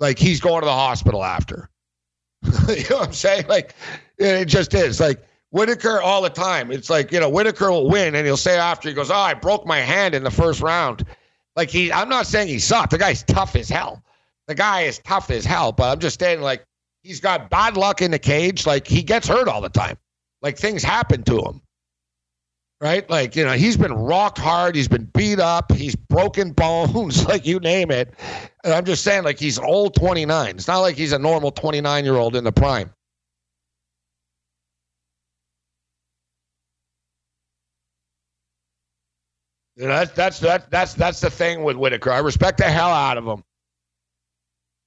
like 0.00 0.18
he's 0.18 0.40
going 0.40 0.60
to 0.60 0.66
the 0.66 0.72
hospital 0.72 1.24
after. 1.24 1.70
you 2.42 2.50
know 2.90 2.98
what 2.98 3.08
I'm 3.08 3.12
saying? 3.12 3.46
Like 3.48 3.74
it 4.18 4.46
just 4.46 4.74
is. 4.74 5.00
Like 5.00 5.27
Whitaker 5.50 6.00
all 6.00 6.22
the 6.22 6.30
time. 6.30 6.70
It's 6.70 6.90
like, 6.90 7.10
you 7.10 7.20
know, 7.20 7.30
Whitaker 7.30 7.70
will 7.70 7.88
win 7.88 8.14
and 8.14 8.26
he'll 8.26 8.36
say 8.36 8.58
after 8.58 8.88
he 8.88 8.94
goes, 8.94 9.10
Oh, 9.10 9.14
I 9.14 9.34
broke 9.34 9.66
my 9.66 9.78
hand 9.78 10.14
in 10.14 10.22
the 10.22 10.30
first 10.30 10.60
round. 10.60 11.04
Like 11.56 11.70
he 11.70 11.92
I'm 11.92 12.08
not 12.08 12.26
saying 12.26 12.48
he 12.48 12.58
sucked. 12.58 12.90
The 12.90 12.98
guy's 12.98 13.22
tough 13.22 13.56
as 13.56 13.68
hell. 13.68 14.02
The 14.46 14.54
guy 14.54 14.82
is 14.82 14.98
tough 14.98 15.30
as 15.30 15.44
hell, 15.44 15.72
but 15.72 15.90
I'm 15.90 15.98
just 15.98 16.20
saying 16.20 16.40
like 16.40 16.64
he's 17.02 17.20
got 17.20 17.50
bad 17.50 17.76
luck 17.76 18.02
in 18.02 18.10
the 18.10 18.18
cage. 18.18 18.66
Like 18.66 18.86
he 18.86 19.02
gets 19.02 19.26
hurt 19.26 19.48
all 19.48 19.60
the 19.60 19.68
time. 19.68 19.96
Like 20.42 20.58
things 20.58 20.82
happen 20.82 21.22
to 21.24 21.38
him. 21.40 21.62
Right? 22.80 23.08
Like, 23.10 23.34
you 23.34 23.44
know, 23.44 23.54
he's 23.54 23.76
been 23.76 23.92
rocked 23.92 24.38
hard, 24.38 24.76
he's 24.76 24.86
been 24.86 25.06
beat 25.06 25.40
up, 25.40 25.72
he's 25.72 25.96
broken 25.96 26.52
bones, 26.52 27.26
like 27.26 27.44
you 27.44 27.58
name 27.58 27.90
it. 27.90 28.14
And 28.62 28.72
I'm 28.72 28.84
just 28.84 29.02
saying, 29.02 29.24
like, 29.24 29.40
he's 29.40 29.58
old 29.58 29.96
29. 29.96 30.50
It's 30.50 30.68
not 30.68 30.78
like 30.78 30.94
he's 30.94 31.10
a 31.10 31.18
normal 31.18 31.50
29 31.50 32.04
year 32.04 32.14
old 32.14 32.36
in 32.36 32.44
the 32.44 32.52
prime. 32.52 32.92
You 39.78 39.86
know, 39.86 39.94
that's 39.94 40.10
that's 40.10 40.40
that's 40.40 40.66
that's 40.66 40.94
that's 40.94 41.20
the 41.20 41.30
thing 41.30 41.62
with 41.62 41.76
Whitaker. 41.76 42.10
I 42.10 42.18
respect 42.18 42.58
the 42.58 42.64
hell 42.64 42.90
out 42.90 43.16
of 43.16 43.24
him. 43.24 43.44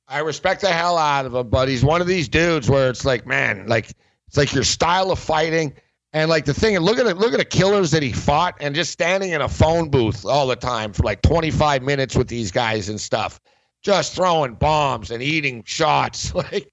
I 0.05 0.19
respect 0.19 0.59
the 0.59 0.67
hell 0.67 0.97
out 0.97 1.25
of 1.25 1.33
him, 1.33 1.49
but 1.49 1.69
he's 1.69 1.81
one 1.81 2.01
of 2.01 2.07
these 2.07 2.27
dudes 2.27 2.69
where 2.69 2.89
it's 2.89 3.05
like, 3.05 3.25
man, 3.25 3.67
like 3.67 3.89
it's 4.27 4.35
like 4.35 4.51
your 4.53 4.65
style 4.65 5.09
of 5.09 5.17
fighting, 5.17 5.73
and 6.11 6.29
like 6.29 6.43
the 6.43 6.53
thing. 6.53 6.75
And 6.75 6.83
look 6.83 6.99
at 6.99 7.05
it, 7.05 7.15
look 7.15 7.31
at 7.31 7.39
the 7.39 7.45
killers 7.45 7.91
that 7.91 8.03
he 8.03 8.11
fought, 8.11 8.57
and 8.59 8.75
just 8.75 8.91
standing 8.91 9.31
in 9.31 9.41
a 9.41 9.47
phone 9.47 9.89
booth 9.89 10.25
all 10.25 10.45
the 10.45 10.57
time 10.57 10.91
for 10.91 11.03
like 11.03 11.21
25 11.21 11.83
minutes 11.83 12.17
with 12.17 12.27
these 12.27 12.51
guys 12.51 12.89
and 12.89 12.99
stuff, 12.99 13.39
just 13.81 14.13
throwing 14.13 14.55
bombs 14.55 15.09
and 15.09 15.23
eating 15.23 15.63
shots, 15.65 16.35
like. 16.35 16.69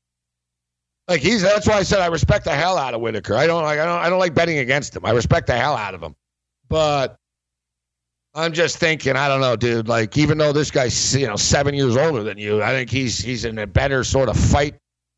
Like 1.06 1.22
he's 1.22 1.40
that's 1.40 1.66
why 1.66 1.76
I 1.76 1.84
said 1.84 2.00
I 2.00 2.08
respect 2.08 2.44
the 2.44 2.54
hell 2.54 2.76
out 2.76 2.92
of 2.92 3.00
Whitaker. 3.00 3.34
I 3.34 3.46
don't 3.46 3.62
like 3.62 3.78
I 3.78 3.86
don't 3.86 3.98
I 3.98 4.10
don't 4.10 4.18
like 4.18 4.34
betting 4.34 4.58
against 4.58 4.94
him. 4.94 5.06
I 5.06 5.12
respect 5.12 5.46
the 5.46 5.56
hell 5.56 5.74
out 5.74 5.94
of 5.94 6.02
him. 6.02 6.14
But 6.68 7.18
I'm 8.35 8.53
just 8.53 8.79
thinking, 8.79 9.16
I 9.16 9.29
don't 9.29 9.41
know, 9.41 9.57
dude. 9.57 9.89
Like, 9.89 10.16
even 10.16 10.39
though 10.39 10.53
this 10.53 10.70
guy's 10.70 11.16
you 11.16 11.26
know 11.26 11.37
seven 11.37 11.74
years 11.74 11.97
older 11.97 12.22
than 12.22 12.39
you, 12.39 12.62
I 12.62 12.70
think 12.70 12.91
he's 12.91 13.18
he's 13.18 13.45
in 13.45 13.59
a 13.59 13.66
better 13.66 14.05
sort 14.05 14.29
of 14.29 14.37
fight. 14.37 14.74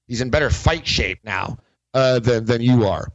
He's 0.07 0.21
in 0.21 0.31
better 0.31 0.51
fight 0.51 0.87
shape 0.87 1.19
now 1.25 1.59
uh, 1.95 2.21
than 2.21 2.45
than 2.45 2.61
you 2.61 2.87
are. 2.87 3.09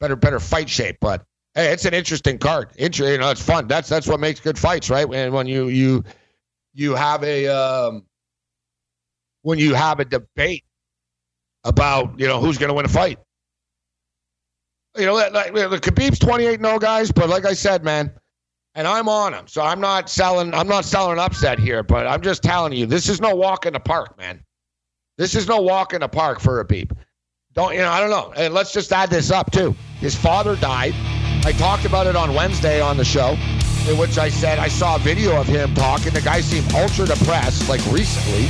Better 0.00 0.16
better 0.16 0.40
fight 0.40 0.68
shape. 0.68 0.98
But 1.00 1.24
hey, 1.54 1.72
it's 1.72 1.84
an 1.84 1.94
interesting 1.94 2.38
card. 2.38 2.70
Inter- 2.76 3.12
you 3.12 3.18
know, 3.18 3.30
it's 3.30 3.42
fun. 3.42 3.66
That's 3.68 3.88
that's 3.88 4.06
what 4.06 4.20
makes 4.20 4.40
good 4.40 4.58
fights, 4.58 4.90
right? 4.90 5.06
And 5.12 5.32
when 5.32 5.46
you 5.46 5.68
you 5.68 6.04
you 6.74 6.94
have 6.94 7.24
a 7.24 7.48
um, 7.48 8.04
when 9.42 9.58
you 9.58 9.74
have 9.74 10.00
a 10.00 10.04
debate 10.04 10.64
about 11.64 12.18
you 12.18 12.26
know 12.26 12.40
who's 12.40 12.58
going 12.58 12.68
to 12.68 12.74
win 12.74 12.86
a 12.86 12.88
fight. 12.88 13.18
You 14.96 15.06
know, 15.06 15.14
like, 15.14 15.32
like 15.32 15.52
Khabib's 15.54 16.18
28 16.18 16.60
0 16.60 16.78
guys, 16.78 17.10
but 17.10 17.30
like 17.30 17.46
I 17.46 17.54
said, 17.54 17.82
man, 17.82 18.12
and 18.74 18.86
I'm 18.86 19.08
on 19.08 19.34
him. 19.34 19.46
So 19.46 19.62
I'm 19.62 19.80
not 19.80 20.08
selling. 20.08 20.54
I'm 20.54 20.68
not 20.68 20.84
selling 20.84 21.18
upset 21.18 21.58
here, 21.58 21.82
but 21.82 22.06
I'm 22.06 22.20
just 22.20 22.42
telling 22.42 22.72
you, 22.72 22.86
this 22.86 23.08
is 23.08 23.20
no 23.20 23.34
walk 23.34 23.66
in 23.66 23.72
the 23.72 23.80
park, 23.80 24.16
man. 24.18 24.42
This 25.18 25.34
is 25.34 25.46
no 25.46 25.60
walk 25.60 25.92
in 25.92 26.00
the 26.00 26.08
park 26.08 26.40
for 26.40 26.62
Khabib. 26.64 26.96
Don't 27.54 27.74
you 27.74 27.80
know? 27.80 27.90
I 27.90 28.00
don't 28.00 28.10
know. 28.10 28.32
And 28.34 28.54
let's 28.54 28.72
just 28.72 28.92
add 28.92 29.10
this 29.10 29.30
up 29.30 29.50
too. 29.50 29.74
His 29.98 30.14
father 30.14 30.56
died. 30.56 30.94
I 31.44 31.52
talked 31.52 31.84
about 31.84 32.06
it 32.06 32.16
on 32.16 32.34
Wednesday 32.34 32.80
on 32.80 32.96
the 32.96 33.04
show, 33.04 33.36
in 33.88 33.98
which 33.98 34.16
I 34.16 34.30
said 34.30 34.58
I 34.58 34.68
saw 34.68 34.96
a 34.96 34.98
video 35.00 35.38
of 35.38 35.46
him 35.46 35.74
talking. 35.74 36.12
The 36.14 36.22
guy 36.22 36.40
seemed 36.40 36.72
ultra 36.72 37.06
depressed, 37.06 37.68
like 37.68 37.84
recently. 37.92 38.48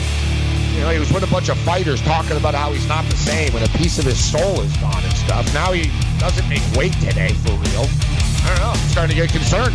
You 0.74 0.80
know, 0.80 0.90
he 0.90 0.98
was 0.98 1.12
with 1.12 1.22
a 1.22 1.30
bunch 1.30 1.48
of 1.48 1.58
fighters 1.58 2.00
talking 2.00 2.36
about 2.36 2.54
how 2.54 2.72
he's 2.72 2.88
not 2.88 3.04
the 3.06 3.16
same 3.16 3.54
and 3.54 3.64
a 3.64 3.78
piece 3.78 3.98
of 3.98 4.04
his 4.04 4.18
soul 4.18 4.60
is 4.60 4.74
gone 4.78 5.02
and 5.02 5.12
stuff. 5.12 5.52
Now 5.52 5.72
he 5.72 5.90
doesn't 6.18 6.48
make 6.48 6.62
weight 6.76 6.94
today 6.94 7.34
for 7.34 7.52
real. 7.52 7.86
I 8.44 8.48
don't 8.48 8.60
know. 8.60 8.70
I'm 8.70 8.88
starting 8.88 9.16
to 9.16 9.22
get 9.22 9.30
concerned. 9.30 9.74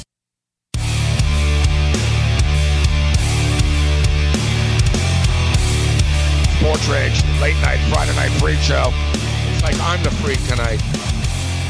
Sports 6.61 6.87
Rage, 6.89 7.23
late 7.41 7.55
night 7.63 7.79
Friday 7.91 8.15
night 8.15 8.29
freak 8.39 8.59
show. 8.59 8.91
It's 8.93 9.63
like 9.63 9.75
I'm 9.79 10.03
the 10.03 10.11
freak 10.11 10.37
tonight. 10.47 10.79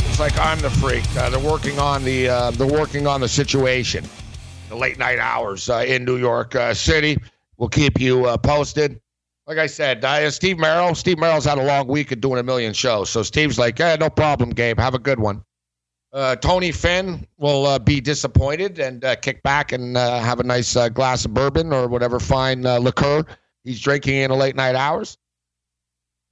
It's 0.10 0.20
like 0.20 0.38
I'm 0.38 0.60
the 0.60 0.70
freak. 0.70 1.06
Uh, 1.16 1.30
they're 1.30 1.40
working 1.40 1.80
on 1.80 2.04
the 2.04 2.28
uh, 2.28 2.52
they're 2.52 2.68
working 2.68 3.08
on 3.08 3.22
the 3.22 3.30
situation, 3.30 4.04
the 4.68 4.76
late 4.76 4.98
night 4.98 5.18
hours 5.18 5.70
uh, 5.70 5.86
in 5.88 6.04
New 6.04 6.18
York 6.18 6.56
uh, 6.56 6.74
City. 6.74 7.18
We'll 7.56 7.70
keep 7.70 8.02
you 8.02 8.26
uh, 8.26 8.36
posted. 8.36 9.00
Like 9.48 9.60
I 9.60 9.68
said, 9.68 10.04
uh, 10.04 10.30
Steve 10.30 10.60
Merrill. 10.60 10.94
Steve 10.94 11.18
Merrill's 11.18 11.46
had 11.46 11.58
a 11.58 11.64
long 11.64 11.88
week 11.88 12.12
of 12.12 12.20
doing 12.20 12.42
a 12.42 12.44
million 12.44 12.74
shows, 12.74 13.10
so 13.10 13.24
Steve's 13.24 13.58
like, 13.58 13.80
"Yeah, 13.80 13.96
no 13.96 14.10
problem, 14.10 14.50
Gabe. 14.50 14.78
Have 14.78 14.94
a 14.94 15.00
good 15.00 15.22
one." 15.22 15.42
Uh, 16.12 16.36
Tony 16.36 16.74
Finn 16.74 17.26
will 17.38 17.66
uh, 17.66 17.80
be 17.80 18.02
disappointed 18.02 18.78
and 18.78 19.06
uh, 19.06 19.16
kick 19.16 19.42
back 19.42 19.72
and 19.72 19.96
have 19.96 20.42
a 20.42 20.44
nice 20.44 20.76
glass 20.90 21.24
of 21.24 21.34
bourbon 21.34 21.72
or 21.72 21.88
whatever 21.88 22.20
fine 22.20 22.64
liqueur 22.64 23.24
he's 23.64 23.82
drinking 23.82 24.16
in 24.16 24.32
the 24.32 24.38
late 24.38 24.56
night 24.56 24.76
hours. 24.76 25.18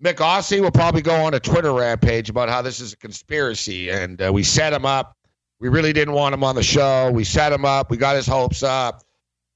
Mick 0.04 0.16
Aussie 0.16 0.62
will 0.62 0.72
probably 0.72 1.02
go 1.02 1.14
on 1.14 1.34
a 1.34 1.40
Twitter 1.40 1.74
rampage 1.74 2.30
about 2.30 2.48
how 2.48 2.62
this 2.62 2.80
is 2.80 2.94
a 2.94 2.98
conspiracy 2.98 3.90
and 3.90 4.22
uh, 4.22 4.32
we 4.32 4.44
set 4.44 4.72
him 4.72 4.86
up. 4.86 5.18
We 5.60 5.68
really 5.68 5.92
didn't 5.92 6.14
want 6.14 6.34
him 6.34 6.44
on 6.44 6.56
the 6.56 6.64
show. 6.64 7.12
We 7.12 7.26
set 7.26 7.52
him 7.52 7.66
up. 7.66 7.92
We 7.92 7.98
got 7.98 8.16
his 8.16 8.26
hopes 8.26 8.64
up. 8.64 9.04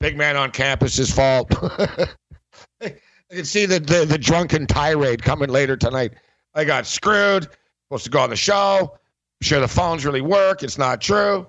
Big 0.02 0.18
man 0.18 0.36
on 0.36 0.52
campus 0.52 0.98
campus's 0.98 1.16
fault. 1.16 1.50
I 2.82 3.38
can 3.38 3.46
see 3.46 3.66
the, 3.66 3.80
the 3.80 4.06
the 4.06 4.18
drunken 4.18 4.68
tirade 4.68 5.24
coming 5.24 5.50
later 5.50 5.78
tonight. 5.78 6.14
I 6.54 6.66
got 6.66 6.86
screwed. 6.86 7.48
Supposed 7.88 8.04
to 8.04 8.10
go 8.10 8.20
on 8.20 8.30
the 8.30 8.36
show. 8.36 8.92
I'm 8.92 9.46
sure 9.46 9.62
the 9.62 9.68
phones 9.68 10.06
really 10.06 10.22
work. 10.22 10.62
It's 10.62 10.78
not 10.78 11.00
true. 11.00 11.48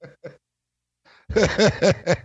I 1.36 2.16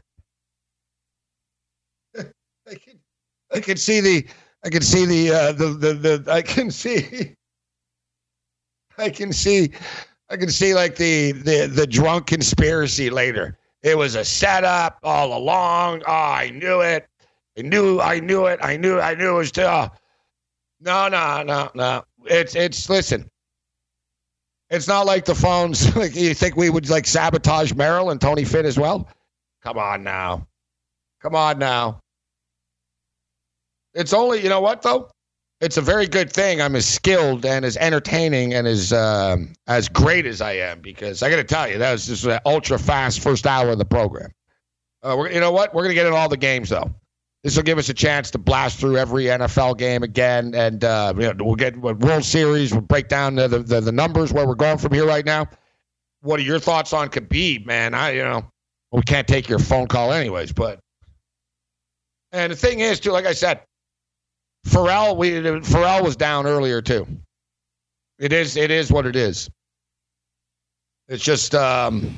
can, 2.67 2.99
I 3.55 3.61
can 3.61 3.77
see 3.77 4.01
the, 4.01 4.27
I 4.65 4.69
can 4.69 4.81
see 4.81 5.05
the, 5.05 5.31
uh, 5.33 5.51
the, 5.53 5.67
the, 5.67 5.93
the, 5.93 6.31
I 6.31 6.41
can 6.41 6.69
see, 6.69 7.35
I 8.97 9.09
can 9.09 9.31
see, 9.31 9.71
I 10.29 10.37
can 10.37 10.49
see 10.49 10.73
like 10.73 10.95
the, 10.97 11.31
the, 11.31 11.67
the 11.67 11.87
drunk 11.87 12.27
conspiracy 12.27 13.09
later. 13.09 13.57
It 13.81 13.97
was 13.97 14.15
a 14.15 14.25
setup 14.25 14.99
all 15.03 15.37
along. 15.37 16.01
Oh, 16.05 16.11
I 16.11 16.49
knew 16.49 16.81
it. 16.81 17.07
I 17.57 17.61
knew, 17.61 18.01
I 18.01 18.19
knew 18.19 18.47
it. 18.47 18.59
I 18.61 18.75
knew, 18.75 18.99
I 18.99 19.15
knew 19.15 19.35
it 19.35 19.37
was. 19.37 19.57
Uh, 19.57 19.87
no, 20.81 21.07
no, 21.07 21.43
no, 21.43 21.69
no. 21.73 22.03
It's, 22.25 22.55
it's. 22.55 22.89
Listen, 22.89 23.29
it's 24.69 24.87
not 24.87 25.05
like 25.05 25.23
the 25.23 25.35
phones. 25.35 25.95
Like 25.95 26.15
you 26.15 26.33
think 26.33 26.57
we 26.57 26.69
would 26.69 26.89
like 26.89 27.07
sabotage 27.07 27.73
Merrill 27.73 28.09
and 28.09 28.19
Tony 28.19 28.43
Finn 28.43 28.65
as 28.65 28.77
well? 28.77 29.07
Come 29.63 29.77
on 29.77 30.03
now. 30.03 30.47
Come 31.21 31.35
on 31.35 31.59
now. 31.59 32.01
It's 33.95 34.13
only 34.13 34.43
you 34.43 34.49
know 34.49 34.61
what 34.61 34.81
though. 34.81 35.09
It's 35.61 35.77
a 35.77 35.81
very 35.81 36.05
good 36.05 36.31
thing 36.31 36.61
I'm 36.61 36.75
as 36.75 36.85
skilled 36.85 37.45
and 37.45 37.63
as 37.63 37.77
entertaining 37.77 38.53
and 38.53 38.67
as 38.67 38.91
um, 38.91 39.53
as 39.67 39.87
great 39.87 40.25
as 40.25 40.41
I 40.41 40.51
am 40.53 40.81
because 40.81 41.23
I 41.23 41.29
got 41.29 41.37
to 41.37 41.45
tell 41.45 41.69
you 41.69 41.77
that 41.77 41.93
was 41.93 42.05
just 42.07 42.25
an 42.25 42.39
ultra 42.45 42.77
fast 42.77 43.21
first 43.21 43.47
hour 43.47 43.69
of 43.69 43.77
the 43.77 43.85
program. 43.85 44.31
Uh, 45.01 45.15
we're, 45.17 45.31
you 45.31 45.39
know 45.39 45.51
what? 45.51 45.73
We're 45.73 45.83
gonna 45.83 45.93
get 45.93 46.05
in 46.05 46.13
all 46.13 46.27
the 46.27 46.37
games 46.37 46.69
though. 46.69 46.93
This 47.43 47.55
will 47.55 47.63
give 47.63 47.77
us 47.77 47.89
a 47.89 47.93
chance 47.93 48.31
to 48.31 48.39
blast 48.39 48.79
through 48.79 48.97
every 48.97 49.25
NFL 49.25 49.77
game 49.77 50.01
again, 50.03 50.53
and 50.55 50.83
uh, 50.83 51.13
you 51.15 51.33
know, 51.33 51.45
we'll 51.45 51.55
get 51.55 51.77
World 51.77 52.25
Series. 52.25 52.73
We'll 52.73 52.81
break 52.81 53.07
down 53.07 53.35
the, 53.35 53.47
the 53.47 53.81
the 53.81 53.91
numbers 53.91 54.33
where 54.33 54.45
we're 54.47 54.55
going 54.55 54.79
from 54.79 54.93
here 54.93 55.05
right 55.05 55.25
now. 55.25 55.47
What 56.21 56.39
are 56.39 56.43
your 56.43 56.59
thoughts 56.59 56.91
on 56.91 57.09
Khabib, 57.09 57.65
man? 57.65 57.93
I 57.93 58.11
you 58.11 58.23
know 58.23 58.45
we 58.91 59.03
can't 59.03 59.27
take 59.27 59.47
your 59.47 59.59
phone 59.59 59.87
call 59.87 60.11
anyways, 60.11 60.51
but 60.53 60.79
and 62.31 62.51
the 62.51 62.55
thing 62.55 62.79
is 62.79 62.99
too, 62.99 63.11
like 63.11 63.25
I 63.25 63.33
said, 63.33 63.61
Ferrall 64.65 65.15
we 65.15 65.61
Ferrall 65.61 66.03
was 66.03 66.15
down 66.15 66.47
earlier 66.47 66.81
too. 66.81 67.07
It 68.17 68.33
is 68.33 68.57
it 68.57 68.71
is 68.71 68.91
what 68.91 69.05
it 69.05 69.15
is. 69.15 69.49
It's 71.07 71.23
just 71.23 71.53
um, 71.53 72.17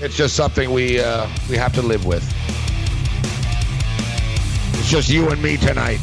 it's 0.00 0.16
just 0.16 0.36
something 0.36 0.70
we 0.70 1.00
uh, 1.00 1.26
we 1.48 1.56
have 1.56 1.72
to 1.74 1.82
live 1.82 2.04
with. 2.04 2.22
It's 4.78 4.90
just 4.90 5.08
you 5.08 5.30
and 5.30 5.42
me 5.42 5.56
tonight. 5.56 6.00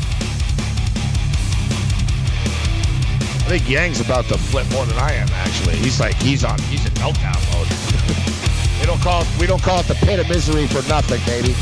I 3.46 3.58
think 3.58 3.70
Yang's 3.70 4.00
about 4.00 4.26
to 4.26 4.38
flip 4.38 4.70
more 4.72 4.86
than 4.86 4.98
I 4.98 5.14
am. 5.14 5.28
Actually, 5.30 5.76
he's 5.76 6.00
like 6.00 6.16
he's 6.16 6.44
on 6.44 6.58
he's 6.64 6.86
in 6.86 6.94
meltdown 6.94 7.38
mode. 7.54 7.68
we 8.80 8.86
don't 8.88 9.02
call 9.02 9.22
it, 9.22 9.28
we 9.40 9.46
don't 9.46 9.62
call 9.62 9.82
it 9.82 9.88
the 9.88 9.96
pit 9.96 10.20
of 10.20 10.28
misery 10.28 10.66
for 10.68 10.88
nothing, 10.90 11.22
baby. 11.26 11.54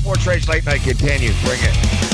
Sports 0.00 0.26
Rage 0.26 0.48
Late 0.48 0.64
Night 0.64 0.82
continues. 0.82 1.38
Bring 1.42 1.60
it. 1.60 2.13